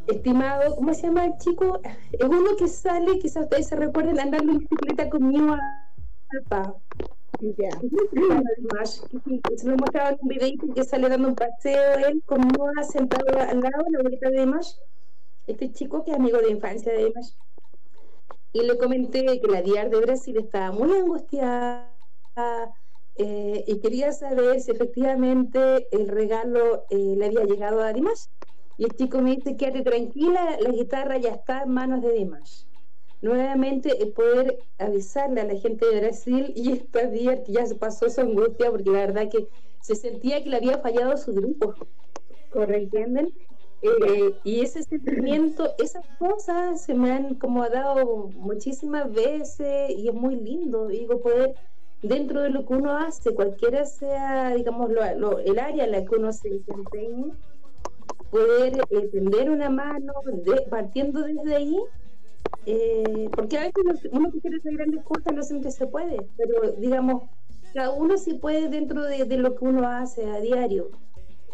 [0.07, 1.81] Estimado, ¿cómo se llama el chico?
[2.13, 6.75] Es uno que sale, quizás ustedes se recuerden, andando en bicicleta conmigo a.
[7.41, 7.71] Ya.
[9.57, 13.27] Se me mostraba en un videito que sale dando un paseo él con Noah sentado
[13.39, 14.73] al lado, la abuelita de Dimash,
[15.47, 17.33] este chico que es amigo de infancia de Dimash.
[18.55, 21.93] Y le comenté que la DIAR de Brasil estaba muy angustiada
[23.17, 28.29] eh, y quería saber si efectivamente el regalo eh, le había llegado a Dimash.
[28.79, 32.65] Y el chico me dice, quédate tranquila, la guitarra ya está en manos de Dimash
[33.25, 37.75] nuevamente el poder avisarle a la gente de Brasil y esta día que ya se
[37.75, 39.49] pasó su angustia porque la verdad que
[39.81, 41.75] se sentía que le había fallado su grupo,
[42.69, 43.33] ¿entienden?
[43.85, 50.15] Eh, y ese sentimiento, esas cosas se me han como dado muchísimas veces y es
[50.15, 51.55] muy lindo, digo, poder
[52.03, 56.17] dentro de lo que uno hace, cualquiera sea, digamos, lo, el área en la que
[56.17, 57.33] uno se desempeñe,
[58.31, 60.13] poder eh, tender una mano,
[60.71, 61.79] partiendo desde ahí,
[62.67, 66.73] eh, porque a veces uno- que quiere hacer grandes cosas no siempre se puede, pero
[66.79, 67.31] digamos,
[67.73, 70.91] cada uno sí puede dentro de, de lo que uno hace a diario,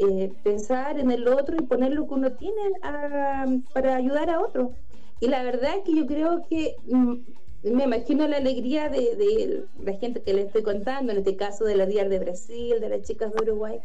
[0.01, 4.41] eh, pensar en el otro y poner lo que uno tiene a- para ayudar a
[4.41, 4.77] otro.
[5.21, 7.15] Y la verdad es que yo creo que mm,
[7.63, 11.65] me imagino la alegría de, de la gente que le estoy contando, en este caso
[11.65, 13.81] de la DIAR de Brasil, de las chicas de Uruguay,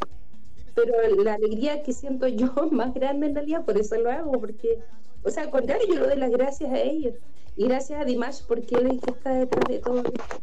[0.73, 0.93] pero
[1.23, 4.83] la alegría que siento yo más grande en realidad, por eso lo hago, porque,
[5.23, 7.15] o sea, al contrario, yo le doy las gracias a ellos.
[7.55, 10.35] Y gracias a Dimash, porque él es el que está detrás de todo esto.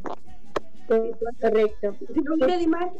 [1.40, 1.98] Correcto.
[2.12, 2.92] Si no hubiera Dimash,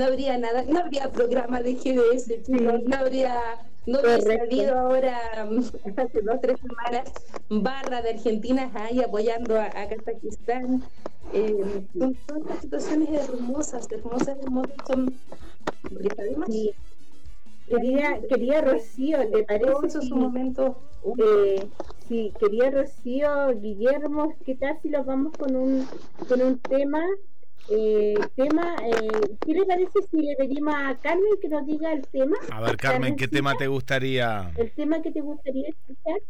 [0.00, 3.36] no habría nada, no habría programa de GDS, no habría,
[3.86, 5.60] no habría salido ahora mm,
[5.98, 7.12] hace dos tres semanas
[7.48, 10.88] barra de Argentina ahí apoyando a, a Kazajistán.
[11.32, 15.20] Eh, son estas situaciones hermosas, hermosas, hermosas, son
[16.46, 16.74] Sí.
[17.66, 19.90] Quería, quería Rocío, ¿te parece?
[19.90, 20.76] si- momentos
[21.18, 21.72] Eh,
[22.08, 25.90] sí, quería Rocío, Guillermo, ¿qué tal si nos vamos con un,
[26.28, 27.00] con un tema?
[27.72, 32.02] Eh, tema eh, ¿Qué le parece si le pedimos a Carmen que nos diga el
[32.08, 32.36] tema?
[32.50, 34.50] A ver, Carmen, ¿qué tema te gustaría?
[34.56, 36.20] ¿El tema que te gustaría escuchar?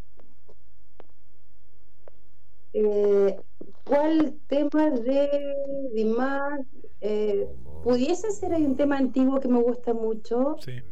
[2.74, 3.36] Eh,
[3.84, 5.55] ¿Cuál tema de
[5.95, 6.61] Dimas
[7.01, 7.49] eh,
[7.82, 10.57] pudiese ser hay un tema antiguo que me gusta mucho?
[10.61, 10.82] Sí.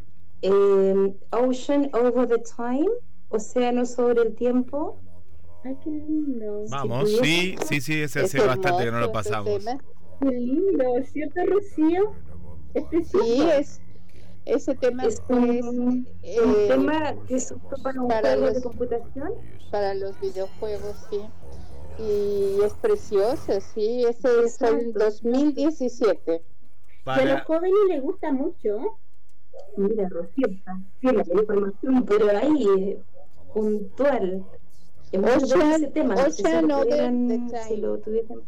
[0.43, 2.89] eh, Ocean Over the Time,
[3.29, 4.99] Océano sobre el tiempo.
[5.63, 6.65] Ay, qué lindo.
[6.71, 9.63] Vamos, sí, sí, sí, ese hace bastante que no lo pasamos.
[10.21, 12.13] Qué lindo, ¿cierto, Rocío?
[12.75, 13.27] Es precioso.
[13.27, 13.81] Sí, es,
[14.45, 18.47] ese tema Es pues, un, un eh, tema que se usa para un para juego
[18.47, 19.31] de los- computación.
[19.71, 21.21] para los videojuegos, sí.
[21.99, 24.05] Y es precioso, sí.
[24.05, 26.33] Ese es el 2017.
[26.35, 29.01] Y a los Para, jóvenes les gusta mucho.
[29.77, 32.99] Mira, Rocío, está la información, pero ahí,
[33.53, 34.45] puntual.
[35.17, 36.15] Ocean- bueno ese tema.
[36.15, 37.77] Ocean Over the si Time.
[37.81, 38.47] lo tuviesen-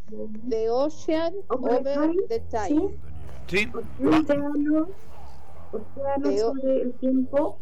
[0.48, 2.46] The Ocean Over the Over Time, the ¿sí?
[2.50, 2.90] Time.
[3.48, 4.88] sí, va- Océano,
[5.72, 7.58] océano De o- sobre el tiempo.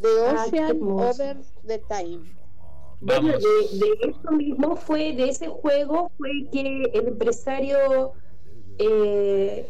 [0.00, 0.78] The Ah, Ocean.
[0.82, 1.36] Over
[1.66, 2.20] the Time.
[3.00, 8.12] Bueno, de, de eso mismo fue, de ese juego fue que el empresario
[8.78, 9.66] eh,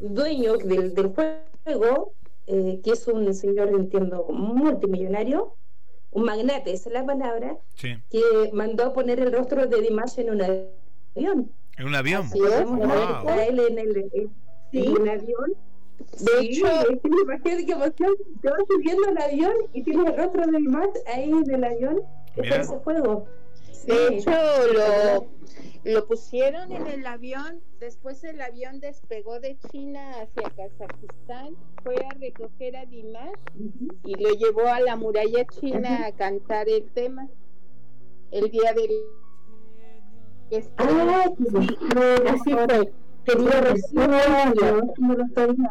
[0.00, 2.14] dueño del, del juego,
[2.46, 5.54] eh, que es un señor, entiendo, multimillonario,
[6.12, 7.94] un magnate, esa es la palabra, Sí.
[8.10, 8.20] que
[8.52, 11.50] mandó a poner el rostro de Dimash en un avión.
[11.78, 12.22] ¿En un avión?
[12.26, 12.64] Así es.
[12.64, 13.28] Wow.
[13.28, 14.30] a él en el en-
[14.72, 15.54] en un avión.
[16.18, 18.12] De hecho, Sí, imagínate qué emoción.
[18.42, 22.02] Te vas subiendo al avión y tienes el rostro de Dimash ahí en el avión.
[22.36, 22.50] Mira.
[22.50, 23.26] por ese juego.
[23.86, 24.30] De hecho
[24.74, 25.26] lo,
[25.84, 27.60] lo pusieron en el avión.
[27.78, 31.56] Después el avión despegó de China hacia Kazajistán.
[31.82, 33.32] Fue a recoger a Dimash
[34.04, 37.28] y lo llevó a la muralla china a cantar el tema.
[38.30, 38.90] El día del.
[40.50, 41.66] este, Ah, sí,
[42.28, 42.92] Así fue.
[43.24, 44.92] Quería Rocío.
[44.98, 45.70] no lo sabía.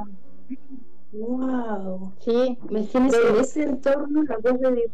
[1.12, 2.14] Wow.
[2.20, 4.92] sí, Imagínense en ese entorno la voz de Dios.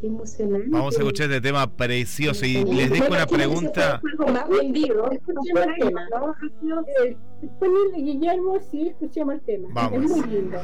[0.00, 0.68] Qué emocionante.
[0.70, 4.00] Vamos a escuchar este tema precioso y les dejo Bueno, una ¿quién es ese pregunta.
[4.32, 5.10] más vendido?
[5.10, 6.08] Escuchemos el tema.
[6.10, 6.84] ¿no, Rocío?
[7.00, 7.16] Eh,
[7.96, 9.68] Guillermo, sí, escuchemos el tema.
[9.72, 10.04] Vamos.
[10.04, 10.58] Es muy lindo.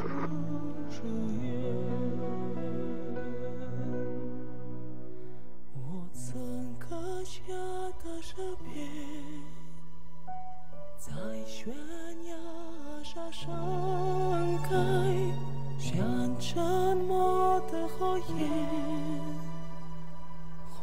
[17.14, 19.22] 我曾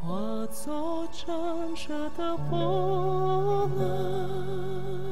[0.10, 1.30] 化作震
[1.76, 1.88] 慑
[2.18, 5.09] 的波澜。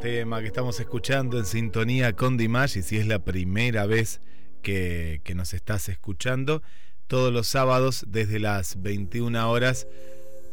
[0.00, 4.22] Tema que estamos escuchando en sintonía con Dimash y si es la primera vez
[4.62, 6.62] que, que nos estás escuchando,
[7.06, 9.86] todos los sábados desde las 21 horas,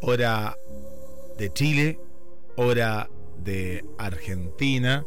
[0.01, 0.57] hora
[1.37, 1.97] de Chile,
[2.57, 5.05] hora de Argentina.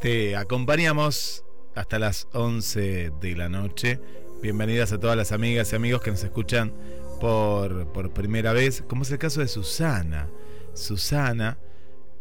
[0.00, 1.44] Te acompañamos
[1.74, 3.98] hasta las 11 de la noche.
[4.40, 6.72] Bienvenidas a todas las amigas y amigos que nos escuchan
[7.20, 10.28] por, por primera vez, como es el caso de Susana.
[10.74, 11.58] Susana,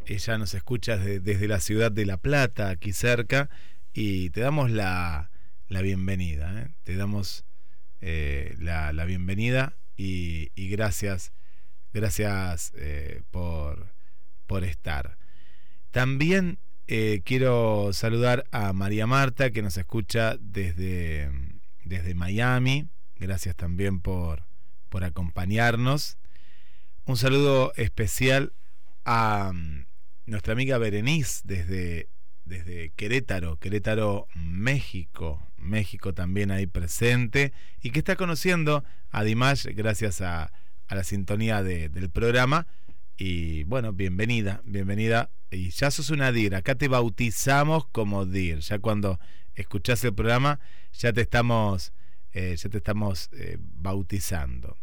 [0.05, 3.49] ella nos escucha desde, la ciudad de La Plata, aquí cerca,
[3.93, 5.31] y te damos la,
[5.67, 6.61] la bienvenida.
[6.61, 6.73] ¿eh?
[6.83, 7.45] Te damos
[8.01, 11.31] eh, la, la, bienvenida y, y gracias,
[11.93, 13.93] gracias eh, por,
[14.47, 15.17] por estar.
[15.91, 16.59] También
[17.23, 21.31] quiero saludar a María Marta, que nos escucha desde,
[21.85, 22.87] desde Miami.
[23.15, 24.43] Gracias también por,
[24.89, 26.17] por acompañarnos.
[27.05, 28.53] Un saludo especial
[29.05, 29.53] a
[30.26, 32.09] nuestra amiga Berenice desde,
[32.45, 35.45] desde Querétaro, Querétaro, México.
[35.57, 40.51] México también ahí presente y que está conociendo a Dimash gracias a,
[40.88, 42.67] a la sintonía de, del programa.
[43.17, 46.55] Y bueno, bienvenida, bienvenida y ya sos una DIR.
[46.55, 48.59] Acá te bautizamos como DIR.
[48.59, 49.19] Ya cuando
[49.55, 50.59] escuchás el programa,
[50.93, 51.93] ya te estamos,
[52.32, 54.78] eh, ya te estamos eh, bautizando.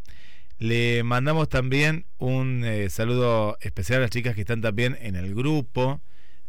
[0.61, 5.35] Le mandamos también un eh, saludo especial a las chicas que están también en el
[5.35, 6.01] grupo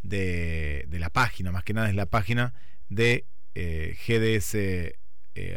[0.03, 2.53] de, la página, más que nada es la página
[2.89, 4.93] de GDS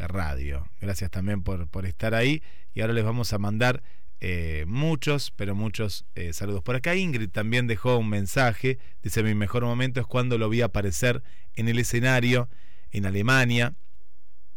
[0.08, 0.70] Radio.
[0.80, 2.42] Gracias también por, por estar ahí.
[2.72, 3.82] Y ahora les vamos a mandar
[4.26, 6.62] eh, muchos, pero muchos eh, saludos.
[6.62, 8.78] Por acá Ingrid también dejó un mensaje.
[9.02, 11.22] Dice, mi mejor momento es cuando lo vi aparecer
[11.56, 12.48] en el escenario
[12.90, 13.74] en Alemania,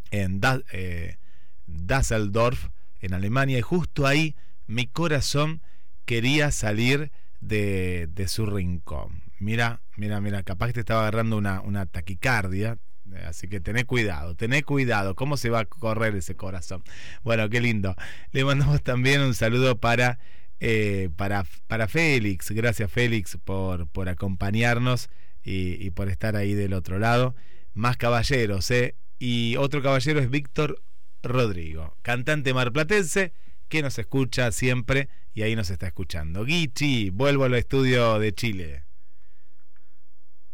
[0.10, 0.40] en
[0.72, 1.18] eh,
[1.66, 2.70] Dasseldorf,
[3.08, 4.36] en Alemania, y justo ahí
[4.68, 5.62] mi corazón
[6.06, 9.24] quería salir de, de su rincón.
[9.40, 12.78] Mira, mira, mira, capaz que te estaba agarrando una, una taquicardia,
[13.26, 15.16] Así que tené cuidado, tené cuidado.
[15.16, 16.84] ¿Cómo se va a correr ese corazón?
[17.24, 17.96] Bueno, qué lindo.
[18.32, 20.20] Le mandamos también un saludo para,
[20.60, 22.52] eh, para, para Félix.
[22.52, 25.10] Gracias, Félix, por, por acompañarnos
[25.44, 27.36] y, por estar ahí del otro lado.
[27.74, 28.96] Más caballeros, ¿eh?
[29.20, 30.82] Y otro caballero es Víctor
[31.24, 33.34] Rodrigo, cantante marplatense
[33.68, 36.46] que nos escucha siempre y ahí nos está escuchando.
[36.46, 38.84] Guichi, vuelvo al estudio de Chile.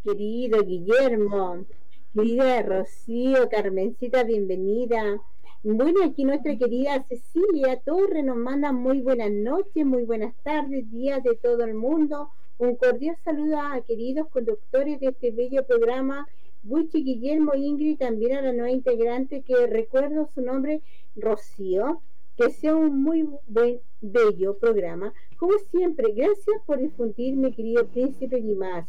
[0.04, 1.66] Querido Guillermo,
[2.14, 5.22] Querida Rocío, Carmencita, bienvenida.
[5.64, 11.24] Bueno, aquí nuestra querida Cecilia Torre nos manda muy buenas noches, muy buenas tardes, días
[11.24, 12.30] de todo el mundo.
[12.58, 16.28] Un cordial saludo a queridos conductores de este bello programa,
[16.64, 20.82] Buchi, Guillermo, Ingrid, también a la nueva integrante que recuerdo su nombre,
[21.16, 22.02] Rocío.
[22.38, 25.14] Que sea un muy buen, bello programa.
[25.38, 28.88] Como siempre, gracias por difundir, mi querido príncipe Guimás.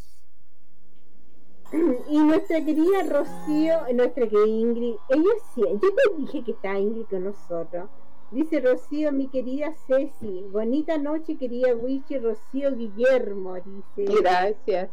[2.08, 7.06] Y nuestra querida Rocío, nuestra querida Ingrid, ella sí, yo te dije que está Ingrid
[7.06, 7.90] con nosotros.
[8.30, 14.20] Dice Rocío, mi querida Ceci, bonita noche, querida Wichi, Rocío Guillermo, dice.
[14.20, 14.90] Gracias.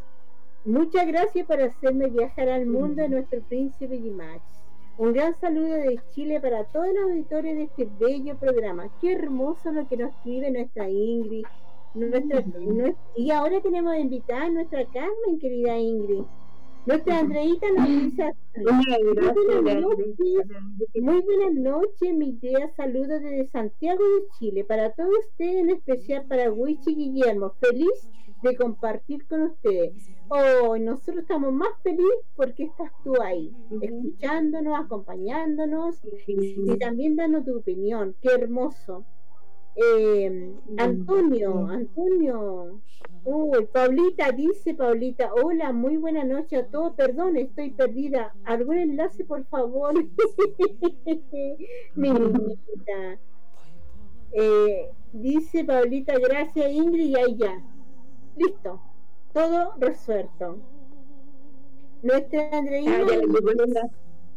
[0.64, 4.44] Muchas gracias por hacerme viajar al mundo de nuestro príncipe Gimach.
[5.00, 8.88] Un gran saludo de Chile para todos los auditores de este bello programa.
[9.02, 11.46] Qué hermoso lo que nos escribe nuestra Ingrid.
[11.96, 12.44] Nuestra,
[13.16, 16.26] y ahora tenemos invitada a nuestra Carmen, querida Ingrid.
[16.86, 18.34] Nuestra Andreita nos dice
[21.00, 26.26] muy buenas noches, mi idea saludos desde Santiago de Chile, para todos ustedes, en especial
[26.28, 28.10] para Wichi Guillermo, feliz
[28.42, 29.94] de compartir con ustedes.
[30.30, 37.58] Oh, nosotros estamos más felices porque estás tú ahí, escuchándonos, acompañándonos y también dando tu
[37.58, 38.16] opinión.
[38.22, 39.06] Qué hermoso.
[39.76, 42.82] Eh, Antonio, Antonio,
[43.24, 48.34] Uy, Paulita dice, Paulita, hola, muy buena noche a todos, perdón, estoy perdida.
[48.46, 49.94] ¿Algún enlace, por favor?
[51.96, 53.20] Mi niñita.
[54.32, 57.62] Eh, dice Paulita, gracias Ingrid, y ahí ya.
[58.38, 58.82] Listo,
[59.34, 60.58] todo resuelto.
[62.02, 63.06] Nuestra Andreina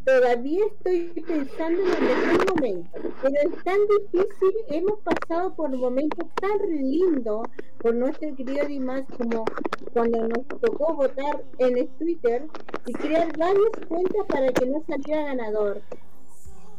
[0.05, 2.91] todavía estoy pensando en el mejor momento,
[3.23, 3.79] pero es tan
[4.13, 7.47] difícil, hemos pasado por momentos tan lindos
[7.79, 9.45] por nuestro querido Dimas como
[9.93, 12.47] cuando nos tocó votar en Twitter
[12.87, 15.81] y crear varias cuentas para que no saliera ganador.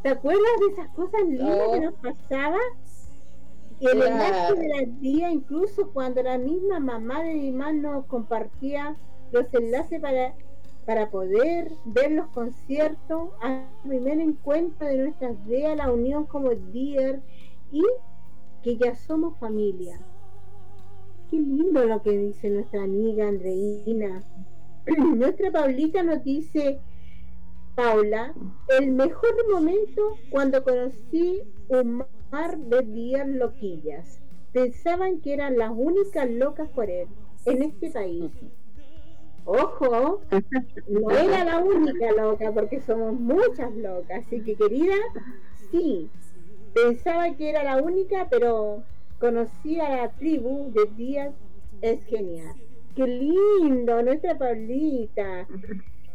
[0.04, 2.60] ¿Te acuerdas de esas cosas lindas que nos pasaba?
[3.80, 8.96] Y el enlace de las días, incluso cuando la misma mamá de Dimas nos compartía
[9.32, 10.34] los enlaces para
[10.86, 17.22] para poder ver los conciertos, al primer encuentro de nuestras ideas, la unión como líder
[17.72, 17.84] y
[18.62, 20.00] que ya somos familia.
[21.30, 24.24] qué lindo lo que dice nuestra amiga Andreina.
[25.16, 26.80] nuestra Paulita nos dice,
[27.76, 28.34] Paula,
[28.80, 34.20] el mejor momento cuando conocí un mar de días loquillas.
[34.54, 37.08] Pensaban que eran las únicas locas por él
[37.46, 38.32] en este país.
[39.46, 40.22] Ojo,
[40.88, 44.26] no era la única loca porque somos muchas locas.
[44.26, 44.96] Así que querida,
[45.72, 46.10] sí,
[46.74, 48.84] pensaba que era la única, pero
[49.20, 51.34] conocí a la tribu de Díaz,
[51.82, 52.56] es genial.
[52.96, 55.48] Qué lindo, nuestra Paulita.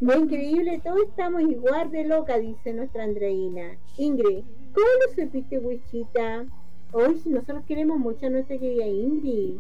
[0.01, 3.77] Muy increíble, todos estamos igual de loca, dice nuestra Andreina.
[3.99, 4.43] Ingrid,
[4.75, 6.47] ¿cómo lo supiste, Wichita?
[6.93, 9.59] Hoy nosotros queremos mucho a nuestra querida Ingrid.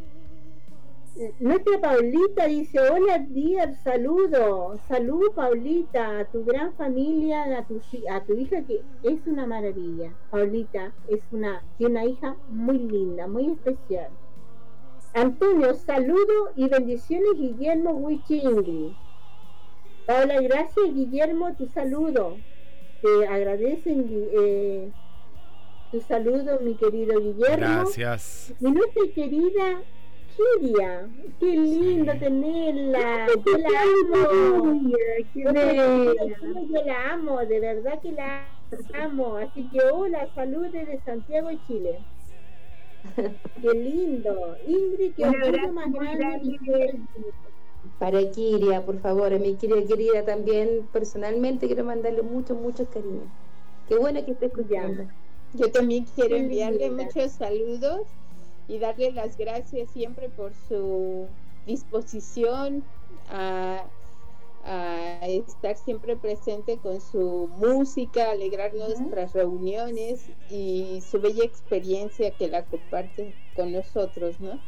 [1.38, 7.80] Nuestra Paulita dice, hola Díaz, saludo, salud Paulita, a tu gran familia, a tu,
[8.10, 10.14] a tu hija que es una maravilla.
[10.30, 14.08] Paulita es una, tiene una hija muy linda, muy especial.
[15.12, 18.92] Antonio, saludo y bendiciones Guillermo Wichi Ingrid.
[20.06, 22.36] Paula, gracias Guillermo, tu saludo.
[23.02, 24.92] Te agradecen eh,
[25.90, 27.56] tu saludo, mi querido Guillermo.
[27.56, 28.54] Gracias.
[28.60, 29.82] Y nuestra querida
[30.36, 31.08] Kiria,
[31.38, 32.18] qué lindo Sí.
[32.18, 34.80] tenerla, yo la amo,
[35.34, 38.48] yo la amo, de verdad que la
[38.94, 41.98] amo, así que hola, saludos desde Santiago de Chile.
[43.62, 46.58] Qué lindo, Ingrid, qué Un más grande.
[47.98, 53.26] Para Kiria, por favor, a mi Kiria querida también, personalmente quiero mandarle muchos, muchos cariños.
[53.88, 55.04] Qué bueno que esté escuchando.
[55.54, 57.04] Yo también quiero enviarle linda.
[57.04, 58.19] muchos saludos
[58.70, 62.88] y darle las gracias siempre por su disposición
[63.26, 63.92] a,
[64.62, 72.48] a estar siempre presente con su música, alegrar nuestras reuniones y su bella experiencia que
[72.48, 74.64] la comparte con nosotros, ¿no?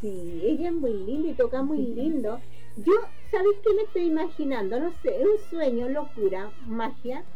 [0.00, 2.44] Sí, ella es muy linda y toca muy lindo.
[2.74, 2.92] Yo,
[3.30, 4.78] ¿sabéis qué me estoy imaginando?
[4.80, 7.26] No sé, es un sueño, locura, magia.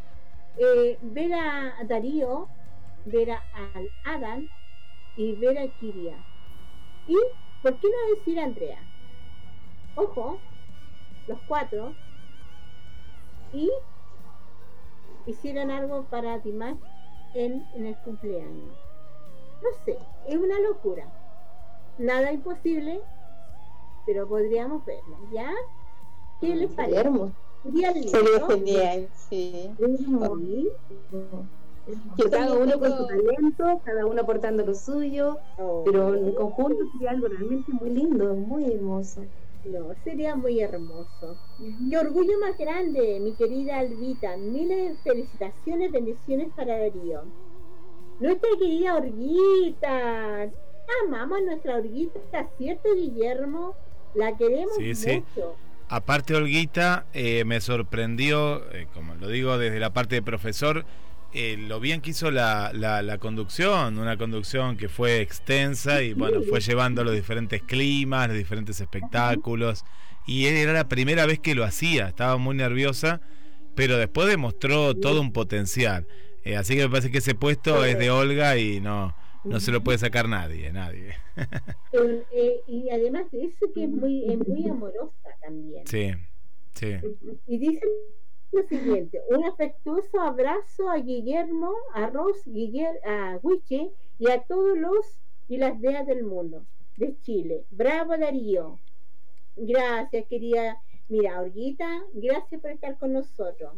[0.56, 2.52] Eh, ver a Darío,
[3.04, 3.48] ver a
[4.04, 4.48] Adam
[5.18, 6.24] y ver a Kiria.
[7.06, 7.16] Y,
[7.60, 8.88] ¿por qué no decir a Andrea?
[9.96, 10.40] Ojo,
[11.26, 11.96] los cuatro.
[13.52, 13.68] Y
[15.26, 16.78] hicieron algo para Dimash
[17.34, 18.76] en, en el cumpleaños.
[19.60, 21.10] No sé, es una locura
[21.98, 23.00] nada imposible,
[24.06, 25.50] pero podríamos verlo, ¿ya?
[26.40, 27.00] ¿Qué les Sería parece?
[27.00, 27.34] hermoso.
[27.62, 27.92] Sería
[28.46, 29.74] genial, sí.
[30.08, 30.70] Sí.
[32.16, 36.78] Yo Cada uno con su talento, cada uno aportando lo suyo, Oh, pero en conjunto
[36.92, 39.24] sería algo realmente muy lindo, muy hermoso.
[39.64, 41.36] no, sería muy hermoso.
[41.90, 44.36] Qué orgullo más grande, mi querida Albita.
[44.36, 47.22] Miles de felicitaciones, bendiciones para Darío.
[48.20, 50.48] Nuestra querida Orguita.
[51.06, 53.74] Amamos a nuestra Orguita, ¿cierto, Guillermo?
[54.14, 55.22] La queremos Sí, sí.
[55.36, 55.54] mucho.
[55.90, 60.84] Aparte, Olguita, eh, me sorprendió, eh, como lo digo desde la parte de profesor,
[61.32, 66.14] eh, lo bien que hizo la, la, la conducción, una conducción que fue extensa y
[66.14, 69.84] bueno, fue llevando los diferentes climas, los diferentes espectáculos.
[70.26, 73.20] Y era la primera vez que lo hacía, estaba muy nerviosa,
[73.74, 76.06] pero después demostró todo un potencial.
[76.44, 79.14] Eh, así que me parece que ese puesto es de Olga y no,
[79.44, 81.14] no se lo puede sacar nadie, nadie.
[81.92, 85.86] Eh, eh, y además de eso que es muy, es muy amorosa también.
[85.86, 86.12] Sí,
[86.74, 86.96] sí.
[87.46, 87.80] Y dice
[88.52, 94.76] lo siguiente, un afectuoso abrazo a Guillermo, a Ros, Guiller, a Huiche y a todos
[94.76, 96.64] los y las deas del mundo
[96.96, 97.64] de Chile.
[97.70, 98.78] Bravo Darío.
[99.56, 100.80] Gracias, querida.
[101.08, 103.72] Mira, Orguita, gracias por estar con nosotros.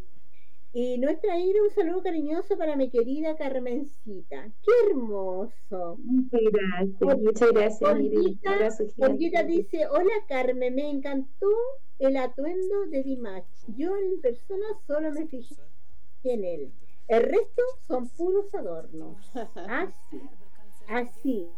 [0.73, 4.53] Y nuestra Ira, un saludo cariñoso para mi querida Carmencita.
[4.63, 5.97] ¡Qué hermoso!
[5.99, 8.69] Muchas gracias, muchas gracias, Olguita.
[8.99, 11.49] Olguita dice, hola Carmen, me encantó
[12.01, 13.45] el atuendo de Dimash.
[13.77, 15.55] Yo en persona solo me fijé
[16.25, 16.73] en él.
[17.09, 19.17] El resto son puros adornos.
[19.69, 20.21] Así,
[20.89, 21.49] así.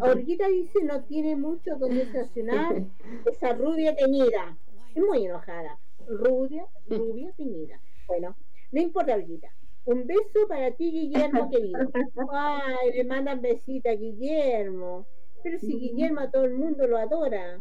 [0.00, 2.84] Olguita dice, no tiene mucho donde estacionar
[3.26, 4.56] esa rubia teñida.
[4.94, 5.78] Es muy enojada.
[6.06, 7.80] Rubia, rubia teñida.
[8.06, 8.36] Bueno,
[8.70, 9.48] no importa, Olguita.
[9.84, 11.90] Un beso para ti, Guillermo, querido.
[12.30, 15.06] Ay, le mandan besita a Guillermo.
[15.42, 17.60] Pero si Guillermo a todo el mundo lo adora.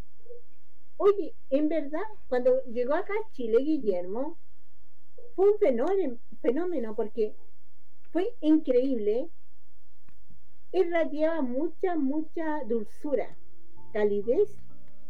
[1.03, 4.37] Oye, en verdad, cuando llegó acá a Chile, Guillermo,
[5.35, 7.33] fue un fenómeno, fenómeno porque
[8.11, 9.27] fue increíble.
[10.71, 13.35] Él radiaba mucha, mucha dulzura,
[13.93, 14.55] calidez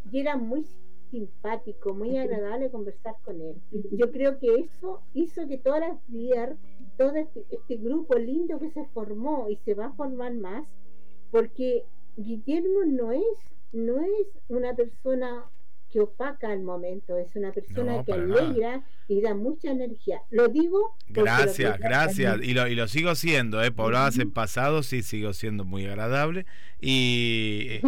[0.10, 0.66] y era muy
[1.10, 3.62] simpático, muy agradable conversar con él.
[3.92, 6.58] Yo creo que eso hizo que todas las días,
[6.98, 10.66] todo este, este grupo lindo que se formó y se va a formar más,
[11.32, 11.84] porque
[12.16, 15.50] Guillermo no es no es una persona
[15.92, 18.42] que opaca al momento, es una persona No, que nada.
[18.42, 20.22] alegra y da mucha energía.
[20.30, 22.40] Lo digo lo Gracias, gracias.
[22.44, 23.72] Y lo, y lo sigo siendo, ¿eh?
[23.72, 26.46] Pobladas en pasado, sí, sigo siendo muy agradable.
[26.80, 27.80] Y,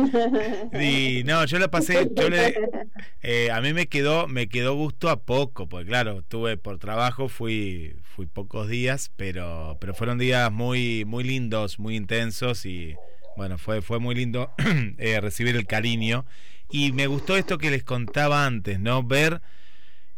[0.73, 2.55] y no, yo la pasé, yo le,
[3.21, 7.27] eh, a mí me quedó, me quedó gusto a poco, porque claro, tuve por trabajo,
[7.29, 12.95] fui, fui pocos días, pero, pero fueron días muy, muy lindos, muy intensos y
[13.35, 14.51] bueno, fue, fue muy lindo
[14.97, 16.25] eh, recibir el cariño.
[16.69, 19.03] Y me gustó esto que les contaba antes, ¿no?
[19.03, 19.41] Ver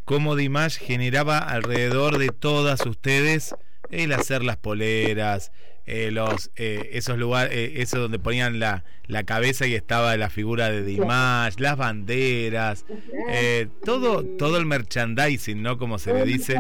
[0.06, 3.56] cómo Dimash generaba alrededor de todas ustedes
[3.90, 5.52] el hacer las poleras,
[5.86, 10.30] eh, los eh, esos lugares, eh, eso donde ponían la, la cabeza y estaba la
[10.30, 12.86] figura de Dimash, las banderas,
[13.84, 15.78] todo, todo el merchandising, ¿no?
[15.78, 16.60] Como se le dice,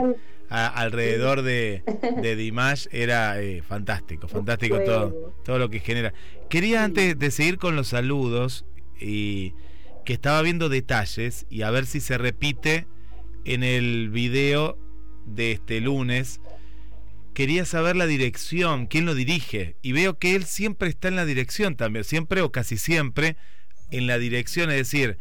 [0.50, 1.84] a- alrededor de,
[2.22, 6.14] de Dimash era eh, fantástico, fantástico todo, todo lo que genera.
[6.50, 8.66] Quería antes de seguir con los saludos
[9.00, 9.54] y
[10.06, 12.88] que estaba viendo detalles y a ver si se repite
[13.44, 14.78] en el video
[15.26, 16.40] de este lunes.
[17.34, 19.76] Quería saber la dirección, quién lo dirige.
[19.82, 23.36] Y veo que él siempre está en la dirección también, siempre o casi siempre
[23.92, 24.70] en la dirección.
[24.70, 25.18] Es decir,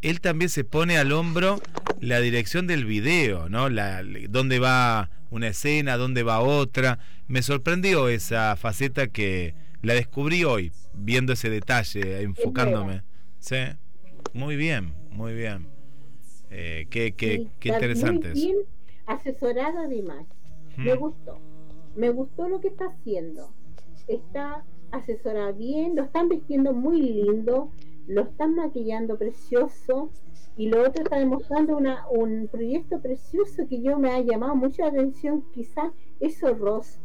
[0.00, 1.60] él también se pone al hombro
[2.00, 3.68] la dirección del video, ¿no?
[3.68, 6.98] La, dónde va una escena, dónde va otra.
[7.28, 13.02] Me sorprendió esa faceta que la descubrí hoy, viendo ese detalle, enfocándome.
[13.38, 13.56] Sí,
[14.34, 15.66] muy bien, muy bien.
[16.50, 18.56] Eh, qué qué, qué interesante bien
[19.06, 20.26] asesorada Dimash.
[20.76, 20.98] Me Mm.
[20.98, 21.38] gustó.
[21.94, 23.54] Me gustó lo que está haciendo.
[24.06, 27.70] Está asesorada bien, lo están vistiendo muy lindo,
[28.06, 30.12] lo están maquillando precioso
[30.56, 34.82] y lo otro está demostrando una, un proyecto precioso que yo me ha llamado mucho
[34.82, 37.00] la atención, quizás eso Ross,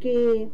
[0.00, 0.50] que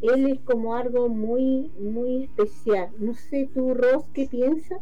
[0.00, 2.90] él es como algo muy, muy especial.
[2.98, 4.80] No sé tú, Ross, ¿qué piensas?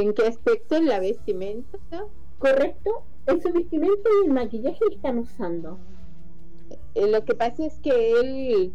[0.00, 0.76] ¿En qué aspecto?
[0.76, 1.78] ¿En la vestimenta?
[2.38, 3.02] ¿Correcto?
[3.26, 5.78] En su vestimenta y el maquillaje que están usando.
[6.94, 8.72] Eh, lo que pasa es que él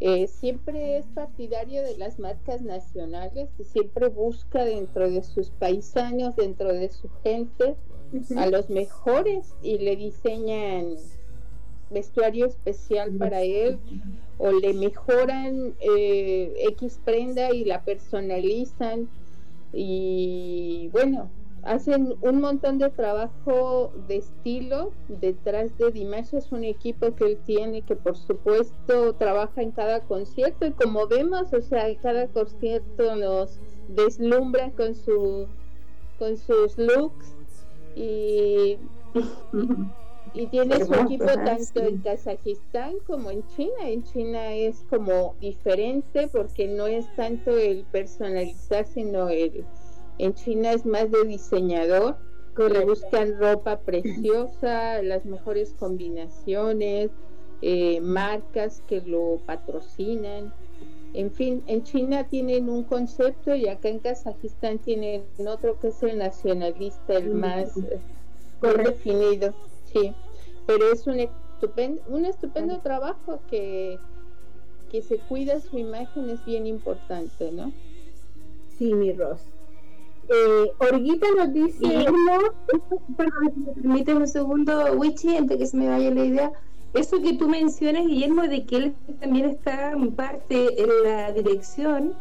[0.00, 6.36] eh, siempre es partidario de las marcas nacionales y siempre busca dentro de sus paisanos,
[6.36, 7.76] dentro de su gente,
[8.36, 10.94] a los mejores y le diseñan
[11.90, 13.78] vestuario especial para él
[14.38, 19.08] o le mejoran eh, X prenda y la personalizan
[19.72, 21.30] y bueno,
[21.62, 26.34] hacen un montón de trabajo de estilo detrás de Dimash.
[26.34, 30.66] Es un equipo que él tiene que por supuesto trabaja en cada concierto.
[30.66, 35.46] Y como vemos o sea cada concierto nos deslumbra con su
[36.18, 37.36] con sus looks.
[37.94, 38.78] Y
[40.34, 41.80] y tiene su equipo tanto sí.
[41.80, 43.80] en Kazajistán como en China.
[43.82, 49.64] En China es como diferente porque no es tanto el personalizar, sino el
[50.18, 52.16] en China es más de diseñador.
[52.56, 57.12] Le buscan ropa preciosa, las mejores combinaciones,
[57.62, 60.52] eh, marcas que lo patrocinan.
[61.14, 66.02] En fin, en China tienen un concepto y acá en Kazajistán tienen otro que es
[66.02, 68.00] el nacionalista, el más eh,
[68.60, 69.54] definido.
[69.92, 70.16] Sí,
[70.66, 74.04] pero es un estupendo, un estupendo trabajo que,
[74.88, 77.78] que se cuida su imagen es bien importante, ¿no?
[78.66, 79.52] Sí, mi Ross.
[80.28, 81.86] Eh, Orguita nos dice,
[83.16, 86.52] perdón, si me permites un segundo, Wichi, antes que se me vaya la idea.
[86.92, 92.20] Eso que tú mencionas, Guillermo, de que él también está en parte en la dirección,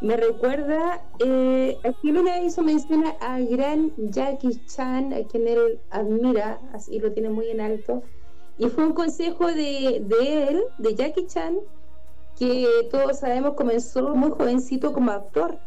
[0.00, 5.80] me recuerda, eh, aquí una vez hizo mención a gran Jackie Chan, a quien él
[5.90, 8.02] admira, así lo tiene muy en alto,
[8.58, 11.56] y fue un consejo de, de él, de Jackie Chan,
[12.38, 15.58] que todos sabemos comenzó muy jovencito como actor.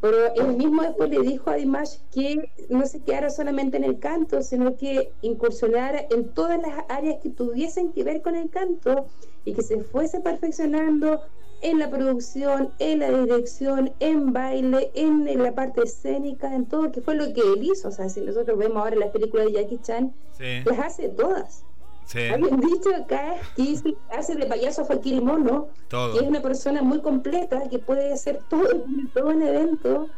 [0.00, 3.98] Pero él mismo después le dijo a Dimash que no se quedara solamente en el
[3.98, 9.06] canto, sino que incursionara en todas las áreas que tuviesen que ver con el canto
[9.44, 11.20] y que se fuese perfeccionando
[11.62, 16.90] en la producción, en la dirección, en baile, en, en la parte escénica, en todo,
[16.92, 17.88] que fue lo que él hizo.
[17.88, 21.64] O sea, si nosotros vemos ahora las películas de Jackie Chan, Sí, las hace todas.
[22.06, 23.74] sí, Habían dicho acá que
[24.10, 26.28] hace de payaso a Joaquín Mono, que es todo.
[26.28, 28.64] una persona muy completa que puede hacer todo,
[29.14, 30.08] todo un evento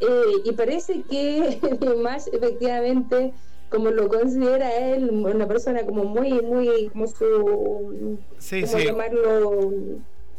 [0.00, 0.06] eh,
[0.44, 1.58] y parece que
[2.02, 3.32] más efectivamente
[3.70, 9.60] como lo considera él una persona como muy muy como su Sí, ¿cómo sí, llamarlo?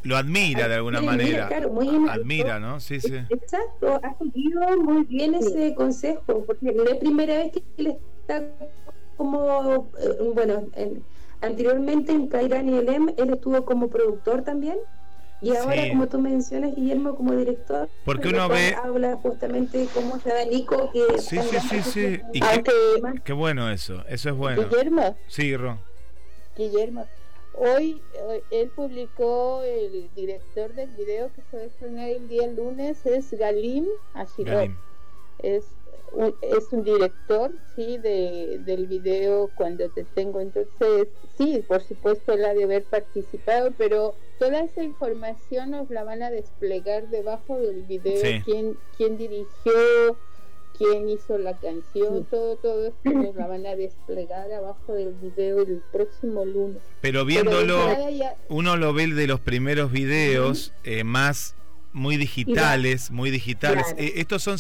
[0.06, 1.48] Lo admira de alguna Sí, manera.
[1.48, 1.90] claro, muy.
[2.10, 2.80] Admira, ¿no?
[2.80, 3.14] Sí, sí.
[3.30, 8.44] exacto ha seguido muy bien ese consejo porque no es primera vez que él está
[9.18, 11.04] como eh, bueno en-
[11.42, 14.78] anteriormente en Cairán y Elem él estuvo como productor también
[15.42, 15.90] Y ahora, Sí.
[15.90, 20.46] como tú mencionas, Guillermo, como director, Porque uno ve- habla justamente de cómo se da
[20.46, 22.22] Nico, que Sí, sí, sí, la- sí.
[22.34, 22.64] Y qué,
[23.24, 24.64] qué bueno eso, eso es bueno.
[24.64, 25.78] Guillermo, Sí, Ro.
[26.58, 27.06] Guillermo,
[27.58, 32.48] hoy eh, él publicó el director del video que se va a estrenar el día
[32.48, 34.54] lunes, es Galim Ashirov.
[34.56, 34.78] Galim.
[35.40, 35.64] es
[36.14, 41.08] un, es un director sí de, del video cuando te tengo entonces
[41.38, 46.24] sí por supuesto él ha de haber participado pero toda esa información nos la van
[46.24, 48.42] a desplegar debajo del video Sí.
[48.46, 49.74] quién quién dirigió
[50.78, 55.62] quién hizo la canción todo todo esto nos la van a desplegar abajo del video
[55.62, 61.56] el próximo lunes Pero viéndolo, ya- uno lo ve de los primeros videos eh, más
[61.94, 63.86] muy digitales, muy digitales.
[63.86, 64.02] Claro.
[64.02, 64.60] Eh, estos son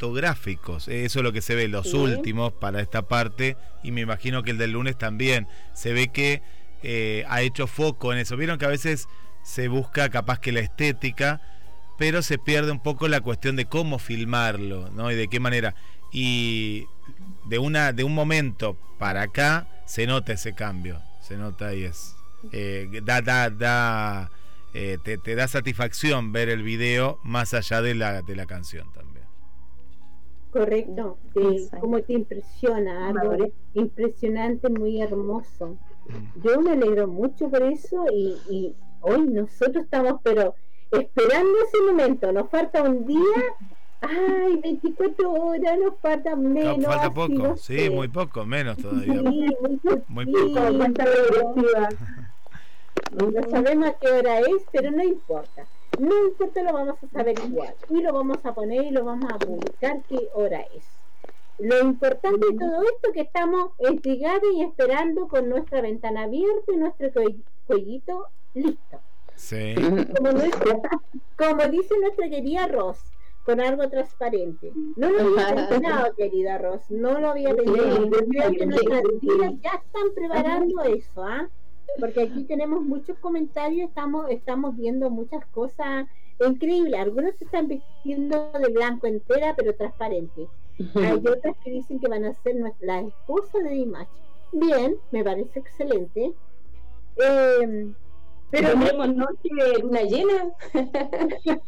[0.00, 1.96] cinematográficos, eh, eso es lo que se ve, los Sí.
[1.96, 5.46] últimos para esta parte, y me imagino que el del lunes también.
[5.74, 6.40] Se ve que
[6.82, 8.38] eh, ha hecho foco en eso.
[8.38, 9.06] Vieron que a veces
[9.44, 11.42] se busca capaz que la estética,
[12.00, 15.12] pero se pierde un poco la cuestión de cómo filmarlo, ¿no?
[15.12, 15.74] Y de qué manera.
[16.10, 16.86] Y
[17.44, 22.16] de una de un momento para acá se nota ese cambio, se nota y es
[22.52, 24.30] eh, da da da
[24.72, 28.90] eh, te, te da satisfacción ver el video más allá de la de la canción
[28.94, 29.26] también.
[30.52, 31.18] Correcto,
[31.80, 35.76] como te impresiona, algo impresionante, muy hermoso.
[36.42, 40.54] Yo me alegro mucho por eso y, y hoy nosotros estamos, pero
[40.90, 43.42] esperando ese momento, nos falta un día,
[44.00, 46.84] ay, 24 horas, nos falta menos.
[46.84, 47.90] falta poco, no sí, sé.
[47.90, 49.22] muy poco, menos Sí, todavía.
[49.22, 49.56] muy
[50.08, 50.60] Muy poquito.
[51.42, 51.62] poco.
[53.12, 55.66] No sabemos a qué hora es, pero no importa.
[55.98, 57.74] No importa, lo vamos a saber igual.
[57.88, 60.84] Y lo vamos a poner y lo vamos a publicar qué hora es.
[61.58, 66.72] Lo importante de todo esto es que estamos intrigados y esperando con nuestra ventana abierta
[66.72, 69.00] y nuestro cuell- cuellito listo.
[69.40, 69.74] Sí.
[70.16, 70.80] Como, nuestra-
[71.38, 72.98] como dice nuestra querida Ross,
[73.44, 74.70] con algo transparente.
[74.96, 78.04] No lo había pensado, querida Ross, no lo había pensado.
[78.04, 81.48] Yo creo que nuestras vidas ya están preparando eso, ¿ah?
[81.98, 86.06] Porque aquí tenemos muchos comentarios, estamos, estamos viendo muchas cosas
[86.38, 87.00] increíbles.
[87.00, 90.48] Algunos se están vistiendo de blanco entera, pero transparente.
[90.96, 94.06] Hay otras que dicen que van a ser nuestra- la esposa de Dimash.
[94.52, 96.32] Bien, me parece excelente.
[97.16, 97.92] Eh,
[98.50, 100.50] pero tenemos noche de luna llena.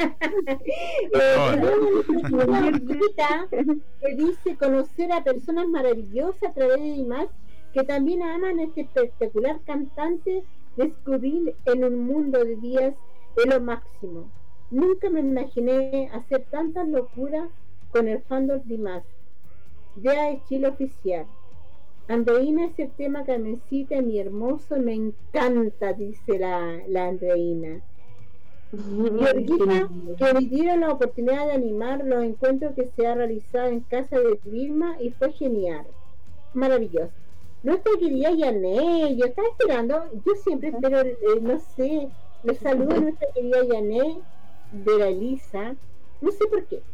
[1.15, 7.29] Eh, tenemos una amiguita que dice conocer a personas maravillosas a través de Dimash
[7.73, 10.45] que también aman a este espectacular cantante,
[10.77, 12.95] descubrir en un mundo de días
[13.37, 14.31] es lo máximo.
[14.71, 17.49] Nunca me imaginé hacer tantas locuras
[17.91, 19.05] con el fandom Dimash.
[19.97, 21.27] Ya es Chile oficial.
[22.09, 27.83] Andreina es el tema Carmencita, mi hermoso, me encanta, dice la, la Andreina.
[28.73, 33.69] Y Olguita, que me dieron la oportunidad de animar los encuentros que se ha realizado
[33.69, 35.87] en casa de Vilma y fue genial.
[36.53, 37.15] Maravilloso.
[37.62, 42.12] Nuestra querida Yané, yo estaba esperando, yo siempre espero, eh, no sé,
[42.43, 44.24] les saludo a nuestra querida Yané
[44.70, 45.77] de la Elisa,
[46.20, 46.85] no sé por qué,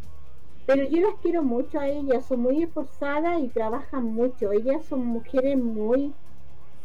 [0.68, 5.06] pero yo las quiero mucho a ellas, son muy esforzadas y trabajan mucho, ellas son
[5.06, 6.12] mujeres muy,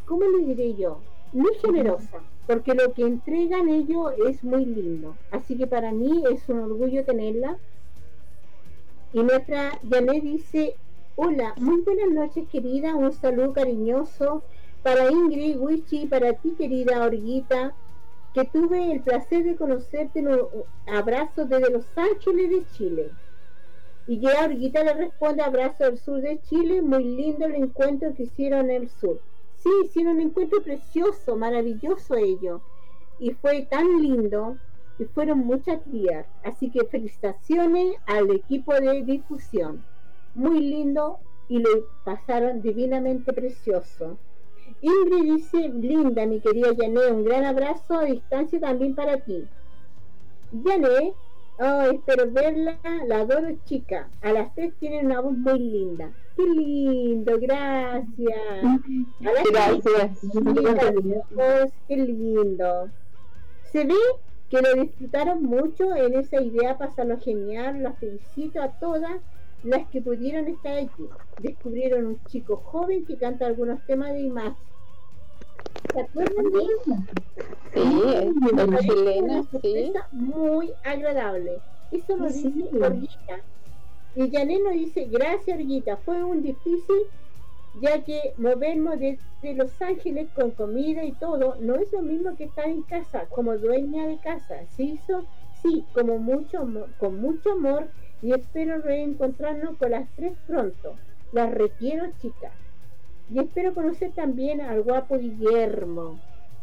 [0.06, 1.00] ¿cómo le diré yo?
[1.34, 6.48] Muy generosas, porque lo que entregan ellos es muy lindo, así que para mí es
[6.48, 7.58] un orgullo tenerla.
[9.12, 10.76] Y nuestra Janet dice,
[11.16, 14.44] hola, muy buenas noches querida, un saludo cariñoso
[14.82, 17.74] para Ingrid, Wichi, para ti querida Orguita,
[18.32, 20.40] que tuve el placer de conocerte en un
[20.86, 23.10] abrazo desde Los Ángeles de Chile.
[24.06, 28.24] Y ya Orguita le responde abrazo del sur de Chile, muy lindo el encuentro que
[28.24, 29.20] hicieron en el sur.
[29.56, 32.60] Sí, hicieron un encuentro precioso, maravilloso ello.
[33.18, 34.58] Y fue tan lindo
[34.98, 36.26] y fueron muchas días.
[36.42, 39.82] Así que felicitaciones al equipo de difusión.
[40.34, 41.18] Muy lindo
[41.48, 41.70] y lo
[42.04, 44.18] pasaron divinamente precioso.
[44.82, 49.46] Ingrid dice, linda mi querida Yané, un gran abrazo a distancia también para ti.
[50.52, 51.14] Yané,
[51.58, 54.08] oh, espero verla, la adoro chica.
[54.22, 56.10] A las tres tienen una voz muy linda.
[56.36, 58.64] Qué lindo, gracias.
[58.64, 60.20] A las Gracias.
[61.88, 62.88] Qué lindo.
[63.72, 63.94] Se ve
[64.50, 67.82] que lo disfrutaron mucho en esa idea, pasarlo genial.
[67.82, 69.20] Las felicito a todas
[69.62, 71.08] las que pudieron estar aquí.
[71.40, 74.73] Descubrieron un chico joven que canta algunos temas de imagen.
[77.74, 79.92] Sí, es chilena, Una sí.
[80.12, 81.60] muy agradable.
[81.90, 83.44] Eso lo dice Orguita.
[84.14, 86.96] Y Janet nos dice, gracias Orguita, fue un difícil
[87.74, 92.44] ya que movernos desde Los Ángeles con comida y todo no es lo mismo que
[92.44, 94.66] estar en casa como dueña de casa.
[94.68, 95.26] Se hizo,
[95.62, 96.64] sí, como mucho,
[96.96, 97.90] con mucho amor
[98.22, 101.00] y espero reencontrarnos con las tres pronto.
[101.32, 102.63] Las requiero, chicas.
[103.32, 106.20] Y espero conocer también al guapo Guillermo.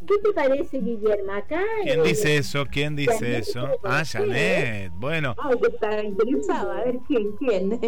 [0.07, 1.31] ¿Qué te parece, Guillermo?
[1.33, 1.61] Acá.
[1.83, 2.65] ¿Quién eh, dice eso?
[2.71, 3.67] ¿Quién dice Janet eso?
[3.83, 4.91] Ah, Janet.
[4.95, 6.71] Bueno, Ay, que está interesado.
[6.71, 7.79] A ver quién, quién.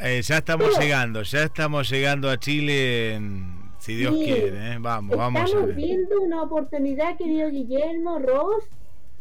[0.00, 4.24] eh, ya estamos llegando, ya estamos llegando a Chile, en- si Dios Sí.
[4.24, 4.72] quiere.
[4.74, 4.76] ¿eh?
[4.80, 5.44] Vamos, vamos.
[5.44, 8.64] Estamos viendo una oportunidad, querido Guillermo Ross,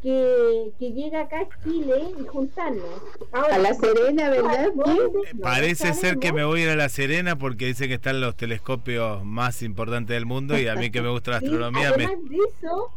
[0.08, 2.86] que, que llega acá a Chile y juntarnos.
[3.34, 4.70] Ahora, A La Serena, ¿verdad?
[4.74, 4.86] No
[5.42, 8.38] Parece ser que me voy a ir a La Serena porque dice que están los
[8.38, 12.06] telescopios más importantes del mundo y a mí que me gusta la Sí, astronomía me...
[12.06, 12.90] además de eso,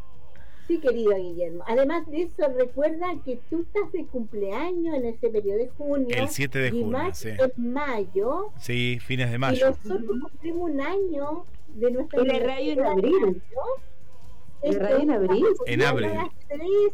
[0.69, 5.59] sí, querido Guillermo, además de eso, recuerda que tú estás de cumpleaños en ese periodo
[5.59, 6.17] de junio.
[6.17, 7.31] El 7 de y junio, más sí.
[7.31, 8.53] en mayo.
[8.61, 9.67] Sí, fines de Y mayo.
[9.71, 13.43] nosotros cumplimos un año de nuestra Y la radio en abril.
[14.63, 15.47] En abril.
[15.67, 16.11] En abril.
[16.15, 16.93] Las tres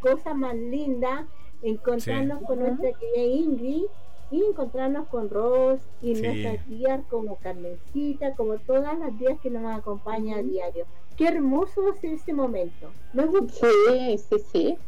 [0.00, 1.24] cosas más lindas,
[1.62, 3.84] encontrarnos con nuestra querida Ingrid
[4.30, 6.22] y encontrarnos con Ross y Sí.
[6.22, 10.84] nuestras tías como Carmencita, como todas las tías que nos acompañan a diario.
[11.16, 12.90] Qué hermoso va a ser ese momento.
[13.12, 13.66] Me gusta.
[13.88, 14.78] Sí, sí, sí.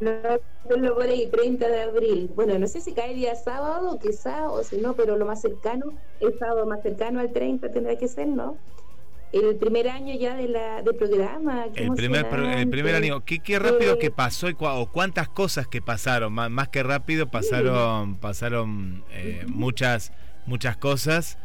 [0.00, 2.30] No, solo por ahí, 30 de abril.
[2.34, 5.86] Bueno, no sé si cae día sábado, quizá, o si no, pero lo más cercano,
[6.20, 8.56] el sábado más cercano al 30 tendrá que ser, ¿no?
[9.34, 11.66] El primer año ya de la, del programa.
[11.74, 15.28] El primer, el primer año, ¿qué, qué rápido Eh, que pasó y cua- o cuántas
[15.28, 20.12] cosas que pasaron, más, más que rápido pasaron, pasaron eh, muchas,
[20.46, 21.38] muchas cosas.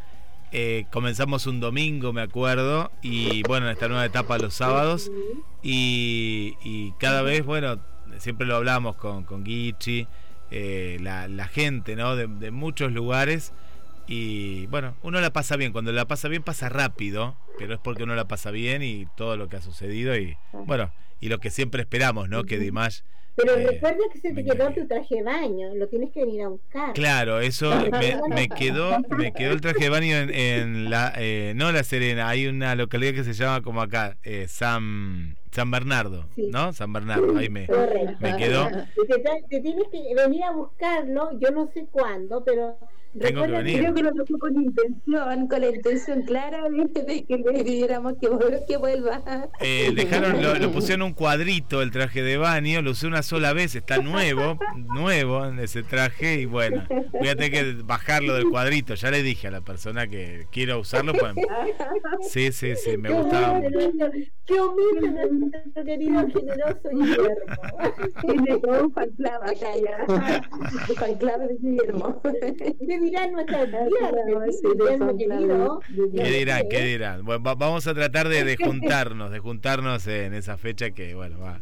[0.51, 5.11] Eh, comenzamos un domingo, me acuerdo, y bueno, en esta nueva etapa los sábados,
[5.61, 7.79] y, y cada vez, bueno,
[8.17, 10.07] siempre lo hablamos con, con Guichi,
[10.51, 12.15] eh, la, la gente, ¿no?
[12.15, 13.53] De, de muchos lugares,
[14.07, 18.03] y bueno, uno la pasa bien, cuando la pasa bien pasa rápido, pero es porque
[18.03, 21.51] uno la pasa bien y todo lo que ha sucedido, y bueno, y lo que
[21.51, 22.43] siempre esperamos, ¿no?
[22.45, 23.01] Que Dimash...
[23.35, 26.41] Pero eh, recuerda que se te quedó tu traje de baño, lo tienes que venir
[26.43, 26.91] a buscar.
[26.93, 31.53] Claro, eso me, me quedó, me quedó el traje de baño en, en la, eh,
[31.55, 36.27] no La Serena, hay una localidad que se llama como acá, eh, San, San Bernardo,
[36.35, 36.49] Sí.
[36.51, 36.73] ¿no?
[36.73, 38.17] San Bernardo, ahí me, Correcto.
[38.19, 38.67] me quedó.
[39.49, 42.77] Te tienes que venir a buscarlo, yo no sé cuándo, pero
[43.17, 43.79] Tengo que venir.
[43.79, 48.27] Creo que lo tocó con intención, con la intención clara de, que le pidiéramos que,
[48.29, 49.21] vuelva- que vuelva.
[49.61, 53.53] Eh, dejaron, lo, lo pusieron un cuadrito el traje de baño, lo usé una sola
[53.53, 58.49] vez, está nuevo, nuevo en ese traje y bueno, voy a tener que bajarlo del
[58.49, 61.33] cuadrito, ya le dije a la persona que quiero usarlo, pues
[62.29, 63.97] sí, sí, sí, me Qué gustaba humilde mucho.
[63.97, 67.35] nuestro- Qué humilde nuestro querido generoso Guillermo.
[68.21, 70.05] Tiene todo un fan club acá ya.
[70.89, 72.21] Un fan club de Guillermo.
[73.01, 74.13] ¿Qué dirán nuestras tías?
[76.15, 76.63] ¿Qué dirán?
[76.69, 77.25] ¿Qué dirán?
[77.25, 81.39] Bueno, va- vamos a tratar de, de juntarnos, de juntarnos en esa fecha que, bueno,
[81.39, 81.61] va,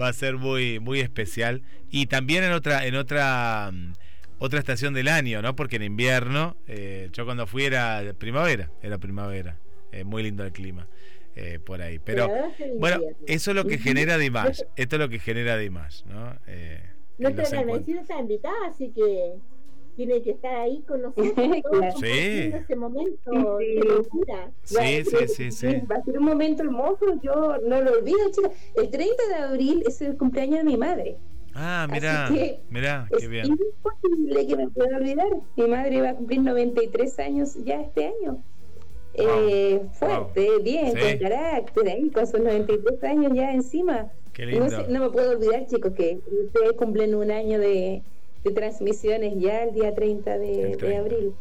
[0.00, 1.62] va a ser muy, muy especial.
[1.90, 3.92] Y también en otra, en otra, mm,
[4.38, 5.54] otra estación del año, ¿no?
[5.56, 9.58] Porque en invierno, eh, yo cuando fui era primavera, era primavera.
[9.92, 10.88] Eh, muy lindo el clima
[11.36, 12.00] eh, por ahí.
[12.00, 12.28] Pero,
[12.80, 14.62] bueno, eso es lo que genera Dimash.
[14.74, 16.34] Esto es lo que genera Dimash, ¿no?
[16.48, 16.82] Eh,
[17.18, 17.44] Nuestra.
[17.48, 19.34] Carmencita está invitada, así que
[19.96, 21.32] tiene que estar ahí con nosotros.
[21.34, 21.96] Claro.
[22.00, 22.52] Sí.
[22.54, 23.88] Ese momento Sí, de sí.
[23.88, 24.50] locura.
[24.62, 25.66] Sí, sí, sí, sí.
[25.90, 28.52] Va a ser un momento hermoso, yo no lo olvido, chicas.
[28.74, 31.16] El 30 de abril es el cumpleaños de mi madre.
[31.56, 33.46] Ah, mira, que mira, Es qué bien.
[33.46, 35.28] imposible que me pueda olvidar.
[35.56, 38.42] Mi madre va a cumplir 93 años ya este año.
[39.16, 40.98] Eh, fuerte, bien, Sí.
[41.00, 44.08] con carácter, ahí con sus 93 años ya encima.
[44.32, 44.68] Qué No, lindo.
[44.70, 48.02] sé- no me puedo olvidar, chicos, que ustedes cumplen un año de,
[48.44, 51.00] de transmisiones ya el día 30 de, El de 30.
[51.00, 51.32] abril.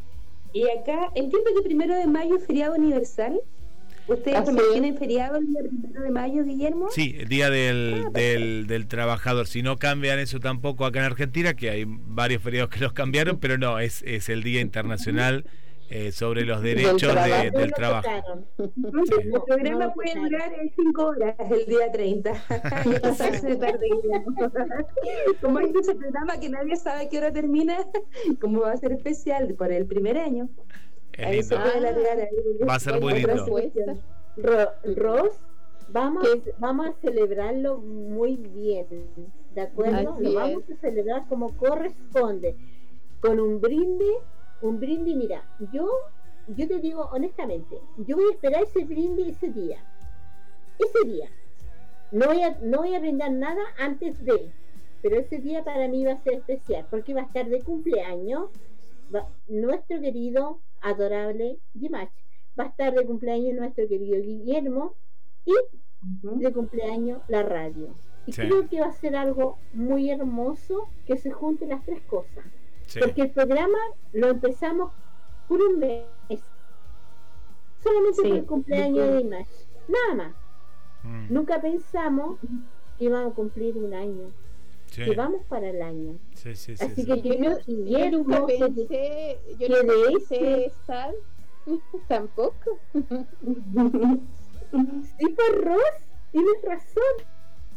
[0.53, 3.39] Y acá, entiendo que primero de mayo es feriado universal.
[4.07, 4.71] ¿Ustedes es.
[4.71, 6.87] tienen feriado el día primero de mayo, Guillermo?
[6.91, 9.47] Sí, el día del, del, del trabajador.
[9.47, 13.39] Si no cambian eso tampoco acá en Argentina, que hay varios feriados que los cambiaron,
[13.39, 15.45] pero no, es, es el Día Internacional
[15.89, 17.57] eh, sobre los derechos de- trabajo.
[17.57, 18.09] del trabajo.
[18.57, 19.15] Sí.
[19.23, 22.31] El programa No, puede durar 5 horas el día 30.
[22.85, 24.35] Y pasarse de tarde, Guillermo.
[25.41, 27.77] Como hay ese programa que nadie sabe a qué hora termina,
[28.41, 30.49] como va a ser especial por el primer año,
[31.13, 33.45] Es ahí se puede ahí Va a ser muy lindo.
[34.37, 35.31] Ro- Ros,
[35.89, 36.27] vamos,
[36.57, 38.87] vamos a celebrarlo muy bien,
[39.53, 40.13] ¿de acuerdo?
[40.13, 40.35] Así Lo es.
[40.35, 42.55] vamos a celebrar como corresponde,
[43.19, 44.17] con un brindis,
[44.63, 45.87] un brindis, mira, yo,
[46.47, 49.83] yo te digo honestamente, yo voy a esperar ese brindis ese día,
[50.79, 51.29] ese día.
[52.11, 54.51] No voy a, no voy a brindar nada antes de,
[55.01, 58.49] pero ese día para mí va a ser especial, porque va a estar de cumpleaños
[59.13, 62.09] va- nuestro querido, adorable Dimash.
[62.59, 64.93] Va a estar de cumpleaños nuestro querido Guillermo
[65.45, 65.53] y
[66.23, 67.95] de cumpleaños la radio.
[68.27, 68.41] Y Sí.
[68.43, 72.45] creo que va a ser algo muy hermoso que se junten las tres cosas.
[72.93, 72.99] Sí.
[72.99, 73.77] Porque el programa
[74.13, 74.91] lo empezamos
[75.47, 76.05] por un mes.
[77.83, 78.27] Solamente Sí.
[78.27, 79.47] por el cumpleaños de Dimash.
[79.87, 80.33] Nada más.
[81.03, 82.39] Mm, Nunca pensamos
[82.97, 84.27] que íbamos a cumplir un año.
[84.87, 85.03] sí.
[85.05, 86.19] Que vamos para el año.
[86.35, 87.21] Sí, sí, sí, Así sí.
[87.21, 91.13] que Yo, no- yo nunca pensé, yo de pensé ese- estar
[92.07, 92.77] tampoco.
[95.19, 97.27] Sí, pues Ross, tienes razón.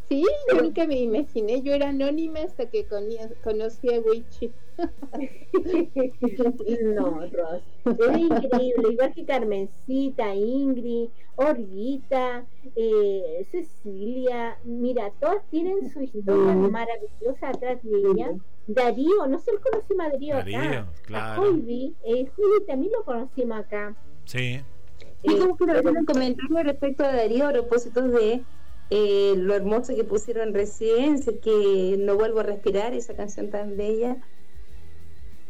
[0.09, 4.53] Sí, yo nunca me imaginé, yo era anónima hasta que coní- conocí a Wichi.
[6.95, 16.03] No, Ross, es increíble, igual que Carmencita, Ingrid, Orguita, eh, Cecilia, mira, todas tienen su
[16.03, 18.33] historia maravillosa atrás de ella.
[18.67, 20.87] Darío, no sé, conocimos a Darío, Darío, acá.
[21.07, 21.43] claro.
[21.43, 23.95] A Holby, eh, Juli también lo conocimos acá.
[24.25, 24.61] Sí.
[25.23, 28.45] Y Eh, como quiero hacer un comentario respecto a Darío a propósito de
[28.91, 34.17] eh, lo hermoso que pusieron recién, que no vuelvo a respirar, esa canción tan bella.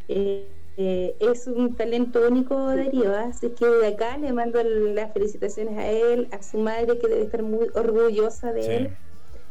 [0.09, 5.79] Eh, eh, es un talento único Darío, así que de acá le mando las felicitaciones
[5.79, 8.71] a él, a su madre que debe estar muy orgullosa de Sí.
[8.73, 8.99] él.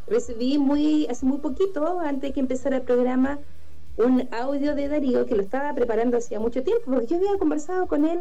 [0.07, 3.41] Recibí muy hace muy poquito, antes de que empezara el programa,
[3.97, 7.87] un audio de Darío que lo estaba preparando hacía mucho tiempo, porque yo había conversado
[7.87, 8.19] con él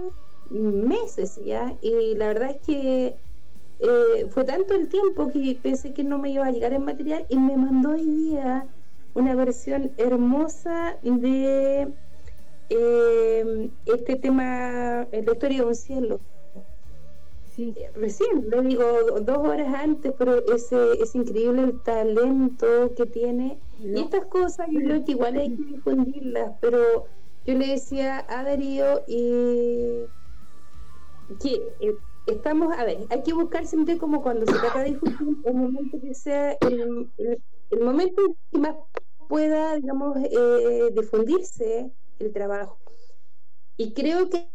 [0.51, 3.19] meses ya, y la verdad es que
[3.81, 7.27] eh, fue tanto el tiempo que pensé que no me iba a llegar el material
[7.29, 8.67] y me mandó hoy día
[9.15, 11.93] una versión hermosa de
[12.69, 16.21] eh, este tema, eh, la historia de un cielo.
[17.55, 18.85] sí, Recién, le digo
[19.21, 23.61] dos horas antes, pero ese, es increíble el talento que tiene.
[23.79, 27.07] Y estas cosas yo creo que igual hay que difundirlas, pero
[27.45, 30.07] yo le decía a Darío y
[31.41, 31.95] que eh,
[32.27, 35.99] estamos, a ver, hay que buscar siempre como cuando se trata de difundir el momento
[36.01, 38.77] que sea el, el- el momento que más
[39.29, 42.79] pueda, digamos, eh, difundirse el trabajo.
[43.77, 44.51] Y creo que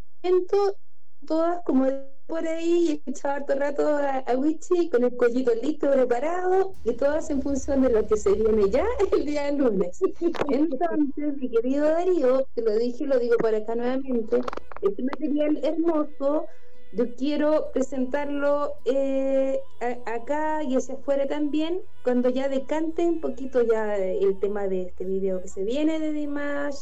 [1.26, 1.86] todas como
[2.28, 6.94] por ahí, he escuchado harto rato a, a Wichi con el collito listo, preparado, y
[6.96, 10.00] todas en función de lo que se viene ya el día lunes.
[10.48, 14.42] Entonces, mi querido Darío, te lo dije y lo digo por acá nuevamente,
[14.82, 16.48] este material hermoso,
[16.92, 23.62] yo quiero presentarlo eh, a- acá y hacia afuera también, cuando ya decante un poquito
[23.62, 26.78] ya el tema de este video que se viene de Dimash,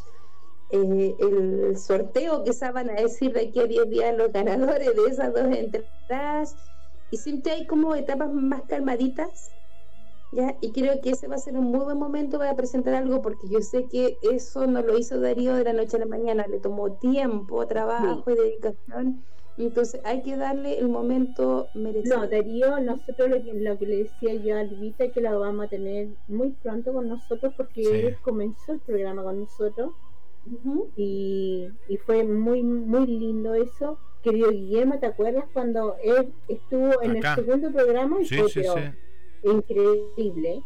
[0.69, 4.95] eh, el sorteo que se van a decir de aquí a 10 días los ganadores
[4.95, 6.71] de esas dos entradas.
[7.09, 9.55] Y siempre hay como etapas más calmaditas
[10.31, 13.21] ya y creo que ese va a ser un muy buen momento para presentar algo
[13.21, 16.47] porque yo sé que eso no lo hizo Darío de la noche a la mañana
[16.47, 19.25] le tomó tiempo trabajo y dedicación
[19.65, 23.97] entonces hay que darle el momento merecido no, Darío, nosotros lo que, lo que le
[24.03, 27.89] decía yo a Alvita que lo vamos a tener muy pronto con nosotros porque Sí.
[27.91, 29.91] él comenzó el programa con nosotros
[30.95, 33.97] y, y fue muy muy lindo eso.
[34.23, 37.35] Querido Guillermo, ¿te acuerdas cuando él estuvo en Acá.
[37.37, 38.21] el segundo programa?
[38.21, 38.75] Y Sí, fue sí, pero
[39.41, 39.49] sí.
[39.49, 40.61] increíble.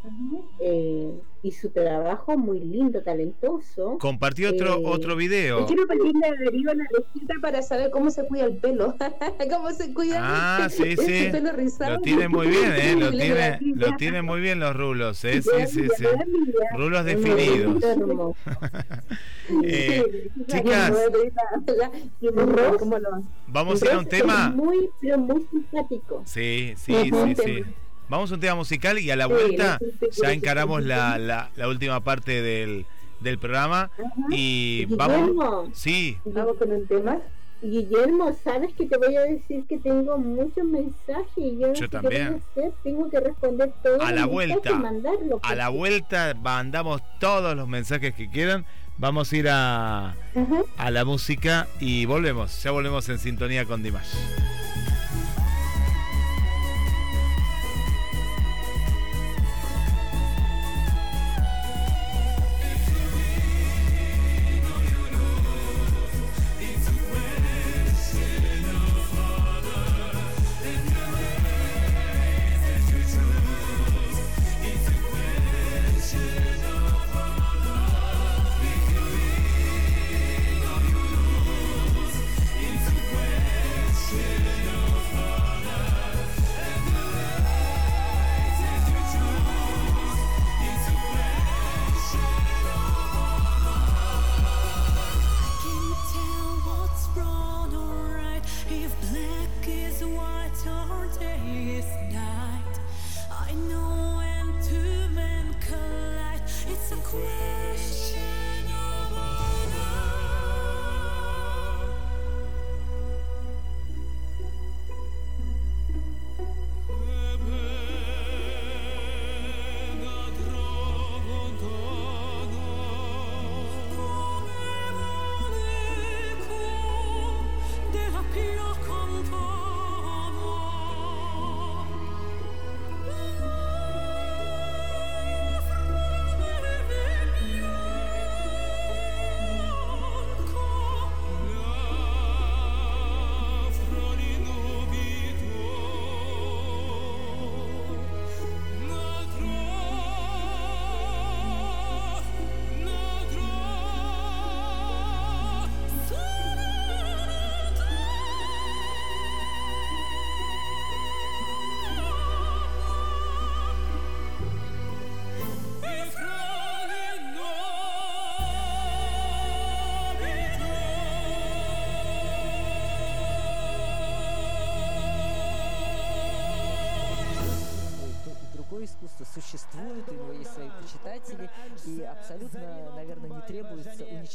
[0.60, 1.12] Eh,
[1.44, 3.98] y su trabajo muy lindo, talentoso.
[4.00, 5.66] Compartí otro, Eh, otro video.
[5.66, 8.94] Quiero pedirle a Darío una receta para saber cómo se cuida el pelo.
[9.52, 11.32] cómo se cuida Ah, sí, ese sí.
[11.32, 11.96] pelo rizado.
[11.96, 12.96] Lo tiene muy bien, ¿eh?
[12.96, 15.42] Lo tiene, lo tiene muy bien los rulos, ¿eh?
[15.42, 16.06] Sí, sí, sí.
[16.78, 17.84] Rulos definidos.
[19.64, 20.92] Eh, Sí, chicas.
[20.92, 21.92] la- la- la-
[22.72, 24.50] la- ¿cómo lo- Vamos a ir a un tema.
[24.50, 26.22] Muy, pero muy simpático.
[26.26, 27.64] Sí, sí, sí, sí.
[28.12, 29.80] Vamos a un tema musical y a la vuelta
[30.22, 32.86] ya encaramos la, la, la última parte del,
[33.22, 34.12] del programa Ajá.
[34.32, 35.16] y vamos.
[35.22, 37.18] Guillermo, Sí, Vamos con un tema.
[37.64, 41.76] Guillermo, sabes que te voy a decir que tengo muchos mensajes y yo, no Yo
[41.76, 42.26] sé qué también.
[42.28, 42.74] voy a hacer.
[42.84, 44.72] Tengo que responder todos A la vuelta.
[44.72, 48.66] y mandarlos, a la vuelta mandamos todos los mensajes que quieran.
[48.98, 50.16] Vamos a ir a, Ajá.
[50.78, 52.62] a la música y volvemos.
[52.62, 54.10] Ya volvemos en sintonía con Dimash.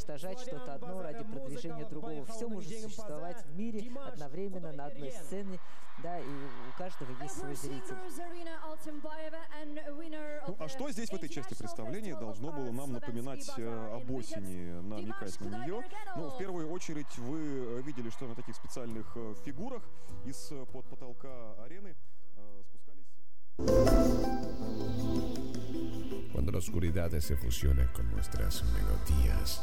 [0.07, 2.25] Уничтожать что-то одно ради продвижения другого.
[2.27, 5.59] Все может существовать в мире одновременно на одной сцене,
[6.03, 7.97] да, и у каждого есть свой зритель.
[10.47, 14.81] Ну, а что здесь в этой части представления должно было нам напоминать э, об осени,
[14.83, 15.83] намекать на нее?
[16.17, 19.83] Ну, в первую очередь вы э, видели, что на таких специальных э, фигурах
[20.25, 21.97] из-под потолка арены
[22.37, 23.07] э, спускались...
[26.33, 29.63] Cuando la oscuridad se fusiona con nuestras melodías.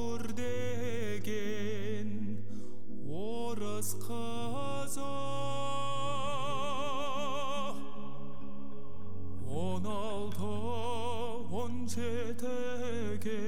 [0.00, 2.08] шақырдеген
[3.08, 5.10] орыс қызы
[9.48, 10.52] он алты
[11.62, 13.40] он жетіге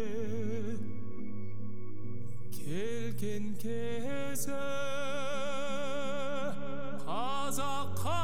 [2.56, 4.60] келген кезі
[7.06, 8.21] қазаққа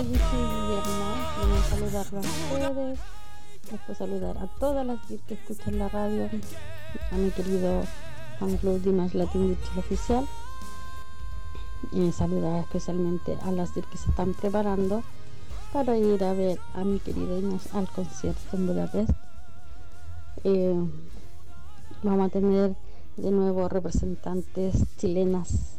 [0.00, 0.80] Hola, Guillermo.
[1.36, 2.98] Quiero saludarlos a ustedes.
[3.70, 6.30] Después saludar a todas las que escuchan la radio.
[7.12, 7.82] A mi querido
[8.38, 10.26] fan club Dimas Latin Virtual Oficial.
[11.92, 15.02] Y saludar especialmente a las que se están preparando
[15.70, 19.10] para ir a ver a mi querido Dimas al concierto en Budapest.
[20.44, 20.80] Eh,
[22.02, 22.74] vamos a tener
[23.18, 25.76] de nuevo representantes chilenas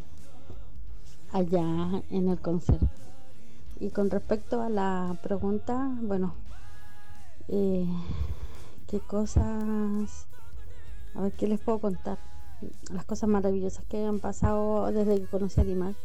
[1.34, 3.11] allá en el concierto.
[3.82, 6.36] Y con respecto a la pregunta, bueno,
[7.48, 7.88] eh,
[8.88, 10.28] ¿qué cosas?
[11.16, 12.20] A ver, ¿qué les puedo contar?
[12.94, 15.96] Las cosas maravillosas que han pasado desde que conocí a Dimash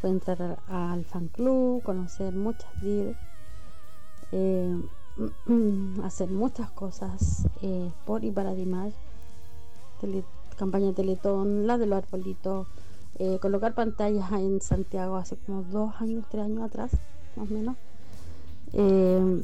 [0.00, 3.16] fue entrar al- fan club, conocer muchas DIR,
[4.32, 4.74] eh,
[6.04, 8.94] hacer muchas cosas eh, por y para Dimash,
[10.56, 12.66] campaña Teletón, la de los arbolitos,
[13.18, 16.90] eh, colocar pantallas en Santiago hace como dos años, tres años atrás,
[17.36, 17.76] más o menos.
[18.72, 19.42] Eh,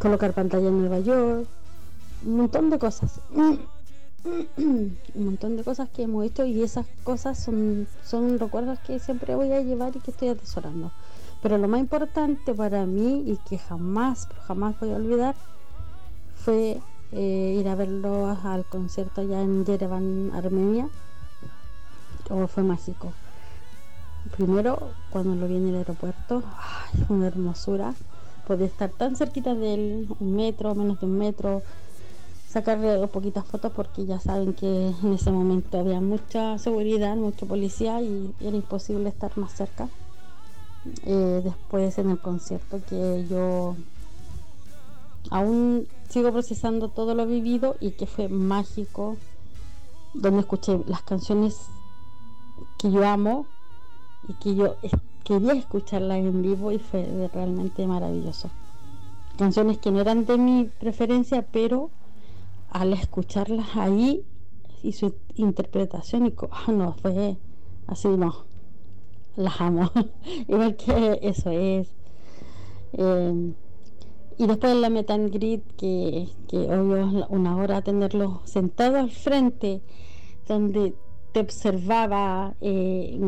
[0.00, 1.46] colocar pantalla en Nueva York,
[2.24, 3.20] un montón de cosas.
[4.56, 9.34] un montón de cosas que hemos hecho y esas cosas son, son recuerdos que siempre
[9.36, 10.90] voy a llevar y que estoy atesorando.
[11.42, 15.34] Pero lo más importante para mí y que jamás, jamás voy a olvidar
[16.34, 16.80] fue
[17.12, 20.88] eh, ir a verlo al concierto allá en Yerevan, Armenia.
[22.30, 23.12] Oh, fue mágico.
[24.36, 27.94] Primero, cuando lo vi en el aeropuerto, ay, una hermosura.
[28.46, 31.62] Poder estar tan cerquita de él, un metro, menos de un metro,
[32.48, 38.00] sacarle poquitas fotos porque ya saben que en ese momento había mucha seguridad, mucha policía
[38.02, 39.88] y era imposible estar más cerca.
[41.04, 43.76] Eh, después en el concierto que yo
[45.30, 49.16] aún sigo procesando todo lo vivido y que fue mágico,
[50.14, 51.66] donde escuché las canciones
[52.78, 53.46] que yo amo
[54.28, 54.76] y que yo
[55.24, 58.50] quería escucharlas en vivo y fue realmente maravilloso.
[59.36, 61.90] Canciones que no eran de mi preferencia, pero
[62.70, 64.24] al escucharlas ahí
[64.82, 67.36] y su interpretación y ah, no, fue
[67.86, 68.44] así, no,
[69.36, 69.90] las amo,
[70.48, 71.88] igual que eso es.
[72.92, 73.52] Eh,
[74.38, 79.80] y después la meet grid, que, que obvio una hora tenerlo sentado al frente,
[80.46, 80.94] donde
[81.32, 83.18] te observaba, eh,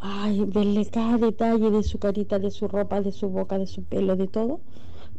[0.00, 3.84] ay, verle cada detalle de su carita, de su ropa, de su boca, de su
[3.84, 4.60] pelo, de todo.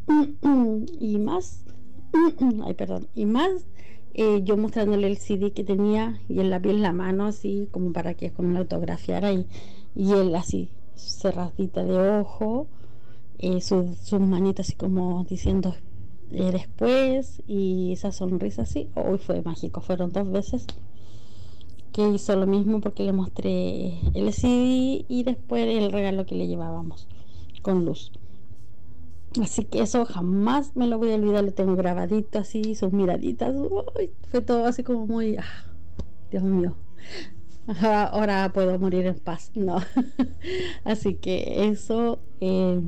[1.00, 1.66] y más,
[2.66, 3.68] ay, perdón, y más
[4.14, 7.94] eh, yo mostrándole el CD que tenía y el lápiz en la mano, así como
[7.94, 9.48] para que con la autografiara y,
[9.96, 12.68] y él así, cerradita de ojo,
[13.40, 15.76] eh, su- sus manitas así como diciendo
[16.30, 20.66] después y esa sonrisa así, hoy fue mágico, fueron dos veces
[21.92, 26.48] que hizo lo mismo porque le mostré el CD y después el regalo que le
[26.48, 27.08] llevábamos
[27.62, 28.12] con luz.
[29.42, 33.56] Así que eso jamás me lo voy a olvidar, lo tengo grabadito así, sus miraditas,
[34.30, 35.66] fue todo así como muy, ah,
[36.32, 36.76] Dios mío,
[38.12, 39.78] ahora puedo morir en paz, no.
[40.84, 42.82] así que eso, eh,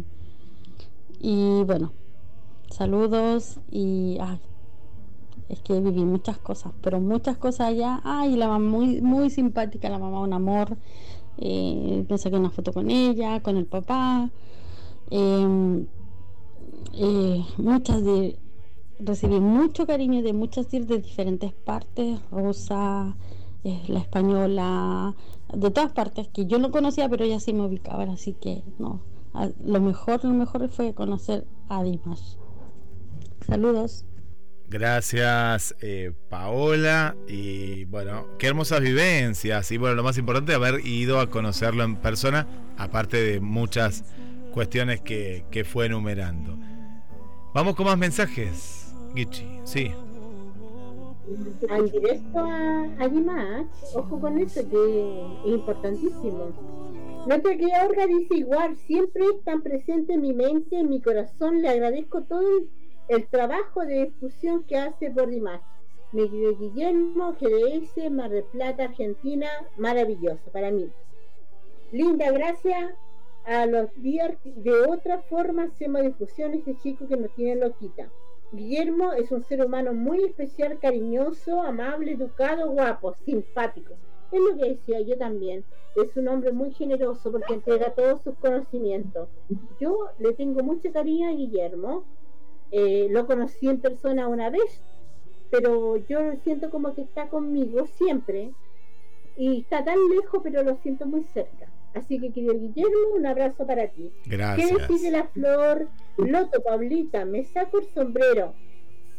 [1.20, 1.94] y bueno,
[2.70, 4.18] saludos y
[5.54, 9.90] es que viví muchas cosas, pero muchas cosas allá, ay, la mamá muy, muy simpática,
[9.90, 10.78] la mamá un amor,
[11.38, 14.30] eh, me saqué una foto con ella, con el papá.
[15.12, 15.86] eh,
[16.94, 18.38] eh, muchas de
[19.00, 23.16] recibí mucho cariño de muchas de diferentes partes Rosa
[23.64, 25.16] eh, la española
[25.54, 29.02] de todas partes que yo no conocía pero ya sí me ubicaban así que no
[29.66, 32.38] lo mejor lo mejor fue conocer a Dimas
[33.48, 34.06] saludos
[34.70, 37.16] Gracias, eh, Paola.
[37.28, 39.72] Y bueno, qué hermosas vivencias.
[39.72, 44.04] Y bueno, lo más importante, haber ido a conocerlo en persona, aparte de muchas
[44.52, 46.58] cuestiones que, que fue enumerando.
[47.54, 49.46] Vamos con más mensajes, Gichi.
[49.64, 49.92] Sí.
[51.70, 56.52] al directo a, a Dimash, ojo con eso que es importantísimo.
[57.28, 61.70] Nuestra querida Olga dice igual, siempre están presentes en mi mente, en mi corazón, le
[61.70, 62.68] agradezco todo el,
[63.08, 65.62] el trabajo de difusión que hace por Dimash.
[66.12, 69.48] Mi querido Guillermo, GDS, Mar del Plata, Argentina,
[69.78, 70.90] maravilloso para mí.
[71.92, 72.94] Linda, gracias
[73.46, 78.10] a los días de otra forma hacemos difusión este chico que nos tiene loquita.
[78.52, 83.96] Guillermo es un ser humano muy especial, cariñoso, amable, educado, guapo, simpático.
[84.32, 85.64] Es lo que decía yo también.
[85.96, 89.30] Es un hombre muy generoso porque entrega todos sus conocimientos.
[89.80, 92.04] Yo le tengo mucho cariño a Guillermo.
[92.76, 94.82] Eh, lo conocí en persona una vez,
[95.52, 98.52] pero yo lo siento como que está conmigo siempre.
[99.38, 101.68] Y está tan lejos, pero lo siento muy cerca.
[101.94, 104.12] Así que, querido Guillermo, un abrazo para ti.
[104.24, 104.72] ¿Qué Gracias.
[104.72, 105.88] decir de la flor?
[106.18, 108.56] Loto, Pablita, me saco el sombrero.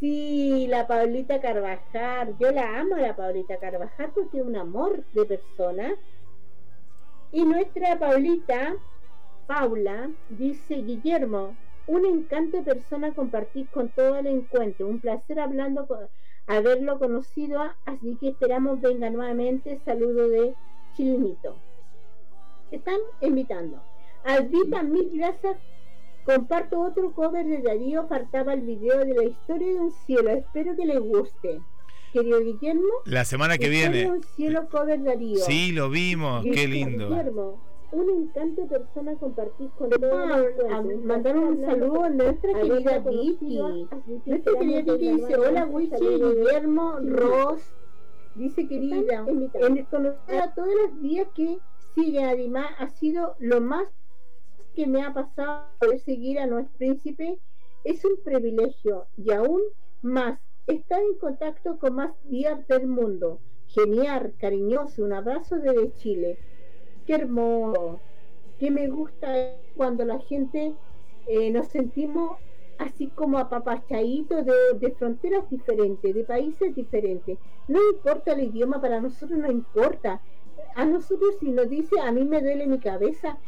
[0.00, 5.04] Sí, la Pablita Carvajal, yo la amo a la Pablita Carvajal porque es un amor
[5.12, 5.94] de persona.
[7.30, 8.74] Y nuestra Pablita,
[9.46, 11.56] Paula, dice Guillermo,
[11.86, 16.08] un encanto de persona compartir con todo el encuentro, un placer hablando, con-
[16.46, 20.54] haberlo conocido, así que esperamos venga nuevamente, saludo de
[20.96, 21.56] Chilinito.
[22.70, 23.80] Están invitando.
[24.24, 25.56] Albita, mil gracias
[26.24, 30.30] Comparto otro cover de Darío, faltaba el video de la historia de un cielo.
[30.30, 31.60] Espero que les guste.
[32.14, 34.10] Querido Guillermo, La semana que viene.
[34.10, 35.36] un cielo cover Darío.
[35.44, 36.42] Sí, lo vimos.
[36.42, 37.10] Qué lindo.
[37.10, 37.60] Guillermo,
[37.94, 43.58] un encanto persona compartir con ah, Mandaron un saludo a nuestra querida Vicky.
[44.26, 47.74] Nuestra querida Vicky dice, hola Wichi, Guillermo, Ross.
[48.34, 51.58] Dice querida, en el conocer a todos los días que
[51.94, 53.86] sigue además ha sido lo más
[54.74, 57.38] que me ha pasado poder seguir a nuestro príncipe
[57.84, 59.60] es un privilegio y aún
[60.02, 63.40] más estar en contacto con más días del mundo.
[63.68, 66.38] Genial, cariñoso, un abrazo desde Chile.
[67.06, 68.00] Qué hermoso,
[68.58, 69.28] que me gusta
[69.76, 70.74] cuando la gente
[71.26, 72.38] eh, nos sentimos
[72.78, 77.38] así como apapachaditos de, de fronteras diferentes, de países diferentes.
[77.68, 80.20] No importa el idioma, para nosotros no importa.
[80.74, 83.38] A nosotros si nos dice, a mí me duele mi cabeza,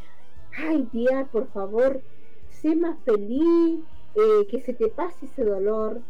[0.57, 2.01] ay Día, por favor,
[2.49, 3.81] sé más feliz,
[4.15, 6.01] eh, que se te pase ese dolor.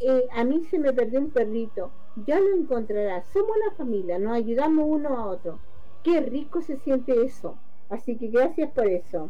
[0.00, 1.90] Eh, a mí se me perdió un perrito,
[2.26, 3.26] ya lo encontrarás.
[3.32, 5.58] Somos una familia, nos ayudamos uno a otro.
[6.06, 7.58] Qué rico se siente eso.
[7.88, 9.28] Así que gracias por eso.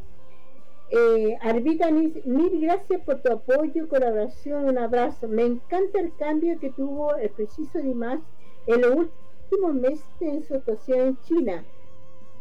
[0.91, 5.27] Eh, Arbita, mil gracias por tu apoyo, colaboración, un abrazo.
[5.27, 8.21] Me encanta el cambio que tuvo el preciso Dimas
[8.67, 11.65] en los últimos meses en su actuación en China.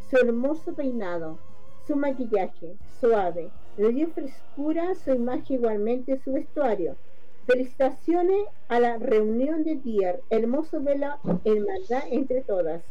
[0.09, 1.39] Su hermoso peinado,
[1.87, 6.97] su maquillaje suave, le dio frescura su imagen igualmente su vestuario.
[7.47, 10.19] Felicitaciones a la reunión de Dier.
[10.29, 12.83] Hermoso ver la hermandad entre todas.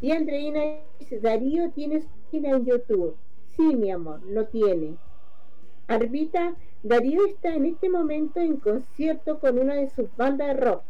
[0.00, 0.60] Y Andreina
[0.98, 3.16] dice, Darío tienes página en YouTube.
[3.56, 4.96] Sí, mi amor, lo tiene.
[5.86, 10.82] Arbita, Darío está en este momento en concierto con una de sus bandas de rock.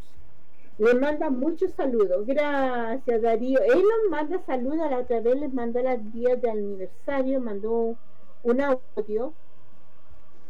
[0.79, 2.27] Le manda muchos saludos.
[2.27, 3.61] Gracias, Darío.
[3.61, 4.91] Él nos manda saludos.
[4.91, 7.97] La otra vez les mandó las días de aniversario, mandó
[8.43, 9.33] un audio.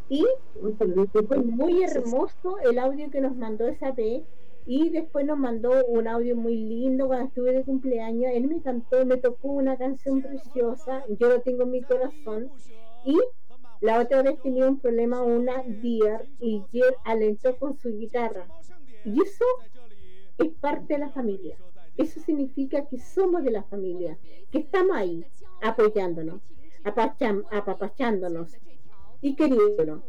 [0.08, 0.24] Y
[0.78, 4.22] fue muy hermoso el audio que nos mandó esa vez.
[4.66, 8.32] Y después nos mandó un audio muy lindo cuando estuve de cumpleaños.
[8.34, 11.04] Él me cantó, me tocó una canción preciosa.
[11.18, 12.50] Yo lo tengo en mi corazón.
[13.04, 13.18] Y
[13.80, 18.48] la otra vez tenía un problema una Deer y Jer alentó con su guitarra.
[19.04, 19.44] Y eso
[20.38, 21.58] es parte de la familia.
[21.96, 24.18] Eso significa que somos de la familia,
[24.50, 25.24] que estamos ahí
[25.62, 26.40] apoyándonos,
[26.84, 28.56] apacham- apapachándonos
[29.20, 30.02] y queriéndonos.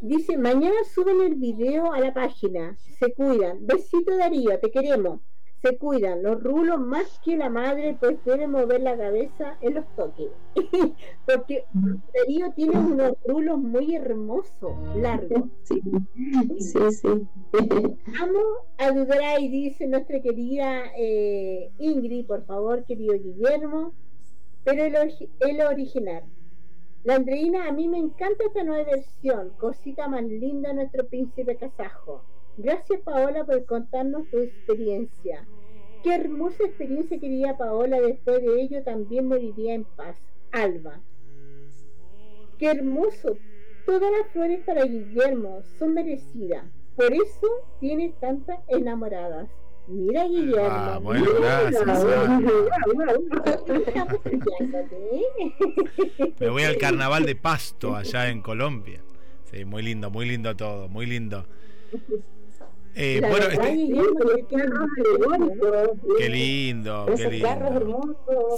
[0.00, 3.66] Dice, mañana suben el video a la página, se cuidan.
[3.66, 5.20] Besito Darío, te queremos.
[5.60, 9.86] Se cuidan, los rulos más que la madre, pues debe mover la cabeza en los
[9.96, 10.28] toques.
[11.26, 11.64] Porque
[12.14, 15.50] Darío tiene unos rulos muy hermosos, largos.
[15.64, 15.82] Sí,
[16.60, 17.28] sí, sí.
[18.20, 18.38] Amo
[18.76, 23.94] a Dudray, dice nuestra querida eh, Ingrid, por favor, querido Guillermo.
[24.62, 24.94] Pero el,
[25.40, 26.22] el original.
[27.04, 32.24] La Andreina, a mí me encanta esta nueva versión, cosita más linda nuestro príncipe kazajo.
[32.56, 35.46] Gracias Paola por contarnos tu experiencia.
[36.02, 40.16] Qué hermosa experiencia querida Paola, después de ello también moriría en paz.
[40.50, 41.00] Alba.
[42.58, 43.36] Qué hermoso.
[43.86, 46.64] Todas las flores para Guillermo son merecidas.
[46.96, 47.46] Por eso
[47.78, 49.48] tiene tantas enamoradas.
[49.88, 50.68] Mira Guillermo.
[50.70, 52.04] Ah, bueno, gracias.
[56.38, 59.00] Me voy al carnaval de Pasto, allá en Colombia.
[59.50, 61.46] Sí, muy lindo, muy lindo todo, muy lindo.
[63.00, 63.60] Eh, bueno, este-
[66.18, 67.56] qué lindo, qué lindo.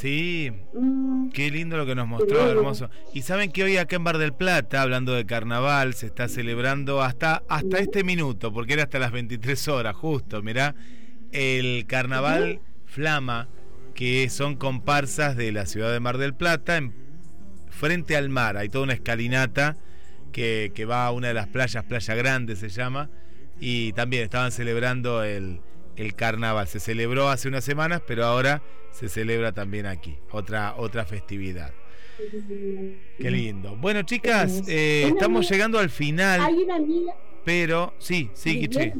[0.01, 2.89] Sí, Mm, qué lindo lo que nos mostró, hermoso.
[3.13, 7.03] Y saben que hoy acá en Bar del Plata, hablando de carnaval, se está celebrando
[7.03, 10.75] hasta, hasta este minuto, porque era hasta las 23 horas, justo, mirá,
[11.33, 13.49] el carnaval Flama,
[13.95, 16.95] que son comparsas de la ciudad de Mar del Plata, en,
[17.71, 18.57] frente al mar.
[18.57, 19.77] Hay toda una escalinata
[20.33, 23.11] que, que va a una de las playas, Playa Grande se llama,
[23.59, 25.61] y también estaban celebrando el,
[25.97, 26.67] el carnaval.
[26.69, 31.73] Se celebró hace unas semanas, pero ahora se celebra también aquí, otra, otra festividad.
[33.19, 33.77] Qué lindo.
[33.77, 38.93] Bueno, chicas, eh, estamos llegando al final, Hay una amiga, pero sí, sí, Kichi.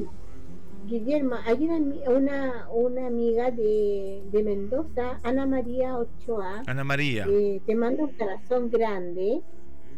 [0.91, 1.77] Guillermo, hay una,
[2.11, 7.25] una, una amiga de, de Mendoza, Ana María Ochoa, Ana María.
[7.25, 9.41] que te manda un corazón grande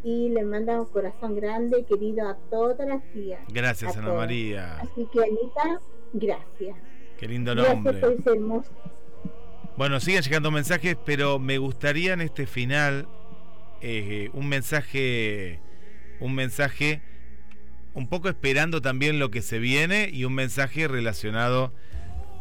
[0.04, 3.40] y le manda un corazón grande querido a todas las tías.
[3.48, 4.20] Gracias, Ana todas.
[4.20, 4.76] María.
[4.80, 5.80] Así que Anita,
[6.12, 6.76] gracias.
[7.18, 7.94] Qué lindo Gracias nombre.
[8.00, 8.70] por ese hermoso.
[9.76, 13.06] Bueno, siguen llegando mensajes, pero me gustaría en este final
[13.80, 15.60] eh, un mensaje,
[16.20, 17.00] un mensaje
[17.94, 21.72] un poco esperando también lo que se viene y un mensaje relacionado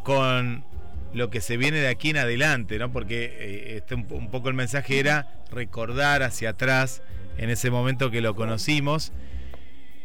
[0.04, 0.64] con
[1.12, 2.90] lo que se viene de aquí en adelante, ¿no?
[2.92, 7.02] Porque eh, este, un, un poco el mensaje era recordar hacia atrás
[7.38, 9.12] en ese momento que lo conocimos.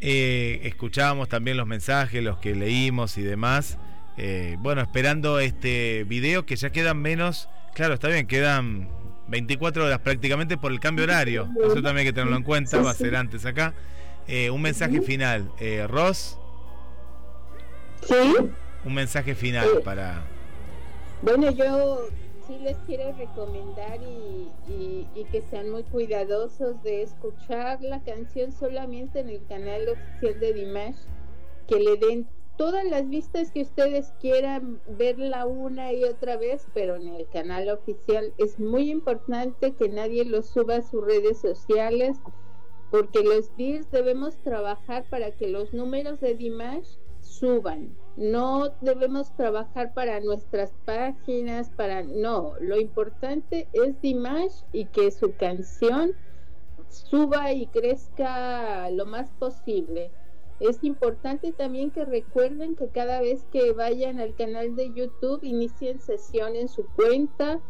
[0.00, 3.78] Eh, escuchábamos también los mensajes, los que leímos y demás.
[4.16, 8.88] Eh, bueno, esperando este video que ya quedan menos, claro, está bien, quedan
[9.28, 11.48] 24 horas prácticamente por el cambio horario.
[11.64, 13.74] Eso también hay que tenerlo en cuenta, va a ser antes acá.
[14.28, 15.50] Eh, un mensaje final.
[15.58, 16.36] Eh, Ross,
[18.02, 18.14] Sí,
[18.84, 20.22] un mensaje final para...
[21.20, 22.06] bueno, yo
[22.46, 28.52] sí les quiero recomendar y, y- y que sean muy cuidadosos de escuchar la canción
[28.52, 30.96] solamente en el canal oficial de Dimash,
[31.66, 32.26] que le den
[32.56, 37.68] todas las vistas que ustedes quieran verla una y otra vez, pero en el canal
[37.68, 38.32] oficial.
[38.38, 42.16] Es muy importante que nadie lo suba a sus redes sociales,
[42.90, 47.94] porque los DIRs debemos trabajar para que los números de Dimash suban.
[48.16, 52.54] No debemos trabajar para nuestras páginas, para no.
[52.60, 56.14] Lo importante es Dimash y que su canción
[56.88, 60.10] suba y crezca lo más posible.
[60.60, 66.00] Es importante también que recuerden que cada vez que vayan al canal de YouTube inicien
[66.00, 67.60] sesión en su cuenta,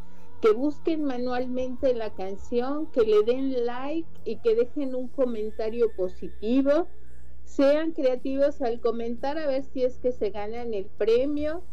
[0.41, 6.89] que busquen manualmente la canción, que le den like y que dejen un comentario positivo.
[7.45, 11.67] Sean creativos al comentar a ver si es que se ganan el premio.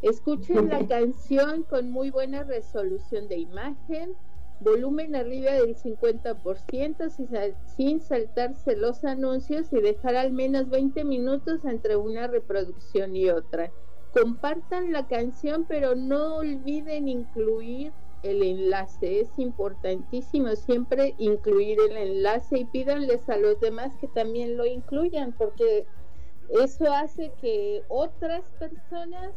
[0.00, 4.16] Escuchen la canción con muy buena resolución de imagen
[4.58, 11.04] volumen arriba del 50% sin, sal- sin saltarse los anuncios y dejar al menos 20
[11.04, 13.74] minutos entre una reproducción y otra.
[14.10, 17.94] Compartan la canción, pero no olviden incluir
[18.26, 19.20] el enlace.
[19.20, 25.32] Es importantísimo siempre incluir el enlace y pídanles a los demás que también lo incluyan,
[25.32, 25.86] porque
[26.50, 29.32] eso hace que otras personas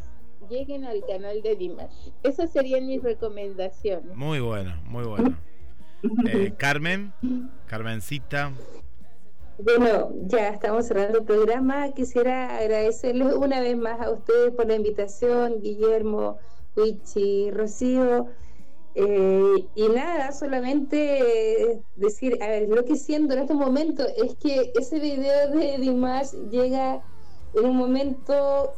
[0.50, 2.10] lleguen al canal de Dimash.
[2.24, 4.16] Esas serían mis recomendaciones.
[4.16, 5.38] Muy bueno, muy bueno.
[6.32, 7.12] Eh, Carmen,
[7.66, 8.54] Carmencita.
[9.62, 11.92] Bueno, ya estamos cerrando el programa.
[11.92, 16.38] Quisiera agradecerles una vez más a ustedes por la invitación, Guillermo,
[16.78, 18.28] Wichi, Rocío.
[18.96, 24.36] Eh, y nada, solamente eh, decir, a ver, lo que siento en estos momentos es
[24.36, 27.02] que ese video de Dimash llega
[27.54, 28.74] en un momento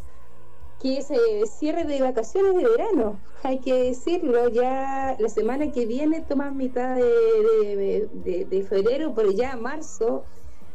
[0.82, 5.86] que es eh, cierre de vacaciones de verano, hay que decirlo, ya la semana que
[5.86, 10.24] viene toman mitad de, febrero, pero ya marzo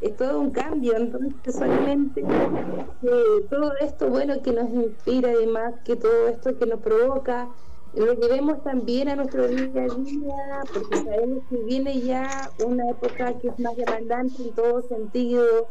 [0.01, 5.97] es todo un cambio, entonces solamente eh, todo esto bueno que nos inspira además, que
[5.97, 7.49] todo esto que nos provoca,
[7.97, 13.33] lo llevemos también a nuestro día a día, porque sabemos que viene ya una época
[13.39, 15.69] que es más demandante en todo sentido,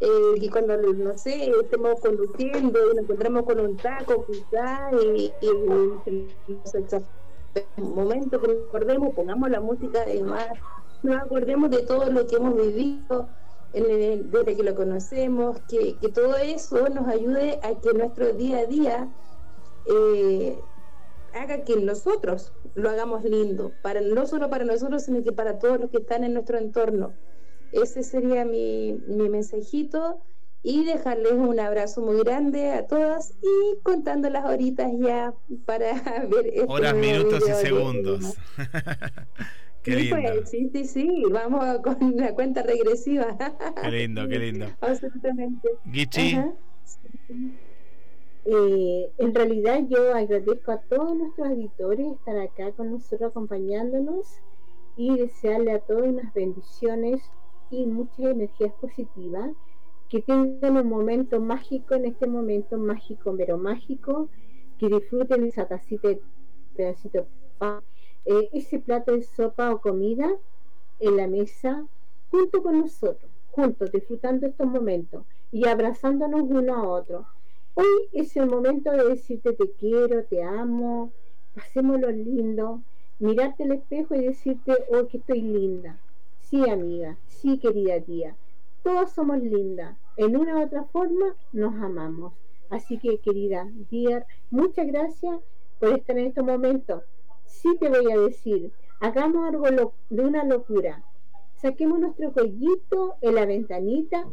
[0.00, 5.32] eh, y cuando, no sé, estemos conduciendo y nos encontramos con un taco quizá y,
[5.40, 5.46] y,
[6.06, 6.26] y
[7.78, 10.48] un momento que nos pongamos la música de más,
[11.02, 13.28] nos acordemos de todo lo que hemos vivido
[13.72, 18.66] desde que lo conocemos, que, que todo eso nos ayude a que nuestro día a
[18.66, 19.08] día
[19.86, 20.58] eh,
[21.36, 25.80] haga que nosotros lo hagamos lindo, para, no solo para nosotros, sino que para todos
[25.80, 27.14] los que están en nuestro entorno.
[27.72, 30.20] Ese sería mi, mi mensajito
[30.62, 35.34] y dejarles un abrazo muy grande a todas y contando las horitas ya
[35.64, 35.92] para
[36.30, 38.34] ver este Horas, minutos y segundos.
[39.82, 43.36] Qué Sí, lindo, pues, sí, sí, sí, vamos con la cuenta regresiva.
[43.80, 44.66] qué lindo, qué lindo.
[44.80, 45.68] Absolutamente.
[45.84, 46.52] Guichi, Ajá.
[48.48, 54.40] Eh, en realidad yo agradezco a todos nuestros editores estar acá con nosotros acompañándonos
[54.96, 57.20] y desearle a todos unas bendiciones
[57.70, 59.50] y muchas energías positivas,
[60.08, 64.28] que tengan un momento mágico en este momento mágico, pero mágico,
[64.78, 66.22] que disfruten esa tacita de
[66.76, 67.26] pedacito
[68.26, 70.30] eh, ese plato de sopa o comida
[71.00, 71.84] en la mesa
[72.30, 77.26] junto con nosotros, juntos, disfrutando estos momentos y abrazándonos uno a otro.
[77.78, 81.12] Hoy es el momento de decirte te quiero, te amo,
[81.54, 82.80] pasémoslo lindo,
[83.18, 86.00] mirarte al espejo y decirte, oh, que estoy linda.
[86.40, 88.34] Sí, amiga, sí, querida tía,
[88.82, 89.94] todas somos lindas.
[90.16, 92.32] En una u otra forma nos amamos.
[92.70, 95.38] Así que, querida Dear, muchas gracias
[95.78, 97.02] por estar en estos momentos.
[97.44, 101.04] Sí te voy a decir, hagamos algo de una locura.
[101.56, 104.26] Saquemos nuestro cuellito en la ventanita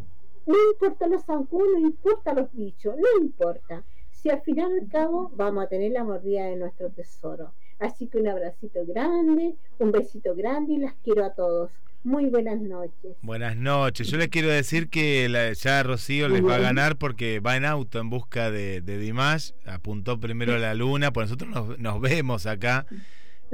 [0.46, 3.84] no importa los zancudos, no importa los bichos, no importa.
[4.12, 7.54] Si al final al cabo vamos a tener la mordida de nuestro tesoro.
[7.80, 11.72] Así que un abracito grande, un besito grande y las quiero a todos.
[12.06, 13.16] Muy buenas noches.
[13.22, 14.08] buenas noches.
[14.10, 17.64] Yo les quiero decir que la- ya Rocío les va a ganar porque va en
[17.66, 19.52] auto en busca de, de Dimash.
[19.66, 22.86] Apuntó primero a la luna, pues nosotros nos, nos vemos acá.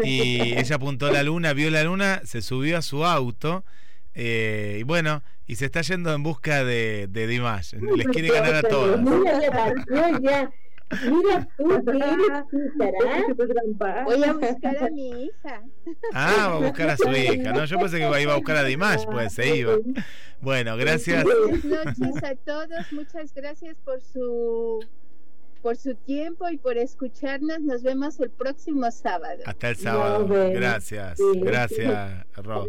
[0.04, 3.64] Y ella apuntó a la luna, vio la luna, se subió a su auto.
[4.14, 7.74] Eh, y bueno, y se está yendo en busca de, de Dimash.
[7.74, 9.00] Les quiere ganar a todas.
[10.92, 14.04] Mira, tú, eres pícara.
[14.06, 15.62] Voy a buscar a mi hija.
[16.14, 17.54] Ah, va a buscar a su hija.
[17.54, 19.78] No, yo pensé que iba a buscar a Dimash, pues se iba.
[20.42, 21.24] Bueno, gracias.
[21.24, 22.92] Buenas noches a todos.
[22.92, 24.84] Muchas gracias por su
[25.62, 27.60] por su tiempo y por escucharnos.
[27.62, 29.44] Nos vemos el próximo sábado.
[29.46, 30.28] Hasta el sábado.
[30.28, 31.20] Gracias.
[31.36, 32.68] Gracias, Ro.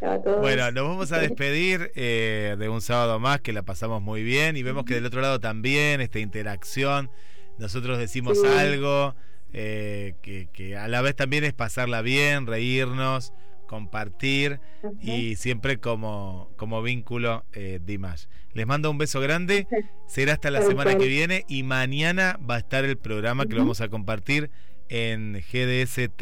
[0.00, 0.40] Chicos, chao a todos.
[0.40, 4.56] Bueno, nos vamos a despedir eh, de un sábado más que la pasamos muy bien
[4.56, 7.10] y vemos que del otro lado también esta interacción.
[7.58, 8.46] Nosotros decimos Sí.
[8.46, 9.14] algo
[9.52, 13.32] eh, que, que a la vez también es pasarla bien, reírnos,
[13.66, 14.60] compartir
[15.00, 18.24] y siempre como, como vínculo eh, Dimash.
[18.54, 19.66] Les mando un beso grande.
[20.06, 23.62] Será hasta la semana que viene y mañana va a estar el programa que lo
[23.62, 24.50] vamos a compartir
[24.88, 26.20] en gdstv.com.ar.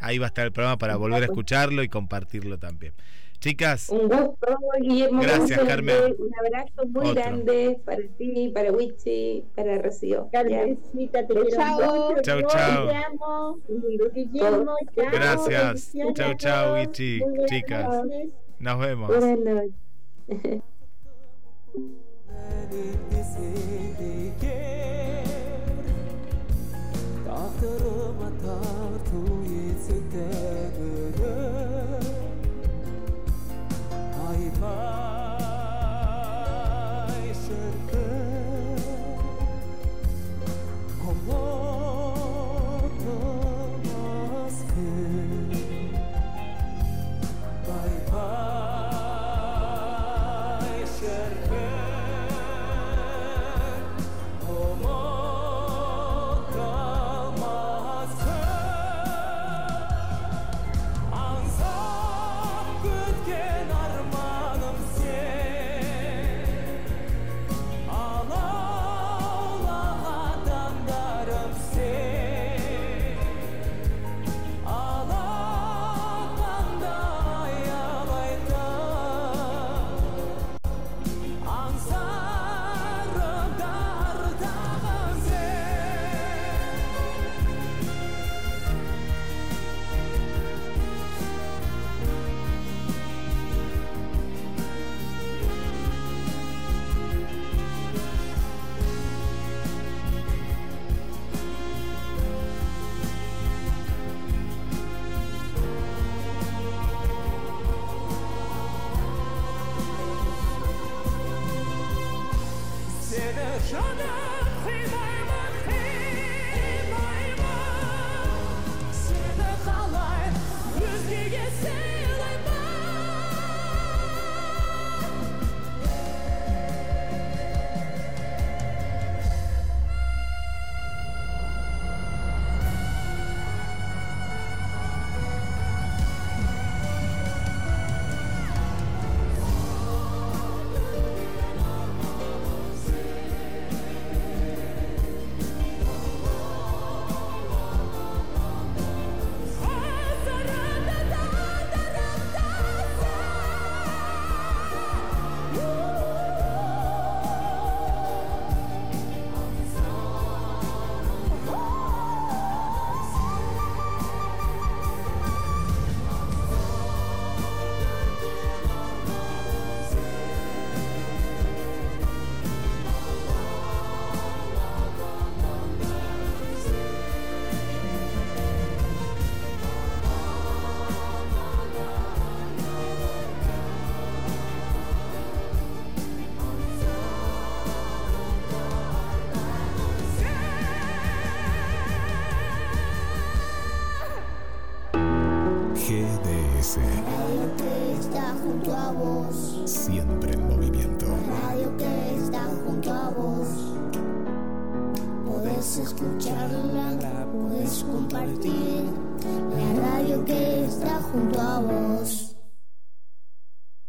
[0.00, 2.92] Ahí va a estar el programa para volver a escucharlo y compartirlo también.
[3.40, 4.36] Chicas, Un gusto,
[4.80, 5.22] Guillermo.
[5.22, 6.16] Gracias, Carmen.
[6.18, 7.22] Un abrazo muy Otro.
[7.22, 10.28] grande para ti, para Wichi, para Rocío.
[10.32, 12.08] Carmencita, te quiero Chao.
[12.10, 12.22] mucho.
[12.22, 12.88] Chao, chao.
[12.88, 13.58] Te amo.
[14.12, 15.10] Guillermo, chao.
[15.12, 15.92] Gracias.
[16.14, 17.88] Chao, chao, buenas chicas.
[18.58, 19.08] nos vemos.
[19.08, 20.62] Buenas noches.